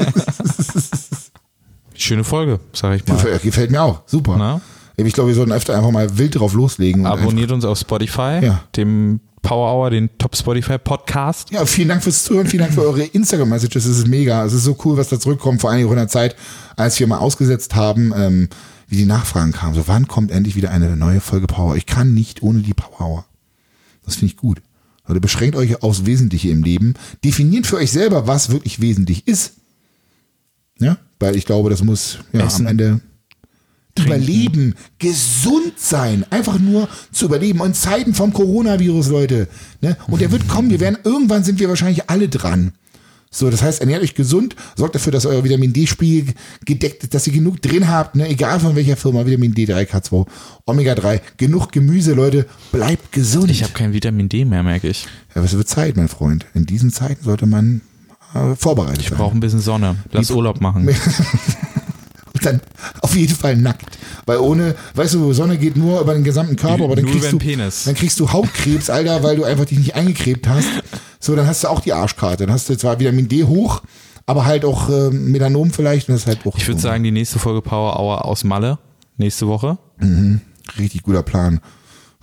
Schöne 1.95 2.25
Folge, 2.25 2.59
sag 2.72 2.97
ich 2.97 3.07
mal. 3.07 3.39
Gefällt- 3.43 3.70
mir 3.70 3.83
auch. 3.83 4.01
Super. 4.07 4.37
Na? 4.39 4.61
Ich 4.97 5.12
glaube, 5.12 5.29
wir 5.29 5.35
sollten 5.35 5.53
öfter 5.53 5.77
einfach 5.77 5.91
mal 5.91 6.16
wild 6.18 6.39
drauf 6.39 6.55
loslegen. 6.55 7.05
Abonniert 7.07 7.53
uns 7.53 7.64
auf 7.66 7.79
Spotify, 7.79 8.39
Ja. 8.43 8.62
dem 8.77 9.20
Power 9.43 9.70
Hour, 9.75 9.91
den 9.91 10.09
Top 10.16 10.35
Spotify 10.37 10.79
Podcast. 10.79 11.51
Ja, 11.51 11.66
vielen 11.66 11.89
Dank 11.89 12.03
fürs 12.03 12.25
Zuhören, 12.25 12.47
vielen 12.47 12.62
Dank 12.62 12.72
für 12.75 12.81
eure 12.83 13.03
Instagram-Messages. 13.03 13.85
Es 13.85 13.99
ist 13.99 14.09
mega. 14.09 14.43
Es 14.45 14.55
ist 14.55 14.64
so 14.64 14.75
cool, 14.85 14.97
was 14.97 15.11
da 15.11 15.20
zurückkommt, 15.20 15.61
vor 15.61 15.70
auch 15.70 15.75
in 15.75 15.97
der 15.97 16.09
Zeit, 16.09 16.35
als 16.77 16.99
wir 16.99 17.07
mal 17.07 17.18
ausgesetzt 17.18 17.75
haben, 17.75 18.14
ähm, 18.16 18.49
wie 18.89 18.97
die 18.97 19.05
Nachfragen 19.05 19.53
kamen. 19.53 19.75
So, 19.75 19.87
wann 19.87 20.09
kommt 20.09 20.31
endlich 20.31 20.57
wieder 20.57 20.70
eine 20.70 20.97
neue 20.97 21.20
Folge 21.20 21.47
Power? 21.47 21.77
Ich 21.77 21.85
kann 21.87 22.14
nicht 22.14 22.43
ohne 22.43 22.61
die 22.61 22.72
Power 22.75 23.01
Hour. 23.01 23.25
Das 24.05 24.17
finde 24.17 24.33
ich 24.33 24.37
gut. 24.37 24.63
Leute, 25.07 25.21
beschränkt 25.21 25.57
euch 25.57 25.83
aufs 25.83 26.07
Wesentliche 26.07 26.49
im 26.49 26.63
Leben. 26.63 26.95
Definiert 27.23 27.67
für 27.67 27.77
euch 27.77 27.91
selber, 27.91 28.27
was 28.27 28.51
wirklich 28.51 28.81
wesentlich 28.81 29.27
ist. 29.27 29.55
Ja, 30.79 30.99
weil 31.21 31.37
ich 31.37 31.45
glaube, 31.45 31.71
das 31.71 31.83
muss 31.83 32.19
ja, 32.33 32.47
Essen. 32.47 32.67
am 32.67 32.73
Ende 32.73 33.01
überleben, 33.99 34.75
gesund 34.99 35.75
sein, 35.77 36.25
einfach 36.31 36.59
nur 36.59 36.89
zu 37.13 37.27
überleben. 37.27 37.61
Und 37.61 37.77
Zeiten 37.77 38.15
vom 38.15 38.33
Coronavirus, 38.33 39.09
Leute. 39.09 39.49
Ne? 39.81 39.97
Und 40.09 40.21
der 40.21 40.33
wird 40.33 40.49
kommen. 40.49 40.71
Wir 40.71 40.81
werden 40.81 40.99
irgendwann 41.05 41.45
sind 41.45 41.61
wir 41.61 41.69
wahrscheinlich 41.69 42.11
alle 42.11 42.29
dran. 42.29 42.73
So, 43.37 43.51
das 43.51 43.62
heißt, 43.62 43.80
ernährt 43.80 44.03
euch 44.03 44.14
gesund, 44.14 44.55
sorgt 44.76 44.95
dafür, 44.95 45.11
dass 45.12 45.26
euer 45.26 45.43
Vitamin 45.43 45.72
D-Spiegel 45.72 46.35
gedeckt 46.64 47.03
ist, 47.03 47.14
dass 47.14 47.26
ihr 47.26 47.32
genug 47.32 47.61
drin 47.61 47.89
habt, 47.89 48.14
ne? 48.14 48.28
egal 48.28 48.61
von 48.61 48.76
welcher 48.76 48.97
Firma, 48.97 49.26
Vitamin 49.26 49.53
D3, 49.53 49.89
K2, 49.91 50.24
Omega 50.66 50.95
3, 50.95 51.20
genug 51.37 51.72
Gemüse, 51.72 52.14
Leute, 52.14 52.47
bleibt 52.70 53.11
gesund. 53.11 53.51
Ich 53.51 53.64
habe 53.64 53.72
kein 53.72 53.93
Vitamin 53.93 54.28
D 54.28 54.45
mehr, 54.45 54.62
merke 54.62 54.89
ich. 54.89 55.07
ja, 55.35 55.43
es 55.43 55.57
wird 55.57 55.66
Zeit, 55.68 55.97
mein 55.97 56.07
Freund. 56.09 56.47
In 56.55 56.64
diesen 56.64 56.91
Zeiten 56.93 57.24
sollte 57.24 57.47
man 57.47 57.80
äh, 58.35 58.55
vorbereitet 58.55 59.01
Ich 59.03 59.09
sein. 59.09 59.18
brauche 59.18 59.37
ein 59.37 59.41
bisschen 59.41 59.61
Sonne. 59.61 59.97
Lass 60.12 60.30
Urlaub 60.30 60.61
machen. 60.61 60.89
Dann 62.45 62.61
auf 63.01 63.15
jeden 63.17 63.35
Fall 63.35 63.57
nackt. 63.57 63.99
Weil 64.27 64.39
ohne, 64.39 64.75
weißt 64.95 65.15
du, 65.15 65.33
Sonne 65.33 65.57
geht 65.59 65.77
nur 65.77 66.01
über 66.01 66.15
den 66.15 66.25
gesamten 66.25 66.57
Körper, 66.57 66.85
aber 66.85 66.97
dann 66.97 67.05
Nur 67.05 67.13
kriegst, 67.15 67.33
du, 67.33 67.39
Penis. 67.39 67.85
dann 67.85 67.95
kriegst 67.95 68.21
du 68.21 68.33
Hautkrebs, 68.33 68.91
Alter, 68.91 69.23
weil 69.23 69.37
du 69.37 69.45
einfach 69.45 69.65
dich 69.65 69.79
nicht 69.79 69.95
eingecremt 69.95 70.47
hast. 70.49 70.69
So, 71.21 71.35
dann 71.37 71.47
hast 71.47 71.65
du 71.65 71.69
auch 71.69 71.81
die 71.81 71.93
Arschkarte. 71.93 72.45
Dann 72.47 72.55
hast 72.55 72.69
du 72.69 72.77
zwar 72.77 73.01
Vitamin 73.01 73.29
D 73.29 73.45
hoch, 73.45 73.83
aber 74.27 74.45
halt 74.45 74.65
auch 74.65 74.89
äh, 74.91 75.11
Melanom 75.11 75.71
vielleicht. 75.71 76.09
Und 76.09 76.15
das 76.15 76.23
ist 76.23 76.27
halt 76.29 76.47
auch 76.47 76.57
Ich 76.59 76.67
würde 76.69 76.81
so. 76.81 76.89
sagen, 76.89 77.03
die 77.05 77.11
nächste 77.13 77.39
Folge 77.39 77.63
Power 77.63 77.99
Hour 77.99 78.25
aus 78.25 78.45
Malle. 78.45 78.79
Nächste 79.17 79.47
Woche. 79.47 79.79
richtig 80.79 81.03
guter 81.03 81.23
Plan. 81.23 81.61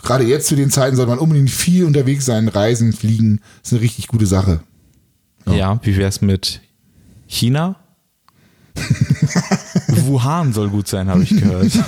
Gerade 0.03 0.23
jetzt 0.25 0.47
zu 0.47 0.55
den 0.55 0.71
Zeiten 0.71 0.95
sollte 0.95 1.09
man 1.11 1.19
unbedingt 1.19 1.51
viel 1.51 1.85
unterwegs 1.85 2.25
sein, 2.25 2.47
reisen, 2.47 2.91
fliegen. 2.91 3.39
Das 3.61 3.71
ist 3.71 3.73
eine 3.77 3.81
richtig 3.81 4.07
gute 4.07 4.25
Sache. 4.25 4.61
Ja, 5.47 5.79
wie 5.83 5.95
wär's 5.97 6.21
mit 6.21 6.61
China? 7.27 7.75
Wuhan 10.05 10.53
soll 10.53 10.69
gut 10.69 10.87
sein, 10.87 11.09
habe 11.09 11.23
ich 11.23 11.29
gehört. 11.29 11.71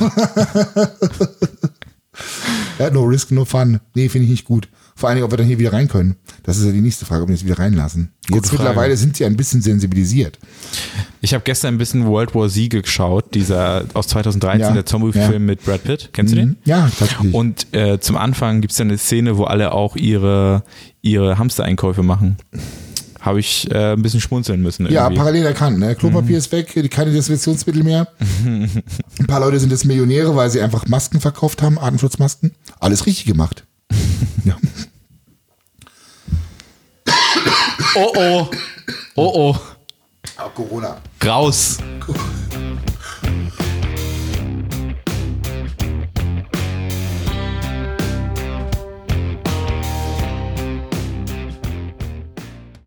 Ja, 2.80 2.89
no 2.89 3.03
risk, 3.03 3.32
no 3.32 3.45
fun. 3.45 3.80
Nee, 3.93 4.09
finde 4.09 4.26
ich 4.26 4.32
nicht 4.32 4.45
gut. 4.45 4.68
Vor 4.95 5.09
allen 5.09 5.16
Dingen, 5.16 5.26
ob 5.26 5.32
wir 5.32 5.38
dann 5.38 5.47
hier 5.47 5.57
wieder 5.59 5.74
rein 5.74 5.88
können. 5.88 6.16
Das 6.43 6.57
ist 6.57 6.66
ja 6.66 6.72
die 6.72 6.82
nächste 6.82 7.05
Frage, 7.05 7.24
ob 7.24 7.30
wir 7.30 7.36
jetzt 7.36 7.45
wieder 7.45 7.57
reinlassen. 7.57 8.11
Jetzt 8.30 8.49
Frage. 8.49 8.64
mittlerweile 8.64 8.97
sind 8.97 9.18
sie 9.18 9.26
ein 9.26 9.36
bisschen 9.36 9.61
sensibilisiert. 9.61 10.38
Ich 11.22 11.34
habe 11.34 11.43
gestern 11.43 11.76
ein 11.76 11.78
bisschen 11.78 12.05
World 12.05 12.36
War 12.36 12.49
Z 12.49 12.70
geschaut, 12.70 13.34
dieser 13.34 13.86
aus 13.93 14.07
2013, 14.07 14.61
Ja, 14.61 14.72
der 14.72 14.86
Zombie-Film 14.86 15.32
ja. 15.34 15.39
mit 15.39 15.64
Brad 15.66 15.84
Pitt. 15.84 16.09
Kennst 16.14 16.34
du 16.34 16.38
den? 16.38 16.57
Ja, 16.66 16.89
tatsächlich. 16.97 17.34
Und 17.34 17.74
äh, 17.74 17.99
zum 17.99 18.18
Anfang 18.18 18.61
gibt's 18.61 18.78
dann 18.78 18.89
eine 18.89 18.97
Szene, 18.97 19.38
wo 19.38 19.45
alle 19.45 19.72
auch 19.72 19.95
ihre, 19.95 20.64
ihre 21.01 21.38
Hamstereinkäufe 21.38 22.03
machen. 22.03 22.38
Habe 23.24 23.39
ich 23.39 23.71
äh, 23.71 23.93
ein 23.93 24.01
bisschen 24.01 24.19
schmunzeln 24.19 24.61
müssen. 24.61 24.86
Ja, 24.91 25.03
Irgendwie. 25.03 25.17
parallel 25.17 25.45
erkannt. 25.45 25.80
Ne? 25.80 25.95
Klopapier 25.95 26.38
ist 26.38 26.51
weg, 26.51 26.67
keine 26.91 27.09
Desinfektionsmittel 27.11 27.82
mehr. 27.82 28.09
Ein 28.45 29.28
paar 29.28 29.39
Leute 29.39 29.61
sind 29.61 29.71
jetzt 29.71 29.86
Millionäre, 29.86 30.36
weil 30.36 30.49
sie 30.49 30.59
einfach 30.59 30.86
Masken 30.88 31.21
verkauft 31.21 31.61
haben, 31.61 31.80
Atemschutzmasken. 31.80 32.51
Alles 32.82 33.05
richtig 33.05 33.26
gemacht. 33.26 33.63
ja. 34.43 34.57
oh 37.95 38.11
oh. 38.17 38.49
Oh 39.15 39.32
oh. 39.34 39.55
Corona. 40.53 40.97
Raus. 41.24 41.78